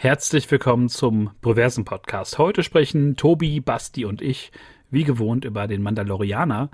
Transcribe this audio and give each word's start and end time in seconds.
Herzlich 0.00 0.48
willkommen 0.48 0.88
zum 0.88 1.32
Proversen 1.40 1.84
Podcast. 1.84 2.38
Heute 2.38 2.62
sprechen 2.62 3.16
Tobi, 3.16 3.58
Basti 3.58 4.04
und 4.04 4.22
ich 4.22 4.52
wie 4.92 5.02
gewohnt 5.02 5.44
über 5.44 5.66
den 5.66 5.82
Mandalorianer 5.82 6.70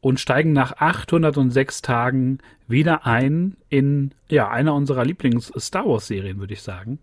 und 0.00 0.18
steigen 0.18 0.54
nach 0.54 0.72
806 0.72 1.82
Tagen 1.82 2.38
wieder 2.66 3.06
ein 3.06 3.56
in 3.68 4.12
ja, 4.28 4.48
einer 4.48 4.74
unserer 4.74 5.04
Lieblings-Star 5.04 5.86
Wars-Serien, 5.86 6.40
würde 6.40 6.54
ich 6.54 6.62
sagen. 6.62 6.98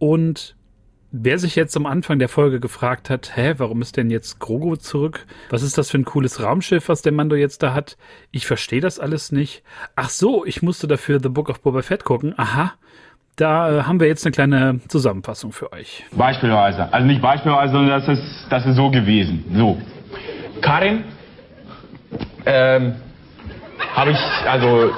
Und 0.00 0.56
wer 1.12 1.38
sich 1.38 1.54
jetzt 1.54 1.76
am 1.76 1.86
Anfang 1.86 2.18
der 2.18 2.28
Folge 2.28 2.58
gefragt 2.58 3.08
hat, 3.08 3.36
hä, 3.36 3.54
warum 3.58 3.82
ist 3.82 3.96
denn 3.96 4.10
jetzt 4.10 4.40
Grogu 4.40 4.74
zurück? 4.74 5.26
Was 5.50 5.62
ist 5.62 5.78
das 5.78 5.92
für 5.92 5.98
ein 5.98 6.04
cooles 6.04 6.42
Raumschiff, 6.42 6.88
was 6.88 7.02
der 7.02 7.12
Mando 7.12 7.36
jetzt 7.36 7.62
da 7.62 7.72
hat? 7.72 7.96
Ich 8.32 8.48
verstehe 8.48 8.80
das 8.80 8.98
alles 8.98 9.30
nicht. 9.30 9.62
Ach 9.94 10.10
so, 10.10 10.44
ich 10.44 10.60
musste 10.60 10.88
dafür 10.88 11.20
The 11.22 11.28
Book 11.28 11.50
of 11.50 11.60
Boba 11.60 11.82
Fett 11.82 12.02
gucken. 12.02 12.34
Aha. 12.36 12.74
Da 13.36 13.78
äh, 13.78 13.82
haben 13.84 13.98
wir 13.98 14.08
jetzt 14.08 14.26
eine 14.26 14.32
kleine 14.32 14.80
Zusammenfassung 14.88 15.52
für 15.52 15.72
euch. 15.72 16.04
Beispielsweise. 16.12 16.92
Also 16.92 17.06
nicht 17.06 17.22
beispielsweise, 17.22 17.72
sondern 17.72 18.00
das 18.00 18.08
ist, 18.08 18.46
das 18.50 18.66
ist 18.66 18.76
so 18.76 18.90
gewesen. 18.90 19.44
So. 19.54 19.80
Karin, 20.60 21.04
ähm, 22.44 22.94
habe 23.94 24.10
ich, 24.10 24.18
also, 24.46 24.90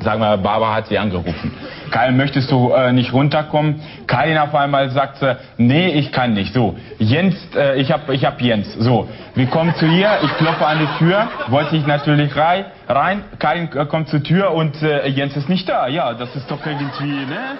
sagen 0.00 0.20
wir, 0.20 0.36
Barbara 0.36 0.74
hat 0.74 0.88
sie 0.88 0.98
angerufen. 0.98 1.52
Karin, 1.90 2.16
möchtest 2.16 2.50
du 2.50 2.72
äh, 2.72 2.92
nicht 2.92 3.12
runterkommen? 3.12 3.80
Karin 4.06 4.38
auf 4.38 4.54
einmal 4.54 4.90
sagt 4.90 5.18
sie, 5.18 5.36
nee, 5.56 5.88
ich 5.88 6.12
kann 6.12 6.34
nicht. 6.34 6.52
So, 6.54 6.76
Jens, 6.98 7.34
äh, 7.56 7.80
ich 7.80 7.90
hab, 7.90 8.08
ich 8.10 8.24
hab 8.24 8.40
Jens. 8.40 8.74
So, 8.74 9.08
wir 9.34 9.46
kommen 9.46 9.74
zu 9.76 9.86
ihr, 9.86 10.18
ich 10.22 10.36
klopfe 10.36 10.66
an 10.66 10.78
die 10.78 10.98
Tür, 10.98 11.28
wollte 11.48 11.76
ich 11.76 11.86
natürlich 11.86 12.36
rein. 12.36 12.66
rein. 12.88 13.24
Karin 13.38 13.68
äh, 13.74 13.86
kommt 13.86 14.08
zur 14.08 14.22
Tür 14.22 14.52
und 14.52 14.82
äh, 14.82 15.08
Jens 15.08 15.36
ist 15.36 15.48
nicht 15.48 15.68
da. 15.68 15.88
Ja, 15.88 16.14
das 16.14 16.34
ist 16.36 16.50
doch 16.50 16.64
irgendwie, 16.64 17.26
ne? 17.26 17.56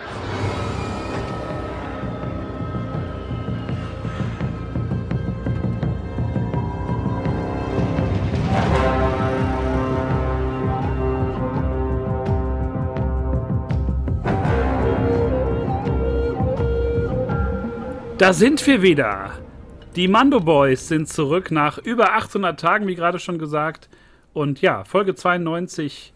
Da 18.19 18.33
sind 18.33 18.67
wir 18.67 18.83
wieder. 18.83 19.39
Die 19.95 20.09
Mando 20.09 20.41
Boys 20.41 20.89
sind 20.89 21.09
zurück 21.09 21.53
nach 21.53 21.79
über 21.79 22.15
800 22.15 22.59
Tagen, 22.59 22.89
wie 22.89 22.97
gerade 22.97 23.21
schon 23.21 23.39
gesagt. 23.39 23.89
Und 24.33 24.61
ja, 24.61 24.83
Folge 24.83 25.15
92. 25.15 26.13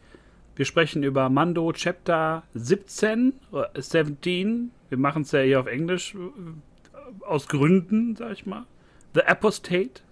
Wir 0.56 0.64
sprechen 0.64 1.05
über 1.05 1.28
Mando 1.28 1.72
Chapter 1.72 2.42
17, 2.55 3.34
17. 3.77 4.72
Wir 4.89 4.98
machen 4.98 5.22
es 5.22 5.31
ja 5.31 5.42
hier 5.42 5.61
auf 5.61 5.69
Englisch 5.69 6.17
äh, 6.17 7.25
aus 7.25 7.47
Gründen, 7.47 8.16
sag 8.16 8.33
ich 8.33 8.47
mal. 8.47 8.66
The 9.14 9.22
Apostate. 9.22 10.03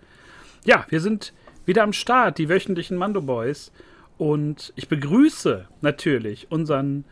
Ja, 0.65 0.87
wir 0.91 1.01
sind 1.01 1.33
wieder 1.67 1.83
am 1.83 1.93
Start, 1.93 2.39
die 2.39 2.49
wöchentlichen 2.49 2.97
Mando 2.97 3.21
Boys. 3.21 3.73
Und 4.17 4.73
ich 4.77 4.87
begrüße 4.87 5.67
natürlich 5.81 6.53
unseren 6.53 7.05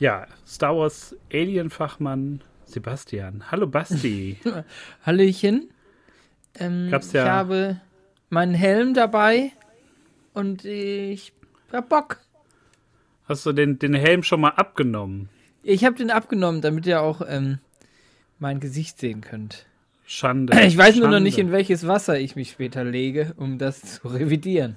ja, 0.00 0.26
Star 0.44 0.76
Wars 0.76 1.14
Alien-Fachmann 1.32 2.40
Sebastian. 2.66 3.44
Hallo 3.50 3.66
Basti. 3.66 4.38
Hallöchen. 5.06 5.70
Ähm, 6.58 6.88
ja- 6.90 6.98
Ich 7.00 7.14
habe 7.16 7.80
meinen 8.30 8.54
Helm 8.54 8.94
dabei 8.94 9.52
und 10.34 10.64
ich 10.64 11.32
hab 11.72 11.88
Bock. 11.88 12.18
Hast 13.28 13.44
du 13.46 13.52
den, 13.52 13.78
den 13.78 13.94
Helm 13.94 14.22
schon 14.22 14.40
mal 14.40 14.50
abgenommen? 14.50 15.28
Ich 15.62 15.84
habe 15.84 15.96
den 15.96 16.10
abgenommen, 16.10 16.60
damit 16.60 16.86
ihr 16.86 17.00
auch 17.02 17.22
ähm, 17.26 17.58
mein 18.38 18.60
Gesicht 18.60 18.98
sehen 18.98 19.20
könnt. 19.20 19.66
Schande. 20.06 20.52
Ich 20.66 20.76
weiß 20.76 20.94
nur 20.96 21.06
noch 21.06 21.14
Schande. 21.14 21.20
nicht, 21.22 21.38
in 21.38 21.50
welches 21.52 21.86
Wasser 21.86 22.18
ich 22.18 22.36
mich 22.36 22.50
später 22.50 22.84
lege, 22.84 23.34
um 23.36 23.58
das 23.58 23.82
zu 24.00 24.08
revidieren. 24.08 24.76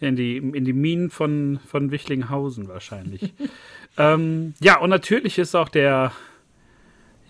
In 0.00 0.16
die, 0.16 0.38
in 0.38 0.64
die 0.64 0.72
Minen 0.72 1.10
von, 1.10 1.60
von 1.66 1.90
Wichlinghausen 1.90 2.68
wahrscheinlich. 2.68 3.34
ähm, 3.98 4.54
ja, 4.60 4.78
und 4.78 4.88
natürlich 4.90 5.38
ist 5.38 5.54
auch 5.54 5.68
der, 5.68 6.12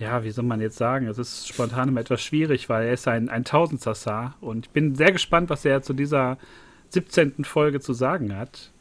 ja, 0.01 0.25
wie 0.25 0.31
soll 0.31 0.45
man 0.45 0.63
jetzt 0.63 0.79
sagen, 0.79 1.07
es 1.07 1.19
ist 1.19 1.47
spontan 1.47 1.89
immer 1.91 2.01
etwas 2.01 2.23
schwierig, 2.23 2.71
weil 2.71 2.87
er 2.87 2.95
ist 2.95 3.07
ein, 3.07 3.29
ein 3.29 3.45
Tausendsassar 3.45 4.35
und 4.41 4.67
ich 4.67 4.73
bin 4.73 4.95
sehr 4.95 5.13
gespannt, 5.13 5.51
was 5.51 5.65
er 5.67 5.83
zu 5.83 5.93
dieser 5.93 6.39
17. 6.89 7.45
Folge 7.45 7.81
zu 7.81 7.93
sagen 7.93 8.35
hat. 8.35 8.73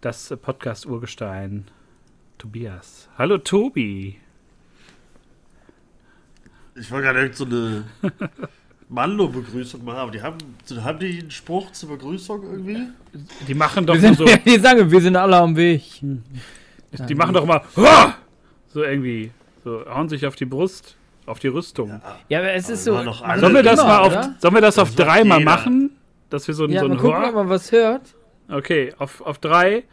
Das 0.00 0.30
äh, 0.30 0.36
Podcast-Urgestein 0.36 1.66
Tobias. 2.38 3.08
Hallo 3.18 3.38
Tobi. 3.38 4.20
Ich 6.76 6.90
wollte 6.90 7.06
gerade 7.06 7.20
irgend 7.20 7.36
so 7.36 7.44
eine 7.46 7.84
Mando-Begrüßung 8.88 9.84
machen, 9.84 9.98
aber 9.98 10.12
die 10.12 10.22
haben, 10.22 10.38
haben 10.84 10.98
die 11.00 11.18
einen 11.18 11.30
Spruch 11.32 11.72
zur 11.72 11.88
Begrüßung 11.90 12.44
irgendwie? 12.44 12.78
Die 13.48 13.54
machen 13.54 13.86
doch 13.86 13.94
Wir 13.94 14.02
nur 14.02 14.14
sind, 14.14 14.28
so, 14.28 14.36
die 14.46 14.58
sagen, 14.58 14.88
wir 14.88 15.00
sind 15.00 15.16
alle 15.16 15.36
am 15.36 15.56
Weg. 15.56 15.82
die 16.00 17.14
machen 17.16 17.34
doch 17.34 17.42
immer 17.42 17.60
"Hua!" 17.76 18.14
so 18.72 18.84
irgendwie, 18.84 19.32
so 19.64 19.84
hauen 19.86 20.08
sich 20.08 20.26
auf 20.26 20.36
die 20.36 20.44
Brust, 20.44 20.96
auf 21.26 21.38
die 21.38 21.48
Rüstung. 21.48 22.00
Ja, 22.28 22.38
aber 22.38 22.52
es 22.52 22.68
ist 22.68 22.84
so. 22.84 22.96
alle- 22.96 23.12
Sollen 23.40 23.54
wir 23.54 23.62
das 23.62 23.80
immer, 23.80 23.88
mal 23.88 23.98
auf, 24.00 24.12
oder? 24.12 24.34
sollen 24.38 24.54
wir 24.54 24.60
das 24.60 24.78
auf 24.78 24.94
Das 24.94 25.06
dreimal 25.06 25.38
jeder. 25.38 25.50
machen? 25.50 25.90
Dass 26.30 26.46
wir 26.46 26.54
so, 26.54 26.64
ein- 26.64 26.70
Ja, 26.70 26.80
so 26.80 26.88
mal 26.88 26.94
ein 26.94 27.00
gucken, 27.00 27.22
Hua- 27.22 27.28
ob 27.28 27.34
man 27.34 27.48
was 27.48 27.72
hört. 27.72 28.02
Okay, 28.50 28.92
auf, 28.98 29.20
auf 29.22 29.38
drei. 29.38 29.84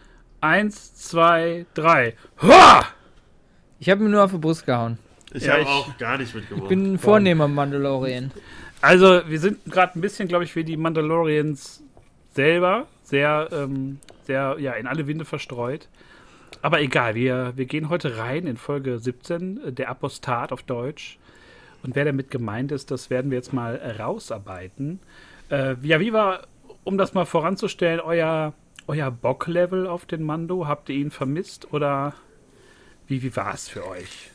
Eins, 0.42 0.96
zwei, 0.96 1.66
drei. 1.74 2.16
Hua! 2.42 2.84
Ich 3.80 3.90
habe 3.90 4.02
mir 4.04 4.10
nur 4.10 4.24
auf 4.24 4.32
die 4.32 4.38
Brust 4.40 4.66
gehauen. 4.66 4.98
Ich 5.34 5.44
Ja, 5.46 5.54
habe 5.54 5.66
auch 5.68 5.98
gar 5.98 6.18
nicht 6.18 6.34
mitgemacht. 6.36 6.64
Ich 6.64 6.70
bin 6.70 6.94
ein 6.94 7.00
vornehmer 7.00 7.48
Mandalorian. 7.48 8.32
Also, 8.82 9.22
wir 9.28 9.40
sind 9.40 9.60
gerade 9.72 9.98
ein 9.98 10.02
bisschen, 10.02 10.28
glaube 10.28 10.44
ich, 10.44 10.56
wie 10.56 10.64
die 10.64 10.76
Mandalorians 10.78 11.84
selber. 12.34 12.88
Sehr, 13.04 13.48
ähm, 13.52 14.00
sehr, 14.26 14.56
ja, 14.60 14.74
in 14.74 14.88
alle 14.88 15.06
Winde 15.08 15.26
verstreut. 15.26 15.88
Aber 16.62 16.82
egal, 16.82 17.16
wir, 17.16 17.54
wir 17.56 17.66
gehen 17.66 17.90
heute 17.90 18.18
rein 18.18 18.46
in 18.46 18.58
Folge 18.58 19.00
17, 19.00 19.64
äh, 19.64 19.72
der 19.72 19.90
Apostat 19.90 20.52
auf 20.52 20.64
Deutsch. 20.64 21.18
Und 21.84 21.96
wer 21.96 22.06
damit 22.06 22.30
gemeint 22.30 22.72
ist, 22.72 22.92
das 22.92 23.10
werden 23.10 23.32
wir 23.32 23.38
jetzt 23.38 23.54
mal 23.54 23.76
rausarbeiten. 24.00 25.00
Äh, 25.50 25.76
ja, 25.82 26.00
wie 26.00 26.14
war, 26.14 26.48
um 26.84 26.98
das 26.98 27.14
mal 27.14 27.26
voranzustellen, 27.26 28.00
euer, 28.00 28.54
euer 28.88 29.10
Bock-Level 29.10 29.88
auf 29.88 30.06
den 30.06 30.24
Mando? 30.24 30.68
Habt 30.68 30.90
ihr 30.90 30.96
ihn 30.96 31.12
vermisst 31.12 31.74
oder 31.74 32.14
wie, 33.08 33.24
wie 33.24 33.36
war 33.36 33.54
es 33.54 33.68
für 33.68 33.88
euch? 33.88 34.32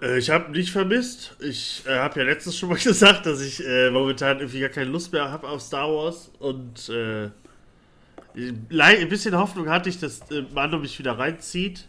Äh, 0.00 0.18
ich 0.18 0.30
habe 0.30 0.50
nicht 0.52 0.72
vermisst. 0.72 1.36
Ich 1.40 1.84
äh, 1.86 1.98
habe 1.98 2.20
ja 2.20 2.26
letztens 2.26 2.58
schon 2.58 2.68
mal 2.68 2.78
gesagt, 2.82 3.26
dass 3.26 3.40
ich 3.40 3.64
äh, 3.64 3.90
momentan 3.90 4.38
irgendwie 4.38 4.60
gar 4.60 4.70
keine 4.70 4.90
Lust 4.90 5.12
mehr 5.12 5.30
habe 5.30 5.48
auf 5.48 5.62
Star 5.62 5.88
Wars. 5.88 6.30
Und 6.38 6.88
äh, 6.88 7.30
ein 8.34 9.08
bisschen 9.08 9.36
Hoffnung 9.36 9.68
hatte 9.68 9.88
ich, 9.88 9.98
dass 9.98 10.30
äh, 10.30 10.42
Mando 10.54 10.78
mich 10.78 10.98
wieder 10.98 11.18
reinzieht. 11.18 11.86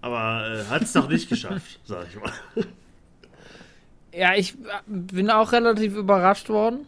Aber 0.00 0.46
äh, 0.46 0.64
hat 0.70 0.82
es 0.82 0.94
noch 0.94 1.08
nicht 1.08 1.28
geschafft, 1.28 1.78
sag 1.84 2.06
ich 2.08 2.20
mal. 2.20 2.32
Ja, 4.12 4.34
ich 4.34 4.54
äh, 4.54 4.56
bin 4.86 5.30
auch 5.30 5.52
relativ 5.52 5.94
überrascht 5.94 6.48
worden. 6.48 6.86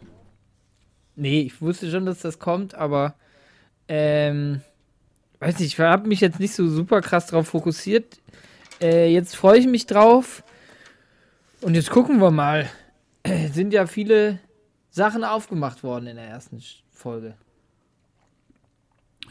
Nee, 1.15 1.41
ich 1.41 1.61
wusste 1.61 1.89
schon, 1.91 2.05
dass 2.05 2.19
das 2.19 2.39
kommt, 2.39 2.73
aber 2.73 3.13
ähm, 3.87 4.61
weiß 5.39 5.59
nicht, 5.59 5.73
ich 5.73 5.79
habe 5.79 6.07
mich 6.07 6.21
jetzt 6.21 6.39
nicht 6.39 6.55
so 6.55 6.67
super 6.67 7.01
krass 7.01 7.27
drauf 7.27 7.49
fokussiert. 7.49 8.19
Äh, 8.81 9.13
jetzt 9.13 9.35
freue 9.35 9.59
ich 9.59 9.67
mich 9.67 9.85
drauf. 9.85 10.43
Und 11.61 11.75
jetzt 11.75 11.91
gucken 11.91 12.19
wir 12.19 12.31
mal. 12.31 12.69
Es 13.21 13.53
sind 13.53 13.73
ja 13.73 13.85
viele 13.85 14.39
Sachen 14.93 15.23
aufgemacht 15.23 15.83
worden 15.83 16.05
in 16.05 16.17
der 16.17 16.27
ersten 16.27 16.61
Folge. 16.91 17.33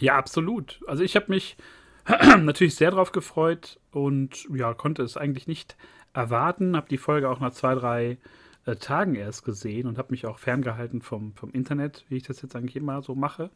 Ja, 0.00 0.16
absolut. 0.16 0.80
Also 0.88 1.04
ich 1.04 1.14
habe 1.14 1.26
mich 1.28 1.56
natürlich 2.40 2.74
sehr 2.74 2.90
drauf 2.90 3.12
gefreut 3.12 3.78
und 3.92 4.48
ja, 4.52 4.74
konnte 4.74 5.04
es 5.04 5.16
eigentlich 5.16 5.46
nicht 5.46 5.76
erwarten. 6.14 6.74
Habe 6.76 6.88
die 6.88 6.98
Folge 6.98 7.30
auch 7.30 7.38
nach 7.38 7.52
zwei, 7.52 7.76
drei 7.76 8.18
äh, 8.66 8.74
Tagen 8.74 9.14
erst 9.14 9.44
gesehen 9.44 9.86
und 9.86 9.98
habe 9.98 10.10
mich 10.10 10.26
auch 10.26 10.40
ferngehalten 10.40 11.00
vom, 11.00 11.32
vom 11.36 11.52
Internet, 11.52 12.06
wie 12.08 12.16
ich 12.16 12.24
das 12.24 12.42
jetzt 12.42 12.56
eigentlich 12.56 12.74
immer 12.74 13.00
so 13.00 13.14
mache. 13.14 13.48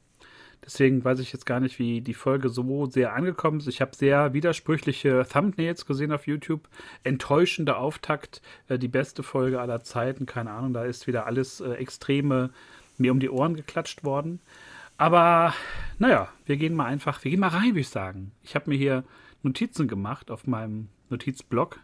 Deswegen 0.65 1.05
weiß 1.05 1.21
ich 1.21 1.33
jetzt 1.33 1.47
gar 1.47 1.61
nicht, 1.61 1.79
wie 1.79 2.01
die 2.01 2.15
Folge 2.15 2.49
so 2.49 2.87
sehr 2.87 3.15
angekommen 3.15 3.59
ist. 3.59 3.69
Ich 3.69 3.81
habe 3.81 3.95
sehr 3.95 4.33
widersprüchliche 4.33 5.27
Thumbnails 5.31 5.87
gesehen 5.87 6.13
auf 6.13 6.27
YouTube. 6.27 6.69
Enttäuschender 7.05 7.79
Auftakt, 7.79 8.43
äh, 8.69 8.79
die 8.79 8.89
beste 8.89 9.23
Folge 9.23 9.61
aller 9.61 9.83
Zeiten. 9.83 10.27
Keine 10.27 10.51
Ahnung, 10.51 10.73
da 10.73 10.85
ist 10.85 11.07
wieder 11.07 11.27
alles 11.27 11.61
äh, 11.61 11.73
Extreme 11.75 12.51
mir 12.99 13.13
um 13.13 13.21
die 13.21 13.31
Ohren 13.31 13.55
geklatscht 13.55 14.05
worden. 14.05 14.41
Aber 14.99 15.55
naja, 15.99 16.29
wir 16.47 16.57
gehen 16.57 16.75
mal 16.75 16.87
einfach, 16.87 17.23
wir 17.23 17.31
gehen 17.31 17.41
mal 17.41 17.49
rein, 17.49 17.71
würde 17.71 17.81
ich 17.81 17.89
sagen. 17.89 18.33
Ich 18.43 18.55
habe 18.55 18.71
mir 18.71 18.77
hier 18.77 19.05
Notizen 19.43 19.89
gemacht 19.89 20.31
auf 20.31 20.47
meinem 20.47 20.89
Notizblock. 21.11 21.81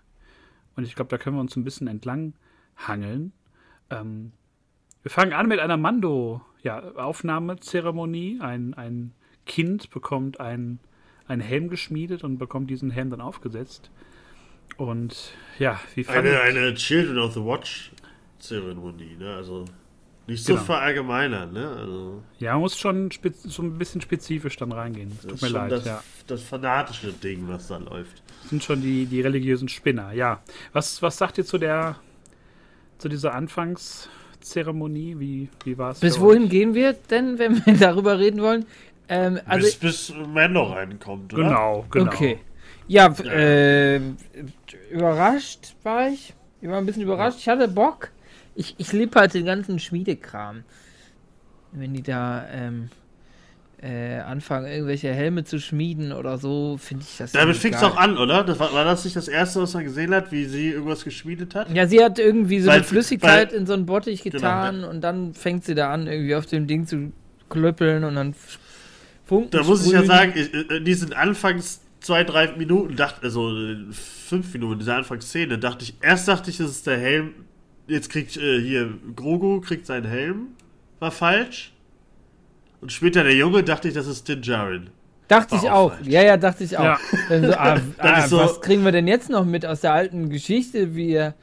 Und 0.75 0.84
ich 0.84 0.94
glaube, 0.94 1.10
da 1.10 1.18
können 1.18 1.36
wir 1.36 1.40
uns 1.40 1.56
ein 1.56 1.64
bisschen 1.64 1.86
entlang 1.86 2.32
hangeln. 2.76 3.32
Ähm, 3.90 4.32
wir 5.02 5.10
fangen 5.10 5.32
an 5.32 5.48
mit 5.48 5.60
einer 5.60 5.76
Mando, 5.76 6.40
ja, 6.62 6.81
Aufnahmezeremonie. 6.94 8.41
Ein, 8.41 8.75
ein 8.75 9.12
Kind 9.47 9.91
bekommt 9.91 10.41
ein, 10.41 10.79
einen 11.26 11.43
Helm 11.43 11.69
geschmiedet 11.69 12.25
und 12.25 12.38
bekommt 12.38 12.70
diesen 12.70 12.91
Helm 12.91 13.11
dann 13.11 13.20
aufgesetzt. 13.20 13.91
Und 14.76 15.35
ja, 15.59 15.81
wie 15.94 16.05
fand 16.05 16.19
Eine, 16.19 16.41
eine 16.41 16.75
Children 16.75 17.19
of 17.19 17.35
the 17.35 17.41
Watch 17.41 17.93
Zeremonie, 18.38 19.17
ne? 19.19 19.35
Also 19.37 19.64
nicht 20.26 20.44
so 20.44 20.55
Genau. 20.55 20.64
verallgemeinern, 20.64 21.53
ne? 21.53 21.69
Also 21.69 22.23
Ja, 22.38 22.53
man 22.53 22.62
muss 22.62 22.79
schon 22.79 23.11
so 23.44 23.62
ein 23.62 23.76
bisschen 23.79 24.00
spezifisch 24.00 24.56
dann 24.56 24.73
reingehen. 24.73 25.12
das 25.23 25.26
Tut 25.32 25.43
mir 25.43 25.49
leid, 25.49 25.70
das, 25.73 25.85
ja. 25.85 26.03
das 26.26 26.43
fanatische 26.43 27.12
Ding, 27.12 27.47
was 27.49 27.69
da 27.69 27.76
läuft. 27.79 28.23
Das 28.41 28.50
sind 28.50 28.64
schon 28.64 28.81
die, 28.81 29.06
die 29.06 29.20
religiösen 29.20 29.69
Spinner, 29.69 30.12
ja. 30.12 30.43
Was, 30.73 31.03
was 31.03 31.19
sagt 31.19 31.38
ihr 31.38 31.44
zu 31.44 31.59
der 31.59 31.97
zu 32.99 33.09
dieser 33.09 33.35
Anfangszeremonie? 34.42 35.18
Wie, 35.18 35.48
wie 35.64 35.78
war 35.78 35.92
es? 35.92 36.00
Bis 36.00 36.20
wohin 36.20 36.44
euch? 36.44 36.50
gehen 36.50 36.74
wir 36.74 36.92
denn, 36.92 37.38
wenn 37.38 37.64
wir 37.64 37.74
darüber 37.78 38.18
reden 38.18 38.42
wollen? 38.42 38.66
Ähm, 39.08 39.40
also, 39.46 39.66
bis, 39.66 39.76
bis 39.76 40.14
Mando 40.26 40.64
reinkommt, 40.64 41.32
oder? 41.34 41.42
Genau, 41.44 41.86
genau. 41.90 42.06
Okay. 42.06 42.38
Ja, 42.88 43.06
äh, 43.06 44.00
überrascht 44.90 45.74
war 45.82 46.08
ich. 46.08 46.34
Ich 46.60 46.68
war 46.68 46.78
ein 46.78 46.86
bisschen 46.86 47.02
überrascht. 47.02 47.38
Ich 47.38 47.48
hatte 47.48 47.68
Bock. 47.68 48.10
Ich, 48.54 48.74
ich 48.78 48.92
liebe 48.92 49.18
halt 49.18 49.34
den 49.34 49.46
ganzen 49.46 49.78
Schmiedekram. 49.78 50.64
Wenn 51.72 51.94
die 51.94 52.02
da 52.02 52.46
ähm, 52.50 52.90
äh, 53.82 54.20
anfangen, 54.20 54.67
irgendwelche 54.67 55.12
Helme 55.12 55.43
zu 55.44 55.58
schmieden 55.58 56.12
oder 56.12 56.38
so, 56.38 56.79
finde 56.81 57.05
ich 57.08 57.17
das. 57.19 57.32
Damit 57.32 57.56
fing 57.56 57.75
es 57.75 57.82
auch 57.82 57.96
an, 57.96 58.17
oder? 58.17 58.44
Das 58.44 58.58
war, 58.61 58.73
war 58.73 58.84
das 58.84 59.05
nicht 59.05 59.17
das 59.17 59.26
erste, 59.26 59.61
was 59.61 59.75
man 59.75 59.82
gesehen 59.84 60.14
hat, 60.14 60.31
wie 60.31 60.44
sie 60.44 60.69
irgendwas 60.70 61.02
geschmiedet 61.05 61.55
hat? 61.56 61.69
Ja, 61.75 61.87
sie 61.88 62.02
hat 62.02 62.19
irgendwie 62.20 62.61
so 62.61 62.69
Weil- 62.69 62.76
eine 62.76 62.84
Flüssigkeit 62.84 63.50
weil- 63.52 63.58
in 63.58 63.67
so 63.67 63.73
einen 63.73 63.84
Bottich 63.87 64.23
Genau, 64.23 64.34
getan 64.37 64.84
und 64.84 65.00
dann 65.00 65.34
fängt 65.34 65.64
sie 65.64 65.75
da 65.75 65.90
an, 65.93 66.06
irgendwie 66.06 66.34
auf 66.37 66.46
dem 66.46 66.67
Ding 66.69 66.87
zu 66.87 67.12
klöppeln 67.49 68.05
und 68.05 68.14
dann 68.14 68.34
Funken 69.25 69.50
Da 69.50 69.62
muss 69.64 69.85
ich 69.87 69.93
ja 69.93 69.99
sprühen. 70.05 70.06
sagen, 70.17 70.32
ich- 70.37 70.55
äh, 70.55 70.76
in 70.76 70.85
diesen 70.85 71.12
Anfangs 71.12 71.81
zwei, 72.00 72.23
drei 72.25 72.52
Minuten, 72.56 72.96
dachte, 72.96 73.23
also 73.25 73.52
fünf 73.93 74.52
Minuten, 74.52 74.78
dieser 74.81 74.96
Anfangsszene, 74.96 75.58
dachte 75.58 75.85
ich, 75.85 75.94
erst 76.00 76.28
dachte 76.28 76.50
ich, 76.50 76.56
das 76.58 76.70
ist 76.70 76.87
der 76.87 76.99
Helm. 76.99 77.31
Jetzt 77.88 78.11
kriegt 78.11 78.37
äh, 78.37 78.61
hier 78.61 78.94
Grogu 79.17 79.61
kriegt 79.61 79.87
seinen 79.87 80.06
Helm, 80.06 80.49
war 81.00 81.11
falsch. 81.11 81.71
Und 82.82 82.93
später 82.93 83.23
der 83.25 83.34
Junge 83.34 83.62
dachte 83.62 83.88
ich, 83.88 83.94
das 83.94 84.06
ist 84.06 84.29
Din 84.29 84.43
Djarin. 84.43 84.90
Dachte 85.29 85.55
ich 85.56 85.62
War 85.62 85.75
auch 85.75 85.93
auch. 85.93 85.94
falsch. 85.94 86.08
Ja, 86.08 86.23
ja, 86.23 86.37
dachte 86.37 86.64
ich 86.64 86.76
auch. 86.76 86.84
Ja. 86.84 86.99
Dann 87.31 87.46
so, 87.46 87.52
ah, 87.55 87.81
ah, 87.99 88.29
so- 88.29 88.38
was 88.38 88.61
kriegen 88.61 88.84
wir 88.84 88.93
denn 88.93 89.06
jetzt 89.08 89.31
noch 89.31 89.44
mit 89.46 89.64
aus 89.64 89.81
der 89.81 89.93
alten 89.94 90.29
Geschichte? 90.29 90.94
Wie, 90.94 91.12
er- 91.14 91.34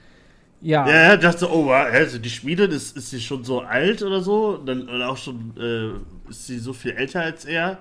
ja, 0.61 0.85
Ja, 0.87 0.95
ja, 1.11 1.17
dachte 1.17 1.39
so, 1.39 1.49
oh, 1.49 1.65
wow, 1.67 1.87
also 1.91 2.19
die 2.19 2.29
Schmiedin, 2.29 2.69
ist, 2.71 2.95
ist 2.97 3.09
sie 3.09 3.21
schon 3.21 3.43
so 3.45 3.61
alt 3.61 4.03
oder 4.03 4.21
so? 4.21 4.57
Und 4.59 4.65
dann 4.67 4.81
und 4.89 5.01
auch 5.01 5.17
schon, 5.17 5.53
äh, 5.57 6.29
ist 6.29 6.47
sie 6.47 6.59
so 6.59 6.73
viel 6.73 6.91
älter 6.91 7.21
als 7.21 7.45
er? 7.45 7.77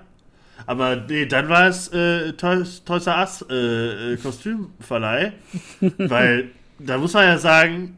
Aber 0.65 0.95
nee, 0.95 1.25
dann 1.25 1.49
war 1.49 1.67
es 1.67 1.89
äh, 1.89 2.31
Toys, 2.33 2.83
Toys 2.85 3.07
R 3.07 3.19
Us 3.19 3.45
äh, 3.49 4.13
äh, 4.13 4.17
Kostümverleih. 4.17 5.33
weil 5.97 6.49
da 6.79 6.97
muss 6.97 7.13
man 7.13 7.25
ja 7.25 7.37
sagen, 7.37 7.97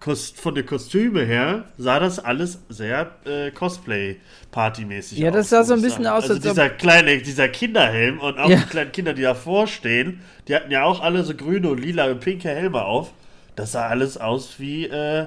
Kost, 0.00 0.38
von 0.40 0.54
den 0.54 0.64
Kostüme 0.64 1.24
her 1.24 1.64
sah 1.76 1.98
das 1.98 2.20
alles 2.20 2.60
sehr 2.68 3.10
äh, 3.24 3.50
Cosplay-Party-mäßig 3.50 5.18
Ja, 5.18 5.30
aus. 5.30 5.34
das 5.36 5.48
sah 5.50 5.64
so 5.64 5.74
ein 5.74 5.82
bisschen 5.82 6.04
sagen. 6.04 6.16
aus, 6.16 6.30
Also 6.30 6.40
dieser 6.40 6.70
kleine, 6.70 7.18
dieser 7.18 7.48
Kinderhelm 7.48 8.20
und 8.20 8.38
auch 8.38 8.48
Ja. 8.48 8.58
die 8.58 8.64
kleinen 8.66 8.92
Kinder, 8.92 9.12
die 9.12 9.22
davor 9.22 9.66
stehen, 9.66 10.20
die 10.46 10.54
hatten 10.54 10.70
ja 10.70 10.84
auch 10.84 11.00
alle 11.00 11.24
so 11.24 11.34
grüne 11.34 11.68
und 11.68 11.78
lila 11.80 12.06
und 12.10 12.20
pinke 12.20 12.48
Helme 12.48 12.84
auf. 12.84 13.12
Das 13.56 13.72
sah 13.72 13.88
alles 13.88 14.16
aus 14.18 14.54
wie 14.58 14.86
äh, 14.86 15.26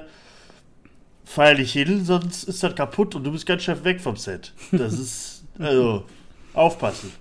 dich 1.56 1.72
hin, 1.72 2.04
sonst 2.04 2.44
ist 2.44 2.62
das 2.62 2.74
kaputt 2.74 3.14
und 3.14 3.24
du 3.24 3.32
bist 3.32 3.46
ganz 3.46 3.62
schön 3.62 3.84
weg 3.84 4.00
vom 4.00 4.16
Set. 4.16 4.52
Das 4.72 4.94
ist, 4.94 5.44
also, 5.58 6.04
aufpassen. 6.54 7.12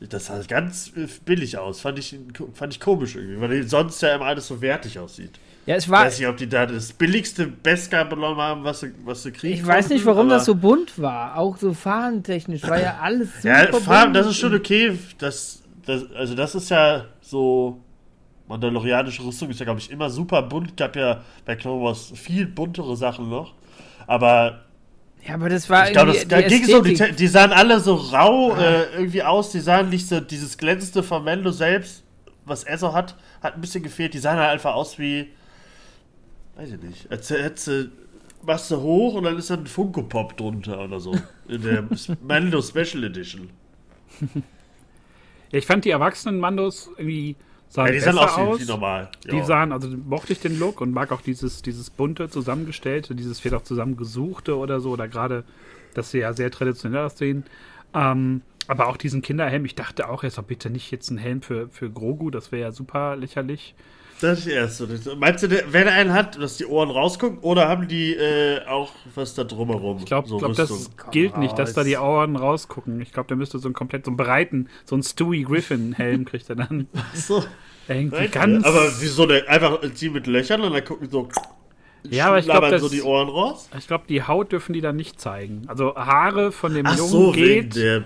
Das 0.00 0.26
sah 0.26 0.40
ganz 0.42 0.92
äh, 0.96 1.08
billig 1.24 1.58
aus. 1.58 1.80
Fand 1.80 1.98
ich, 1.98 2.16
fand 2.54 2.72
ich 2.74 2.80
komisch 2.80 3.16
irgendwie, 3.16 3.40
weil 3.40 3.62
sonst 3.66 4.00
ja 4.02 4.14
immer 4.14 4.26
alles 4.26 4.46
so 4.46 4.60
wertig 4.60 4.98
aussieht. 4.98 5.38
Ja, 5.66 5.74
es 5.76 5.84
Ich 5.84 5.90
war. 5.90 6.04
weiß 6.06 6.18
nicht, 6.18 6.28
ob 6.28 6.36
die 6.36 6.48
da 6.48 6.64
das 6.66 6.92
billigste 6.92 7.46
Beskar 7.46 8.04
benommen 8.04 8.38
haben, 8.40 8.64
was 8.64 8.80
sie, 8.80 8.92
was 9.04 9.22
sie 9.22 9.32
kriegen. 9.32 9.54
Ich 9.54 9.66
weiß 9.66 9.88
nicht, 9.90 10.04
konnten, 10.04 10.16
warum 10.16 10.28
das 10.30 10.44
so 10.46 10.54
bunt 10.54 10.98
war. 11.00 11.36
Auch 11.36 11.56
so 11.58 11.74
fahrentechnisch 11.74 12.62
war 12.62 12.80
ja 12.80 12.98
alles 13.02 13.28
super 13.42 13.48
Ja, 13.72 13.72
Farben, 13.80 14.14
das 14.14 14.26
ist 14.28 14.36
schon 14.38 14.54
okay. 14.54 14.98
Das, 15.18 15.62
das, 15.84 16.10
also, 16.14 16.34
das 16.34 16.54
ist 16.54 16.70
ja 16.70 17.04
so. 17.20 17.80
Mandalorianische 18.48 19.24
Rüstung 19.24 19.50
ist 19.50 19.58
ja, 19.58 19.64
glaube 19.64 19.80
ich, 19.80 19.90
immer 19.90 20.08
super 20.08 20.40
bunt. 20.40 20.76
Gab 20.76 20.94
ja 20.94 21.20
bei 21.44 21.56
Clone 21.56 21.82
Wars 21.82 22.12
viel 22.14 22.46
buntere 22.46 22.96
Sachen 22.96 23.28
noch. 23.28 23.54
Aber 24.06 24.60
Ja, 25.26 25.34
aber 25.34 25.48
das 25.48 25.68
war 25.68 25.88
ich 25.88 25.94
das- 25.96 26.28
da 26.28 26.42
die 26.42 26.60
ging 26.60 26.76
um, 26.76 26.84
die, 26.84 26.94
die 26.94 27.26
sahen 27.26 27.50
alle 27.52 27.80
so 27.80 27.94
rau 27.96 28.54
äh, 28.54 28.84
irgendwie 28.96 29.24
aus. 29.24 29.50
Die 29.50 29.58
sahen 29.58 29.88
nicht 29.88 30.06
so, 30.06 30.20
dieses 30.20 30.56
glänzende 30.56 31.02
von 31.02 31.24
Mando 31.24 31.50
selbst, 31.50 32.04
was 32.44 32.62
er 32.62 32.78
so 32.78 32.92
hat, 32.92 33.16
hat 33.42 33.56
ein 33.56 33.60
bisschen 33.60 33.82
gefehlt. 33.82 34.14
Die 34.14 34.18
sahen 34.18 34.38
halt 34.38 34.50
einfach 34.50 34.74
aus 34.74 34.96
wie, 34.96 35.32
weiß 36.56 36.72
ich 36.72 36.82
nicht, 36.82 37.10
als 37.10 37.30
hättest 37.30 37.66
du, 37.68 37.90
machst 38.44 38.70
du 38.70 38.76
hoch 38.80 39.14
und 39.14 39.24
dann 39.24 39.36
ist 39.36 39.50
da 39.50 39.54
ein 39.54 39.66
Funko 39.66 40.02
Pop 40.02 40.36
drunter 40.36 40.82
oder 40.84 41.00
so. 41.00 41.14
In 41.48 41.62
der 41.62 41.84
Mando 42.22 42.62
Special 42.62 43.04
Edition. 43.04 43.50
Ja, 45.52 45.58
ich 45.58 45.66
fand 45.66 45.84
die 45.84 45.90
erwachsenen 45.90 46.38
Mandos 46.40 46.90
irgendwie 46.96 47.36
sahen 47.68 47.86
Ja, 47.86 47.92
die 47.92 48.00
sahen 48.00 48.14
besser 48.16 48.32
aus 48.32 48.38
aus. 48.38 48.60
wie, 48.60 48.64
normal. 48.64 49.08
Die 49.30 49.36
Ja. 49.36 49.44
sahen, 49.44 49.72
also 49.72 49.88
mochte 49.88 50.32
ich 50.32 50.40
den 50.40 50.58
Look 50.58 50.80
und 50.80 50.92
mag 50.92 51.12
auch 51.12 51.20
dieses, 51.20 51.62
dieses 51.62 51.90
bunte 51.90 52.28
zusammengestellte, 52.28 53.14
dieses 53.14 53.40
vielleicht 53.40 53.62
auch 53.62 53.66
zusammengesuchte 53.66 54.56
oder 54.56 54.80
so, 54.80 54.90
oder 54.90 55.08
gerade, 55.08 55.44
dass 55.94 56.10
sie 56.10 56.18
ja 56.18 56.32
sehr 56.32 56.50
traditionell 56.50 57.04
aussehen. 57.06 57.44
Ähm, 57.94 58.42
aber 58.68 58.88
auch 58.88 58.96
diesen 58.96 59.22
Kinderhelm, 59.22 59.64
ich 59.64 59.76
dachte 59.76 60.08
auch 60.08 60.24
erst, 60.24 60.38
oh, 60.38 60.42
bitte 60.42 60.70
nicht 60.70 60.90
jetzt 60.90 61.10
ein 61.10 61.18
Helm 61.18 61.42
für, 61.42 61.68
für 61.68 61.88
Grogu, 61.90 62.30
das 62.30 62.50
wäre 62.50 62.62
ja 62.62 62.72
super 62.72 63.14
lächerlich. 63.16 63.74
Das 64.20 64.38
ist 64.40 64.46
erst 64.46 64.78
so. 64.78 64.86
Meinst 65.16 65.42
du, 65.44 65.50
wenn 65.50 65.86
er 65.86 65.92
einen 65.92 66.12
hat, 66.14 66.40
dass 66.40 66.56
die 66.56 66.64
Ohren 66.64 66.90
rausgucken, 66.90 67.38
oder 67.40 67.68
haben 67.68 67.86
die 67.86 68.14
äh, 68.14 68.64
auch 68.66 68.90
was 69.14 69.34
da 69.34 69.44
drumherum? 69.44 69.98
Ich 69.98 70.06
glaube, 70.06 70.26
so 70.28 70.38
glaub, 70.38 70.54
das 70.54 70.90
gilt 71.10 71.36
nicht, 71.36 71.58
dass 71.58 71.74
da 71.74 71.84
die. 71.84 71.96
Ohren 71.96 72.36
rausgucken. 72.36 73.00
Ich 73.02 73.12
glaube, 73.12 73.28
der 73.28 73.36
müsste 73.36 73.58
so 73.58 73.68
einen 73.68 73.74
komplett, 73.74 74.04
so 74.06 74.10
einen 74.10 74.16
breiten, 74.16 74.68
so 74.84 74.94
einen 74.96 75.02
Stewie 75.02 75.42
Griffin-Helm 75.42 76.24
kriegt 76.26 76.48
er 76.48 76.56
dann. 76.56 76.88
so. 77.14 77.44
Irgendwie 77.88 78.16
Nein, 78.16 78.30
ganz. 78.32 78.64
aber 78.64 78.90
wieso 79.00 79.26
denn? 79.26 79.46
Einfach 79.46 79.78
die 80.00 80.08
mit 80.08 80.26
Löchern 80.26 80.62
und 80.62 80.72
dann 80.72 80.84
gucken 80.84 81.08
so. 81.10 81.28
Ja, 82.08 82.28
aber 82.28 82.38
ich 82.38 82.44
glaub, 82.46 82.56
labern 82.56 82.70
das- 82.72 82.82
so 82.82 82.88
die 82.88 83.02
Ohren 83.02 83.28
raus. 83.28 83.68
ich 83.78 83.86
glaube, 83.86 84.04
die 84.08 84.22
Haut 84.22 84.50
dürfen 84.52 84.72
die 84.72 84.80
dann 84.80 84.96
nicht 84.96 85.20
zeigen. 85.20 85.62
Also 85.66 85.94
Haare 85.94 86.52
von 86.52 86.72
dem 86.74 86.86
Ach 86.86 86.96
Jungen 86.96 87.10
so, 87.10 87.34
wegen 87.34 87.68
geht, 87.70 87.76
der 87.76 88.04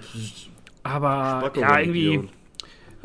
aber 0.83 1.53
ja, 1.57 1.79
irgendwie. 1.79 2.29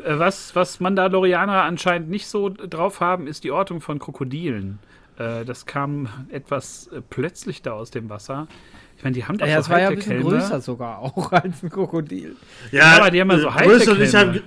Äh, 0.04 0.18
Was, 0.18 0.54
was 0.54 0.80
Mandalorianer 0.80 1.62
anscheinend 1.62 2.08
nicht 2.10 2.26
so 2.26 2.48
drauf 2.50 3.00
haben, 3.00 3.26
ist 3.26 3.44
die 3.44 3.50
Ortung 3.50 3.80
von 3.80 3.98
Krokodilen. 3.98 4.78
Äh, 5.18 5.44
das 5.44 5.66
kam 5.66 6.08
etwas 6.30 6.88
äh, 6.88 7.00
plötzlich 7.08 7.62
da 7.62 7.72
aus 7.72 7.90
dem 7.90 8.08
Wasser. 8.10 8.48
Ich 8.96 9.04
meine, 9.04 9.14
die 9.14 9.24
haben 9.24 9.38
doch 9.38 9.46
Ja, 9.46 9.54
so 9.56 9.60
es 9.60 9.68
war 9.70 9.80
ja 9.80 9.88
ein 9.88 9.96
bisschen 9.96 10.12
Hightech-Helme. 10.14 10.38
größer 10.40 10.60
sogar 10.60 10.98
auch 11.00 11.32
als 11.32 11.62
ein 11.62 11.70
Krokodil. 11.70 12.36
Ja, 12.72 12.96
aber 12.98 13.10
die 13.10 13.20
haben 13.20 13.30
ja 13.30 13.38
so 13.38 13.50
Brüssel 13.50 13.94
und 13.94 14.02
ich 14.02 14.14
haben, 14.14 14.42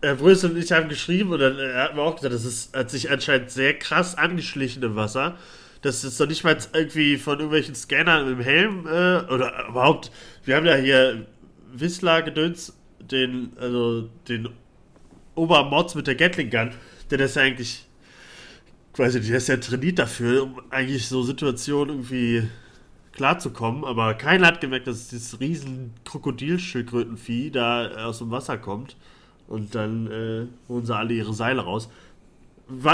äh, 0.00 0.14
Brüssel 0.14 0.50
und 0.52 0.56
ich 0.58 0.72
haben 0.72 0.88
geschrieben 0.88 1.30
und 1.32 1.38
dann 1.40 1.58
äh, 1.58 1.74
hat 1.74 1.96
man 1.96 2.06
auch 2.06 2.16
gesagt, 2.16 2.34
das 2.34 2.44
ist, 2.44 2.76
hat 2.76 2.90
sich 2.90 3.10
anscheinend 3.10 3.50
sehr 3.50 3.74
krass 3.78 4.16
angeschlichen 4.16 4.82
im 4.82 4.96
Wasser. 4.96 5.36
Das 5.82 6.04
ist 6.04 6.20
doch 6.20 6.26
nicht 6.26 6.44
mal 6.44 6.56
irgendwie 6.74 7.16
von 7.16 7.34
irgendwelchen 7.38 7.74
Scannern 7.74 8.30
im 8.30 8.40
Helm 8.40 8.86
äh, 8.86 9.20
oder 9.32 9.66
überhaupt. 9.68 10.10
Wir 10.44 10.56
haben 10.56 10.66
ja 10.66 10.74
hier 10.74 11.26
Whistler 11.72 12.20
gedöns, 12.22 12.76
den, 13.00 13.52
also 13.58 14.08
den 14.28 14.48
Obermods 15.34 15.94
mit 15.94 16.06
der 16.06 16.14
Gatling 16.14 16.50
Gun, 16.50 16.70
der 17.10 17.18
das 17.18 17.34
ja 17.34 17.42
eigentlich, 17.42 17.86
nicht, 18.98 19.28
der 19.28 19.36
ist 19.36 19.48
ja 19.48 19.56
trainiert 19.56 19.98
dafür, 19.98 20.42
um 20.44 20.60
eigentlich 20.70 21.08
so 21.08 21.22
Situationen 21.22 21.96
irgendwie 21.96 22.48
klarzukommen, 23.12 23.84
aber 23.84 24.14
keiner 24.14 24.46
hat 24.46 24.60
gemerkt, 24.60 24.86
dass 24.86 25.08
dieses 25.08 25.40
riesen 25.40 25.92
Krokodilschildkrötenvieh 26.04 27.50
da 27.50 28.06
aus 28.06 28.18
dem 28.18 28.30
Wasser 28.30 28.58
kommt 28.58 28.96
und 29.48 29.74
dann 29.74 30.06
äh, 30.06 30.46
holen 30.68 30.86
sie 30.86 30.94
alle 30.94 31.14
ihre 31.14 31.34
Seile 31.34 31.62
raus. 31.62 31.90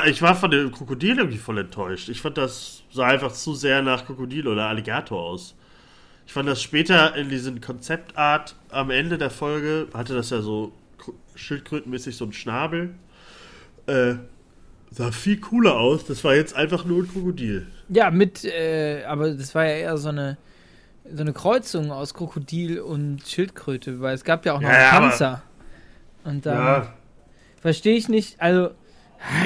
Ich 0.06 0.22
war 0.22 0.34
von 0.34 0.50
dem 0.50 0.72
Krokodil 0.72 1.18
irgendwie 1.18 1.36
voll 1.36 1.58
enttäuscht. 1.58 2.08
Ich 2.08 2.22
fand, 2.22 2.38
das 2.38 2.82
sah 2.90 3.08
einfach 3.08 3.30
zu 3.32 3.54
sehr 3.54 3.82
nach 3.82 4.06
Krokodil 4.06 4.48
oder 4.48 4.66
Alligator 4.66 5.20
aus. 5.20 5.54
Ich 6.26 6.32
fand 6.32 6.48
das 6.48 6.62
später 6.62 7.14
in 7.14 7.28
diesem 7.28 7.60
Konzeptart 7.60 8.56
am 8.70 8.90
Ende 8.90 9.18
der 9.18 9.30
Folge, 9.30 9.86
hatte 9.92 10.14
das 10.14 10.30
ja 10.30 10.40
so 10.40 10.72
schildkrötenmäßig 11.36 12.16
so 12.16 12.24
ein 12.24 12.32
Schnabel. 12.32 12.94
Äh, 13.86 14.14
sah 14.90 15.12
viel 15.12 15.38
cooler 15.38 15.78
aus. 15.78 16.04
Das 16.06 16.24
war 16.24 16.34
jetzt 16.34 16.54
einfach 16.54 16.84
nur 16.84 17.02
ein 17.02 17.08
Krokodil. 17.08 17.66
Ja, 17.88 18.10
mit, 18.10 18.44
äh, 18.44 19.04
aber 19.04 19.30
das 19.32 19.54
war 19.54 19.64
ja 19.64 19.76
eher 19.76 19.96
so 19.96 20.08
eine, 20.08 20.38
so 21.12 21.22
eine 21.22 21.32
Kreuzung 21.32 21.90
aus 21.90 22.14
Krokodil 22.14 22.80
und 22.80 23.26
Schildkröte, 23.26 24.00
weil 24.00 24.14
es 24.14 24.24
gab 24.24 24.44
ja 24.44 24.54
auch 24.54 24.60
noch 24.60 24.68
Ja, 24.68 24.80
ja, 24.80 24.90
einen 24.90 25.10
Panzer. 25.10 25.42
Und 26.24 26.44
da 26.44 26.94
verstehe 27.60 27.96
ich 27.96 28.08
nicht, 28.08 28.40
also 28.40 28.70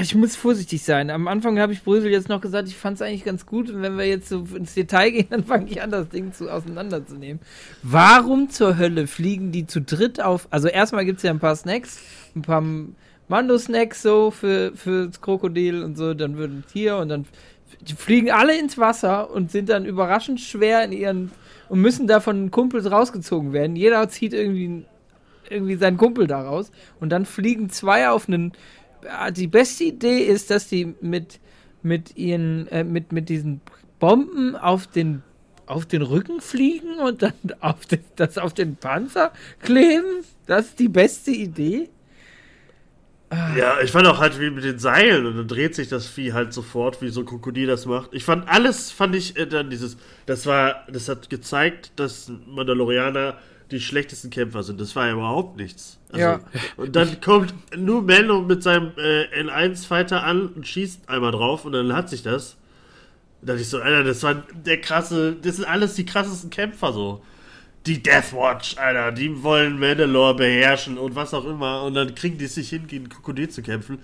Ich 0.02 0.14
muss 0.14 0.36
vorsichtig 0.36 0.82
sein. 0.82 1.10
Am 1.10 1.28
Anfang 1.28 1.58
habe 1.58 1.72
ich 1.72 1.82
Brösel 1.82 2.10
jetzt 2.10 2.28
noch 2.28 2.40
gesagt, 2.40 2.68
ich 2.68 2.76
fand 2.76 2.96
es 2.96 3.02
eigentlich 3.02 3.24
ganz 3.24 3.46
gut. 3.46 3.70
Und 3.70 3.82
wenn 3.82 3.96
wir 3.96 4.06
jetzt 4.06 4.28
so 4.28 4.46
ins 4.54 4.74
Detail 4.74 5.10
gehen, 5.10 5.26
dann 5.30 5.44
fange 5.44 5.70
ich 5.70 5.82
an, 5.82 5.90
das 5.90 6.08
Ding 6.08 6.32
zu, 6.32 6.50
auseinanderzunehmen. 6.50 7.40
Warum 7.82 8.50
zur 8.50 8.78
Hölle 8.78 9.06
fliegen 9.06 9.52
die 9.52 9.66
zu 9.66 9.80
dritt 9.80 10.20
auf? 10.20 10.48
Also 10.50 10.68
erstmal 10.68 11.04
gibt 11.04 11.18
es 11.18 11.22
ja 11.22 11.30
ein 11.30 11.38
paar 11.38 11.56
Snacks, 11.56 12.00
ein 12.34 12.42
paar 12.42 12.62
Mando-Snacks 13.28 14.02
so 14.02 14.30
für, 14.30 14.72
für 14.74 15.06
das 15.06 15.20
Krokodil 15.20 15.82
und 15.82 15.96
so. 15.96 16.14
Dann 16.14 16.36
würden 16.36 16.64
hier 16.72 16.96
und 16.96 17.08
dann 17.08 17.26
fliegen 17.96 18.30
alle 18.30 18.58
ins 18.58 18.76
Wasser 18.78 19.30
und 19.30 19.50
sind 19.50 19.68
dann 19.68 19.84
überraschend 19.84 20.40
schwer 20.40 20.84
in 20.84 20.92
ihren 20.92 21.30
und 21.68 21.80
müssen 21.80 22.06
da 22.06 22.20
von 22.20 22.50
Kumpels 22.50 22.90
rausgezogen 22.90 23.52
werden. 23.52 23.76
Jeder 23.76 24.08
zieht 24.08 24.34
irgendwie, 24.34 24.84
irgendwie 25.48 25.76
seinen 25.76 25.96
Kumpel 25.96 26.26
da 26.26 26.42
raus 26.42 26.72
und 26.98 27.10
dann 27.10 27.24
fliegen 27.24 27.70
zwei 27.70 28.08
auf 28.08 28.28
einen 28.28 28.52
die 29.32 29.46
beste 29.46 29.84
Idee 29.84 30.24
ist, 30.24 30.50
dass 30.50 30.68
die 30.68 30.94
mit, 31.00 31.40
mit 31.82 32.16
ihren, 32.16 32.68
äh, 32.68 32.84
mit, 32.84 33.12
mit 33.12 33.28
diesen 33.28 33.60
Bomben 33.98 34.56
auf 34.56 34.86
den, 34.86 35.22
auf 35.66 35.86
den 35.86 36.02
Rücken 36.02 36.40
fliegen 36.40 36.98
und 36.98 37.22
dann 37.22 37.34
auf 37.60 37.86
den, 37.86 38.04
das 38.16 38.38
auf 38.38 38.54
den 38.54 38.76
Panzer 38.76 39.32
kleben. 39.60 40.24
Das 40.46 40.66
ist 40.66 40.78
die 40.78 40.88
beste 40.88 41.30
Idee. 41.30 41.88
Ja, 43.56 43.80
ich 43.80 43.92
fand 43.92 44.08
auch 44.08 44.18
halt 44.18 44.40
wie 44.40 44.50
mit 44.50 44.64
den 44.64 44.80
Seilen 44.80 45.24
und 45.24 45.36
dann 45.36 45.46
dreht 45.46 45.76
sich 45.76 45.88
das 45.88 46.08
Vieh 46.08 46.32
halt 46.32 46.52
sofort, 46.52 47.00
wie 47.00 47.10
so 47.10 47.20
ein 47.20 47.26
Krokodil 47.26 47.68
das 47.68 47.86
macht. 47.86 48.12
Ich 48.12 48.24
fand 48.24 48.48
alles, 48.48 48.90
fand 48.90 49.14
ich 49.14 49.36
äh, 49.36 49.46
dann 49.46 49.70
dieses, 49.70 49.96
das 50.26 50.46
war, 50.46 50.84
das 50.90 51.08
hat 51.08 51.30
gezeigt, 51.30 51.92
dass 51.94 52.32
Mandalorianer 52.48 53.38
die 53.70 53.80
schlechtesten 53.80 54.30
Kämpfer 54.30 54.62
sind. 54.62 54.80
Das 54.80 54.94
war 54.96 55.06
ja 55.06 55.12
überhaupt 55.12 55.56
nichts. 55.56 55.98
Also, 56.10 56.20
ja. 56.20 56.40
Und 56.76 56.96
dann 56.96 57.20
kommt 57.20 57.54
nur 57.76 58.02
Mando 58.02 58.42
mit 58.42 58.62
seinem 58.62 58.92
äh, 58.96 59.42
L1-Fighter 59.42 60.22
an 60.22 60.48
und 60.48 60.66
schießt 60.66 61.08
einmal 61.08 61.32
drauf 61.32 61.64
und 61.64 61.72
dann 61.72 61.92
hat 61.92 62.08
sich 62.08 62.22
das. 62.22 62.56
Da 63.42 63.52
dachte 63.52 63.62
ich 63.62 63.68
so, 63.68 63.80
Alter, 63.80 64.04
das 64.04 64.22
war 64.22 64.34
der 64.52 64.80
krasse, 64.80 65.36
das 65.40 65.56
sind 65.56 65.64
alles 65.64 65.94
die 65.94 66.04
krassesten 66.04 66.50
Kämpfer 66.50 66.92
so. 66.92 67.22
Die 67.86 68.02
Deathwatch, 68.02 68.76
Alter, 68.76 69.12
die 69.12 69.42
wollen 69.42 69.78
Mandalore 69.78 70.34
beherrschen 70.34 70.98
und 70.98 71.14
was 71.14 71.32
auch 71.32 71.46
immer 71.46 71.84
und 71.84 71.94
dann 71.94 72.14
kriegen 72.14 72.36
die 72.36 72.44
es 72.44 72.54
sich 72.54 72.68
hin, 72.68 72.86
gegen 72.86 73.08
Krokodil 73.08 73.48
zu 73.48 73.62
kämpfen. 73.62 73.98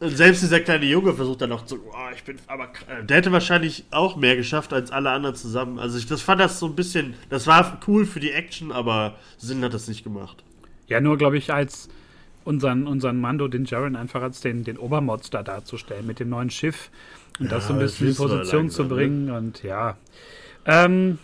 Selbst 0.00 0.42
dieser 0.42 0.60
kleine 0.60 0.86
Junge 0.86 1.12
versucht 1.12 1.40
dann 1.40 1.50
noch 1.50 1.66
zu, 1.66 1.76
oh, 1.76 2.12
ich 2.14 2.22
bin 2.22 2.38
aber, 2.46 2.68
der 3.02 3.16
hätte 3.16 3.32
wahrscheinlich 3.32 3.84
auch 3.90 4.16
mehr 4.16 4.36
geschafft 4.36 4.72
als 4.72 4.92
alle 4.92 5.10
anderen 5.10 5.34
zusammen. 5.34 5.80
Also 5.80 5.98
ich 5.98 6.06
das 6.06 6.22
fand 6.22 6.40
das 6.40 6.60
so 6.60 6.66
ein 6.66 6.76
bisschen, 6.76 7.14
das 7.30 7.48
war 7.48 7.80
cool 7.88 8.06
für 8.06 8.20
die 8.20 8.30
Action, 8.30 8.70
aber 8.70 9.16
Sinn 9.38 9.62
hat 9.64 9.74
das 9.74 9.88
nicht 9.88 10.04
gemacht. 10.04 10.44
Ja, 10.86 11.00
nur 11.00 11.18
glaube 11.18 11.36
ich 11.36 11.52
als 11.52 11.88
unseren, 12.44 12.86
unseren 12.86 13.20
Mando, 13.20 13.48
den 13.48 13.64
Jaren, 13.64 13.96
einfach 13.96 14.22
als 14.22 14.40
den, 14.40 14.62
den 14.62 14.78
Obermods 14.78 15.30
da 15.30 15.42
darzustellen 15.42 16.06
mit 16.06 16.20
dem 16.20 16.28
neuen 16.28 16.50
Schiff 16.50 16.90
und 17.40 17.46
ja, 17.46 17.52
das 17.52 17.66
so 17.66 17.72
ein 17.72 17.80
bisschen 17.80 18.08
in 18.08 18.14
Position 18.14 18.70
zu 18.70 18.84
ne? 18.84 18.88
bringen 18.88 19.24
ne? 19.26 19.36
und 19.36 19.62
ja. 19.64 19.96
Ähm, 20.64 21.18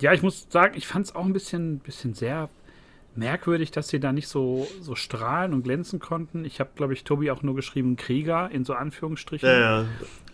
ja, 0.00 0.12
ich 0.12 0.22
muss 0.22 0.48
sagen, 0.50 0.74
ich 0.76 0.86
fand 0.86 1.06
es 1.06 1.14
auch 1.14 1.24
ein 1.24 1.32
bisschen, 1.32 1.78
bisschen 1.78 2.12
sehr 2.14 2.50
merkwürdig, 3.14 3.70
dass 3.70 3.88
sie 3.88 4.00
da 4.00 4.12
nicht 4.12 4.28
so, 4.28 4.66
so 4.80 4.94
strahlen 4.94 5.52
und 5.52 5.62
glänzen 5.62 5.98
konnten. 5.98 6.44
Ich 6.44 6.60
habe, 6.60 6.70
glaube 6.74 6.92
ich, 6.94 7.04
Tobi 7.04 7.30
auch 7.30 7.42
nur 7.42 7.54
geschrieben 7.54 7.96
Krieger 7.96 8.50
in 8.50 8.64
so 8.64 8.74
Anführungsstrichen. 8.74 9.48
Ja, 9.48 9.82
ja. 9.82 9.84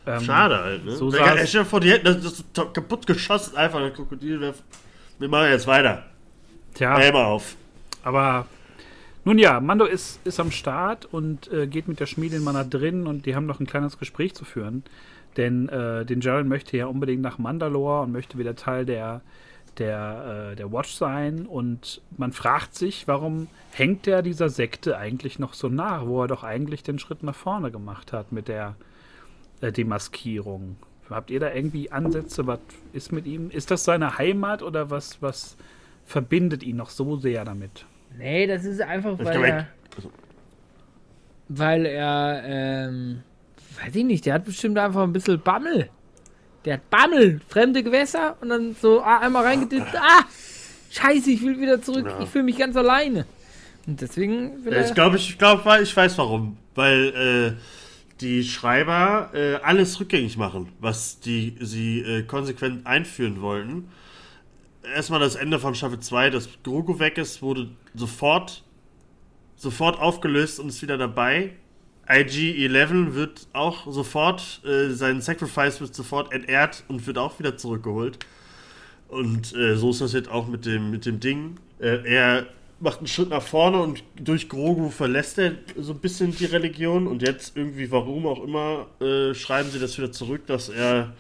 Ähm, 0.07 0.21
Schade 0.21 0.59
halt, 0.59 0.85
ne? 0.85 0.93
So 0.93 1.13
ja, 1.13 1.47
stell 1.47 1.65
vor, 1.65 1.81
die 1.81 1.91
hätten 1.91 2.05
das, 2.05 2.45
das 2.53 2.73
kaputt 2.73 3.07
geschossen, 3.07 3.57
einfach 3.57 3.81
ein 3.81 3.93
Krokodil. 3.93 4.55
Wir 5.19 5.29
machen 5.29 5.51
jetzt 5.51 5.67
weiter. 5.67 6.05
Tja. 6.75 6.97
Helm 6.97 7.17
auf. 7.17 7.57
Aber 8.03 8.47
nun 9.25 9.39
ja, 9.39 9.61
Mando 9.61 9.85
ist, 9.85 10.21
ist 10.25 10.41
am 10.41 10.51
Start 10.51 11.05
und 11.05 11.53
äh, 11.53 11.67
geht 11.67 11.89
mit 11.89 12.01
der 12.01 12.07
Schmiedin 12.07 12.43
mal 12.43 12.53
nach 12.53 12.69
drin 12.69 13.07
und 13.07 13.27
die 13.27 13.35
haben 13.35 13.47
noch 13.47 13.61
ein 13.61 13.67
kleines 13.67 13.99
Gespräch 13.99 14.35
zu 14.35 14.45
führen. 14.45 14.85
Denn 15.37 15.69
äh, 15.69 16.07
den 16.07 16.21
Jaren 16.21 16.49
möchte 16.49 16.77
ja 16.77 16.87
unbedingt 16.87 17.23
nach 17.23 17.39
Mandalore 17.39 18.03
und 18.03 18.13
möchte 18.13 18.39
wieder 18.39 18.57
Teil 18.57 18.87
der 18.87 19.21
der, 19.79 20.51
äh, 20.53 20.57
der 20.57 20.73
Watch 20.73 20.93
sein 20.93 21.47
und 21.47 22.01
man 22.17 22.33
fragt 22.33 22.75
sich, 22.75 23.07
warum 23.07 23.49
hängt 23.73 24.07
der 24.07 24.23
dieser 24.23 24.49
Sekte 24.49 24.99
eigentlich 24.99 25.39
noch 25.39 25.55
so 25.55 25.69
nach, 25.69 26.07
wo 26.07 26.23
er 26.23 26.29
doch 26.29 26.45
eigentlich 26.45 26.83
den 26.83 26.99
Schritt 26.99 27.23
nach 27.23 27.35
vorne 27.35 27.71
gemacht 27.71 28.13
hat 28.13 28.33
mit 28.33 28.49
der 28.49 28.77
äh, 29.61 29.73
Demaskierung. 29.73 30.77
Habt 31.11 31.31
ihr 31.31 31.41
da 31.41 31.53
irgendwie 31.53 31.91
Ansätze? 31.91 32.47
Was 32.47 32.61
ist 32.93 33.13
mit 33.13 33.27
ihm? 33.27 33.51
Ist 33.51 33.71
das 33.71 33.85
seine 33.85 34.19
Heimat 34.19 34.63
oder 34.63 34.91
was, 34.91 35.23
was 35.23 35.57
verbindet 36.05 36.63
ihn 36.63 36.77
noch 36.77 36.91
so 36.91 37.17
sehr 37.17 37.45
damit? 37.45 37.87
Nee, 38.17 38.47
das 38.47 38.65
ist 38.65 38.81
einfach, 38.83 39.19
weil 39.19 39.45
er, 39.45 39.67
weil 41.49 41.87
er, 41.87 42.43
ähm, 42.45 43.23
weiß 43.83 43.95
ich 43.95 44.05
nicht, 44.05 44.27
der 44.27 44.35
hat 44.35 44.45
bestimmt 44.45 44.79
einfach 44.79 45.03
ein 45.03 45.13
bisschen 45.13 45.41
Bammel. 45.41 45.89
Der 46.69 46.75
hat 46.75 46.91
Bammel, 46.91 47.41
fremde 47.49 47.83
Gewässer 47.83 48.37
und 48.43 48.51
dann 48.51 48.77
so 48.79 49.01
ah, 49.01 49.21
einmal 49.21 49.43
reingedippt. 49.43 49.97
Ah, 49.97 50.27
scheiße, 50.91 51.31
ich 51.31 51.43
will 51.43 51.59
wieder 51.59 51.81
zurück. 51.81 52.05
Ja. 52.07 52.21
Ich 52.23 52.29
fühle 52.29 52.45
mich 52.45 52.59
ganz 52.59 52.77
alleine. 52.77 53.25
Und 53.87 53.99
deswegen 54.03 54.53
Ich 54.67 54.93
glaube, 54.93 55.17
ich, 55.17 55.39
glaub, 55.39 55.65
ich 55.81 55.97
weiß 55.97 56.19
warum. 56.19 56.59
Weil 56.75 57.57
äh, 57.57 58.21
die 58.21 58.45
Schreiber 58.45 59.31
äh, 59.33 59.55
alles 59.65 59.99
rückgängig 59.99 60.37
machen, 60.37 60.69
was 60.79 61.21
die 61.21 61.57
sie 61.59 62.01
äh, 62.01 62.25
konsequent 62.25 62.87
einführen 62.87 63.41
wollten. 63.41 63.89
Erstmal 64.95 65.21
das 65.21 65.37
Ende 65.37 65.59
von 65.59 65.75
Staffel 65.75 66.01
2, 66.01 66.29
dass 66.29 66.51
Grogu 66.65 66.99
weg 66.99 67.17
ist, 67.17 67.41
wurde 67.41 67.71
sofort 67.95 68.63
sofort 69.57 69.99
aufgelöst 69.99 70.61
und 70.61 70.69
ist 70.69 70.83
wieder 70.83 70.99
dabei. 70.99 71.53
IG-11 72.09 73.15
wird 73.15 73.49
auch 73.53 73.91
sofort, 73.91 74.63
äh, 74.65 74.91
sein 74.91 75.21
Sacrifice 75.21 75.81
wird 75.81 75.95
sofort 75.95 76.33
entehrt 76.33 76.85
und 76.89 77.07
wird 77.07 77.19
auch 77.19 77.39
wieder 77.39 77.57
zurückgeholt. 77.57 78.19
Und 79.09 79.55
äh, 79.55 79.77
so 79.77 79.91
ist 79.91 80.01
das 80.01 80.13
jetzt 80.13 80.31
auch 80.31 80.47
mit 80.49 80.67
dem, 80.67 80.91
mit 80.91 81.07
dem 81.07 81.21
Ding. 81.21 81.57
Äh, 81.81 82.05
er 82.05 82.47
macht 82.81 82.99
einen 82.99 83.09
Schritt 83.09 83.31
nach 83.31 83.43
vorne 83.43 83.81
und 83.81 84.03
durch 84.19 84.49
Grogu 84.49 84.91
verlässt 84.91 85.39
er 85.39 85.53
so 85.77 85.93
ein 85.93 85.99
bisschen 85.99 86.35
die 86.35 86.45
Religion 86.45 87.07
und 87.07 87.23
jetzt 87.23 87.57
irgendwie, 87.57 87.91
warum 87.91 88.27
auch 88.27 88.43
immer, 88.43 88.87
äh, 89.01 89.35
schreiben 89.35 89.71
sie 89.71 89.79
das 89.79 89.99
wieder 89.99 90.13
zurück, 90.13 90.47
dass 90.47 90.69
er 90.69 91.13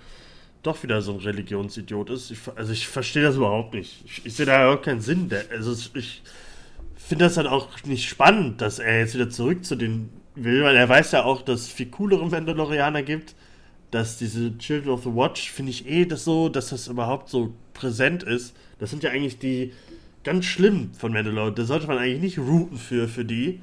doch 0.62 0.82
wieder 0.82 1.02
so 1.02 1.12
ein 1.12 1.18
Religionsidiot 1.18 2.10
ist. 2.10 2.30
Ich, 2.30 2.38
also 2.54 2.72
ich 2.72 2.86
verstehe 2.86 3.22
das 3.22 3.36
überhaupt 3.36 3.74
nicht. 3.74 4.04
Ich, 4.06 4.26
ich 4.26 4.34
sehe 4.34 4.46
da 4.46 4.64
überhaupt 4.64 4.84
keinen 4.84 5.00
Sinn. 5.00 5.28
Der, 5.28 5.44
also 5.50 5.72
ich 5.94 6.22
finde 6.96 7.24
das 7.24 7.34
dann 7.34 7.46
auch 7.46 7.68
nicht 7.84 8.08
spannend, 8.08 8.60
dass 8.60 8.78
er 8.78 8.98
jetzt 9.00 9.14
wieder 9.14 9.30
zurück 9.30 9.64
zu 9.64 9.76
den 9.76 10.10
will, 10.44 10.62
weil 10.62 10.76
er 10.76 10.88
weiß 10.88 11.12
ja 11.12 11.24
auch, 11.24 11.42
dass 11.42 11.62
es 11.62 11.68
viel 11.68 11.86
coolere 11.86 12.26
Mandalorianer 12.26 13.02
gibt. 13.02 13.34
Dass 13.90 14.18
diese 14.18 14.56
Children 14.58 14.90
of 14.90 15.04
the 15.04 15.14
Watch, 15.14 15.50
finde 15.50 15.70
ich 15.70 15.88
eh 15.88 16.04
das 16.04 16.24
so, 16.24 16.48
dass 16.50 16.68
das 16.70 16.88
überhaupt 16.88 17.30
so 17.30 17.54
präsent 17.72 18.22
ist. 18.22 18.54
Das 18.78 18.90
sind 18.90 19.02
ja 19.02 19.10
eigentlich 19.10 19.38
die 19.38 19.72
ganz 20.24 20.44
schlimm 20.44 20.92
von 20.92 21.12
Mandalore. 21.12 21.52
Da 21.52 21.64
sollte 21.64 21.86
man 21.86 21.96
eigentlich 21.96 22.20
nicht 22.20 22.38
routen 22.38 22.76
für, 22.76 23.08
für 23.08 23.24
die. 23.24 23.60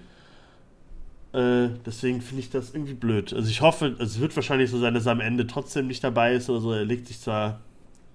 Äh, 1.34 1.70
deswegen 1.86 2.22
finde 2.22 2.42
ich 2.42 2.50
das 2.50 2.74
irgendwie 2.74 2.94
blöd. 2.94 3.34
Also 3.34 3.50
ich 3.50 3.62
hoffe, 3.62 3.96
es 4.00 4.20
wird 4.20 4.36
wahrscheinlich 4.36 4.72
so 4.72 4.80
sein, 4.80 4.94
dass 4.94 5.06
er 5.06 5.12
am 5.12 5.20
Ende 5.20 5.46
trotzdem 5.46 5.88
nicht 5.88 6.04
dabei 6.04 6.34
ist 6.34 6.50
oder 6.50 6.62
so. 6.62 6.72
Er 6.72 6.86
legt 6.86 7.08
sich 7.08 7.20
zwar 7.20 7.60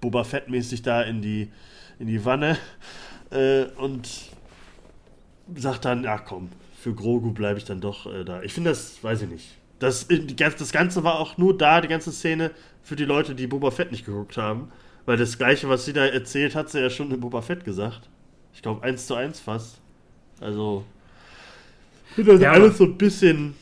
Boba 0.01 0.23
Fett-mäßig 0.23 0.81
da 0.81 1.03
in 1.03 1.21
die, 1.21 1.49
in 1.99 2.07
die 2.07 2.25
Wanne 2.25 2.57
äh, 3.29 3.65
und 3.77 4.09
sagt 5.55 5.85
dann, 5.85 6.05
ach 6.05 6.25
komm, 6.25 6.49
für 6.81 6.95
Grogu 6.95 7.31
bleibe 7.31 7.59
ich 7.59 7.65
dann 7.65 7.79
doch 7.79 8.11
äh, 8.11 8.23
da. 8.23 8.41
Ich 8.41 8.53
finde 8.53 8.71
das, 8.71 9.03
weiß 9.03 9.21
ich 9.21 9.29
nicht. 9.29 9.45
Das, 9.77 10.07
das 10.07 10.71
Ganze 10.71 11.03
war 11.03 11.19
auch 11.19 11.37
nur 11.37 11.57
da, 11.57 11.81
die 11.81 11.87
ganze 11.87 12.11
Szene, 12.11 12.51
für 12.83 12.95
die 12.95 13.05
Leute, 13.05 13.35
die 13.35 13.47
Boba 13.47 13.71
Fett 13.71 13.91
nicht 13.91 14.05
geguckt 14.05 14.37
haben. 14.37 14.71
Weil 15.05 15.17
das 15.17 15.37
Gleiche, 15.37 15.69
was 15.69 15.85
sie 15.85 15.93
da 15.93 16.05
erzählt, 16.05 16.55
hat 16.55 16.69
sie 16.69 16.79
ja 16.79 16.89
schon 16.89 17.11
in 17.11 17.19
Boba 17.19 17.41
Fett 17.41 17.65
gesagt. 17.65 18.09
Ich 18.53 18.61
glaube, 18.61 18.83
eins 18.83 19.05
zu 19.07 19.15
eins 19.15 19.39
fast. 19.39 19.79
Also, 20.39 20.83
ich 22.09 22.15
finde 22.15 22.33
das 22.33 22.41
ja, 22.41 22.51
alles 22.51 22.77
so 22.77 22.85
ein 22.85 22.97
bisschen 22.97 23.55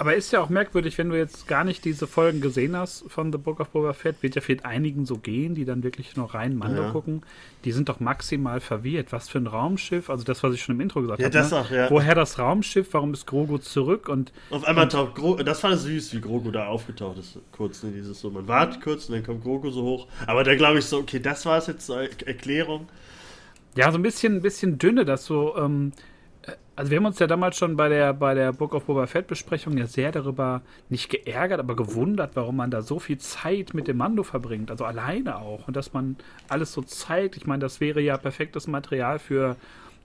aber 0.00 0.14
ist 0.14 0.32
ja 0.32 0.40
auch 0.40 0.48
merkwürdig, 0.48 0.96
wenn 0.96 1.10
du 1.10 1.18
jetzt 1.18 1.46
gar 1.46 1.62
nicht 1.62 1.84
diese 1.84 2.06
Folgen 2.06 2.40
gesehen 2.40 2.74
hast 2.74 3.04
von 3.08 3.30
The 3.30 3.36
Book 3.36 3.60
of 3.60 3.68
Boba 3.68 3.92
Fett, 3.92 4.22
wird 4.22 4.34
ja 4.34 4.40
vielleicht 4.40 4.64
einigen 4.64 5.04
so 5.04 5.18
gehen, 5.18 5.54
die 5.54 5.66
dann 5.66 5.82
wirklich 5.82 6.16
nur 6.16 6.32
rein 6.32 6.56
Mando 6.56 6.84
ja. 6.84 6.90
gucken. 6.90 7.20
Die 7.66 7.72
sind 7.72 7.90
doch 7.90 8.00
maximal 8.00 8.60
verwirrt. 8.60 9.12
Was 9.12 9.28
für 9.28 9.36
ein 9.36 9.46
Raumschiff? 9.46 10.08
Also 10.08 10.24
das, 10.24 10.42
was 10.42 10.54
ich 10.54 10.62
schon 10.62 10.76
im 10.76 10.80
Intro 10.80 11.02
gesagt 11.02 11.20
ja, 11.20 11.26
habe. 11.26 11.34
Das 11.34 11.50
ne? 11.50 11.58
auch, 11.58 11.70
ja. 11.70 11.90
Woher 11.90 12.14
das 12.14 12.38
Raumschiff? 12.38 12.88
Warum 12.92 13.12
ist 13.12 13.26
Grogu 13.26 13.58
zurück? 13.58 14.08
Und 14.08 14.32
auf 14.48 14.64
einmal 14.64 14.84
und, 14.84 14.92
taucht 14.92 15.16
Grogu. 15.16 15.42
Das 15.42 15.60
fand 15.60 15.74
ich 15.74 15.80
süß, 15.82 16.14
wie 16.14 16.22
Grogu 16.22 16.50
da 16.50 16.68
aufgetaucht 16.68 17.18
ist. 17.18 17.38
Kurz, 17.52 17.82
ne, 17.82 17.90
dieses 17.90 18.22
so, 18.22 18.30
man 18.30 18.48
wartet 18.48 18.80
kurz 18.80 19.10
und 19.10 19.16
dann 19.16 19.22
kommt 19.22 19.44
Grogu 19.44 19.68
so 19.68 19.82
hoch. 19.82 20.08
Aber 20.26 20.44
da 20.44 20.54
glaube 20.54 20.78
ich 20.78 20.86
so, 20.86 20.96
okay, 20.96 21.20
das 21.20 21.44
war 21.44 21.58
es 21.58 21.66
jetzt 21.66 21.84
zur 21.84 22.00
Erklärung. 22.00 22.88
Ja, 23.76 23.92
so 23.92 23.98
ein 23.98 24.02
bisschen, 24.02 24.36
ein 24.36 24.42
bisschen 24.42 24.78
dünne, 24.78 25.04
dass 25.04 25.26
so. 25.26 25.58
Ähm, 25.58 25.92
also 26.76 26.90
wir 26.90 26.98
haben 26.98 27.06
uns 27.06 27.18
ja 27.18 27.26
damals 27.26 27.56
schon 27.56 27.76
bei 27.76 27.88
der, 27.88 28.14
bei 28.14 28.34
der 28.34 28.52
Book 28.52 28.74
of 28.74 28.84
Boba 28.84 29.06
Fett 29.06 29.26
Besprechung 29.26 29.76
ja 29.76 29.86
sehr 29.86 30.12
darüber 30.12 30.62
nicht 30.88 31.10
geärgert, 31.10 31.60
aber 31.60 31.76
gewundert, 31.76 32.30
warum 32.34 32.56
man 32.56 32.70
da 32.70 32.80
so 32.80 32.98
viel 32.98 33.18
Zeit 33.18 33.74
mit 33.74 33.86
dem 33.86 33.98
Mando 33.98 34.22
verbringt. 34.22 34.70
Also 34.70 34.84
alleine 34.84 35.36
auch. 35.36 35.68
Und 35.68 35.76
dass 35.76 35.92
man 35.92 36.16
alles 36.48 36.72
so 36.72 36.80
zeigt. 36.80 37.36
Ich 37.36 37.46
meine, 37.46 37.60
das 37.60 37.80
wäre 37.80 38.00
ja 38.00 38.16
perfektes 38.16 38.66
Material 38.66 39.18
für 39.18 39.56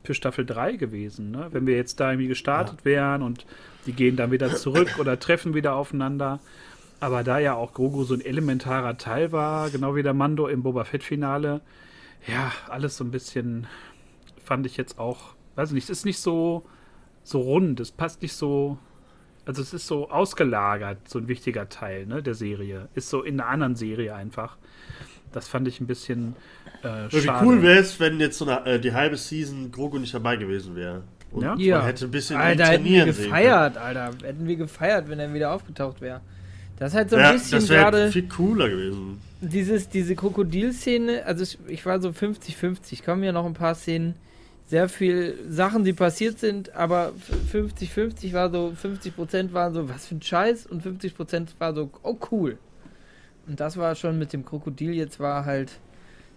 für 0.06 0.13
Staffel 0.13 0.46
3 0.46 0.74
gewesen. 0.74 1.32
Ne? 1.32 1.48
Wenn 1.51 1.68
wir 1.68 1.75
jetzt 1.75 2.00
da 2.00 2.12
irgendwie 2.12 2.27
gestartet 2.27 2.80
ja. 2.82 2.86
wären 2.86 3.22
und 3.22 3.46
die 3.86 3.94
gehen 3.94 4.15
dann 4.15 4.32
wieder 4.32 4.56
zurück 4.56 4.96
oder 5.00 5.20
treffen 5.20 5.54
wieder 5.54 5.75
aufeinander. 5.75 6.39
Aber 7.00 7.24
da 7.24 7.39
ja 7.39 7.56
auch 7.56 7.74
Grogu 7.74 8.04
so 8.04 8.13
ein 8.13 8.22
elementarer 8.22 8.98
Teil 8.98 9.32
war, 9.32 9.70
genau 9.70 9.96
wie 9.96 10.04
der 10.04 10.13
Mando 10.13 10.48
im 10.48 10.63
Boba 10.63 10.86
Fett-Finale, 10.86 11.62
ja, 12.27 12.51
alles 12.70 12.98
so 12.98 13.04
ein 13.04 13.12
bisschen 13.12 13.68
fand 14.44 14.65
ich 14.65 14.77
jetzt 14.77 14.98
auch, 14.98 15.35
weiß 15.56 15.72
nicht, 15.72 15.86
es 15.86 15.90
ist 15.90 16.06
nicht 16.06 16.20
so, 16.20 16.66
so 17.24 17.42
rund, 17.42 17.80
es 17.80 17.92
passt 17.92 18.22
nicht 18.22 18.34
so, 18.34 18.78
also 19.46 19.62
es 19.62 19.74
ist 19.74 19.88
so 19.88 20.10
ausgelagert, 20.10 21.08
so 21.08 21.20
ein 21.20 21.28
wichtiger 21.28 21.70
Teil 21.70 22.06
ne, 22.06 22.22
der 22.24 22.34
Serie. 22.34 22.88
Ist 22.96 23.10
so 23.10 23.22
in 23.24 23.40
einer 23.40 23.50
anderen 23.50 23.76
Serie 23.76 24.16
einfach. 24.16 24.58
Das 25.32 25.48
fand 25.48 25.68
ich 25.68 25.82
ein 25.82 25.88
bisschen 25.88 26.36
äh, 26.82 27.12
Wie 27.12 27.30
cool 27.44 27.62
wäre 27.62 27.80
es, 27.80 28.00
wenn 28.00 28.20
jetzt 28.20 28.38
so 28.38 28.46
eine, 28.46 28.66
äh, 28.66 28.80
die 28.80 28.94
halbe 28.94 29.18
Season 29.18 29.72
Grogu 29.72 29.98
nicht 29.98 30.14
dabei 30.14 30.38
gewesen 30.38 30.76
wäre. 30.76 31.04
Und 31.32 31.44
ja? 31.44 31.56
ja. 31.58 31.78
man 31.78 31.88
hätte 31.88 32.06
ein 32.06 32.12
bisschen 32.12 32.38
Alter, 32.38 32.68
hätten 32.68 32.86
wir 32.86 33.06
gefeiert, 33.06 33.78
Alter. 33.78 34.12
Hätten 34.24 34.48
wir 34.48 34.56
gefeiert, 34.56 35.10
wenn 35.10 35.20
er 35.20 35.34
wieder 35.34 35.52
aufgetaucht 35.52 36.00
wäre. 36.00 36.22
Das 36.78 36.92
ist 36.92 36.96
halt 36.96 37.10
so 37.10 37.16
ein 37.16 37.22
ja, 37.22 37.32
bisschen 37.34 37.60
das 37.60 37.68
gerade. 37.68 38.12
viel 38.12 38.28
cooler 38.28 38.70
gewesen. 38.70 39.20
Dieses, 39.42 39.90
diese 39.90 40.16
Krokodilszene, 40.16 41.26
also 41.26 41.44
ich, 41.44 41.58
ich 41.68 41.86
war 41.86 42.02
so 42.02 42.10
50-50. 42.10 43.04
Kommen 43.04 43.24
ja 43.24 43.32
noch 43.32 43.46
ein 43.46 43.54
paar 43.54 43.76
Szenen, 43.76 44.16
sehr 44.67 44.89
viel 44.89 45.38
Sachen, 45.48 45.84
die 45.84 45.93
passiert 45.93 46.39
sind, 46.39 46.74
aber 46.75 47.13
50-50 47.51 48.34
war 48.34 48.50
so, 48.51 48.74
50% 48.81 49.53
waren 49.53 49.74
so, 49.74 49.88
was 49.88 50.07
für 50.07 50.15
ein 50.15 50.22
Scheiß 50.22 50.65
und 50.65 50.84
50% 50.84 51.50
war 51.60 51.74
so, 51.74 51.91
oh 52.01 52.17
cool. 52.31 52.57
Und 53.48 53.60
das 53.60 53.77
war 53.77 53.93
schon 53.93 54.17
mit 54.17 54.34
dem 54.34 54.43
Krokodil 54.43 54.93
jetzt 54.93 55.19
war 55.19 55.45
halt 55.45 55.72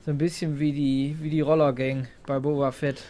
so 0.04 0.10
ein 0.10 0.18
bisschen 0.18 0.58
wie 0.58 0.72
die, 0.72 1.16
wie 1.20 1.30
die 1.30 1.40
Rollergang 1.40 2.06
bei 2.26 2.38
Boba 2.38 2.70
Fett. 2.70 3.02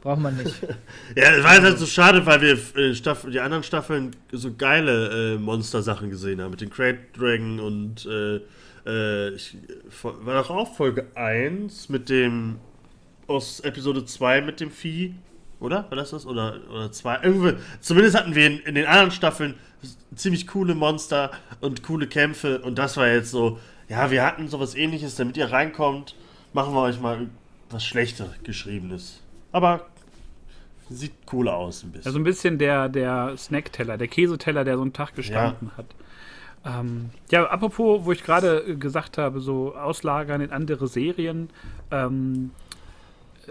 Braucht 0.00 0.20
man 0.20 0.36
nicht. 0.36 0.60
ja, 1.16 1.30
es 1.30 1.44
war 1.44 1.62
halt 1.62 1.78
so 1.78 1.86
schade, 1.86 2.26
weil 2.26 2.40
wir 2.40 2.58
äh, 2.76 2.94
Staff 2.94 3.24
die 3.30 3.38
anderen 3.38 3.62
Staffeln 3.62 4.10
so 4.32 4.52
geile 4.52 5.34
äh, 5.34 5.38
Monster-Sachen 5.38 6.10
gesehen 6.10 6.40
haben. 6.40 6.50
Mit 6.50 6.60
den 6.60 6.70
Crate 6.70 6.98
Dragon 7.16 7.60
und 7.60 8.06
äh, 8.06 8.40
äh 8.84 9.34
ich, 9.34 9.56
war 10.02 10.42
doch 10.42 10.50
auch 10.50 10.74
Folge 10.74 11.06
1 11.14 11.88
mit 11.88 12.08
dem 12.08 12.58
aus 13.32 13.60
Episode 13.60 14.04
2 14.04 14.42
mit 14.42 14.60
dem 14.60 14.70
Vieh. 14.70 15.14
Oder? 15.60 15.86
War 15.90 15.96
das 15.96 16.10
das? 16.10 16.26
Oder, 16.26 16.58
oder 16.70 16.90
zwei? 16.90 17.20
Irgendwie, 17.22 17.54
zumindest 17.80 18.16
hatten 18.16 18.34
wir 18.34 18.46
in, 18.48 18.58
in 18.60 18.74
den 18.74 18.86
anderen 18.86 19.12
Staffeln 19.12 19.54
ziemlich 20.14 20.48
coole 20.48 20.74
Monster 20.74 21.30
und 21.60 21.84
coole 21.84 22.08
Kämpfe. 22.08 22.58
Und 22.60 22.78
das 22.78 22.96
war 22.96 23.08
jetzt 23.08 23.30
so, 23.30 23.60
ja, 23.88 24.10
wir 24.10 24.24
hatten 24.24 24.48
sowas 24.48 24.74
ähnliches, 24.74 25.14
damit 25.14 25.36
ihr 25.36 25.52
reinkommt, 25.52 26.16
machen 26.52 26.74
wir 26.74 26.82
euch 26.82 27.00
mal 27.00 27.28
was 27.70 27.84
schlechter 27.84 28.34
geschriebenes. 28.42 29.20
Aber 29.52 29.86
sieht 30.90 31.12
cool 31.32 31.48
aus 31.48 31.84
ein 31.84 31.92
bisschen. 31.92 32.06
Also 32.06 32.18
ein 32.18 32.24
bisschen 32.24 32.58
der, 32.58 32.88
der 32.88 33.36
Snackteller, 33.36 33.96
der 33.96 34.08
Käseteller, 34.08 34.64
der 34.64 34.76
so 34.76 34.82
einen 34.82 34.92
Tag 34.92 35.14
gestanden 35.14 35.70
ja. 35.70 35.76
hat. 35.78 35.86
Ähm, 36.64 37.10
ja, 37.30 37.44
apropos, 37.46 38.04
wo 38.04 38.12
ich 38.12 38.22
gerade 38.22 38.76
gesagt 38.78 39.18
habe, 39.18 39.40
so 39.40 39.74
auslagern 39.74 40.40
in 40.40 40.50
andere 40.50 40.86
Serien. 40.86 41.50
Ähm, 41.90 42.50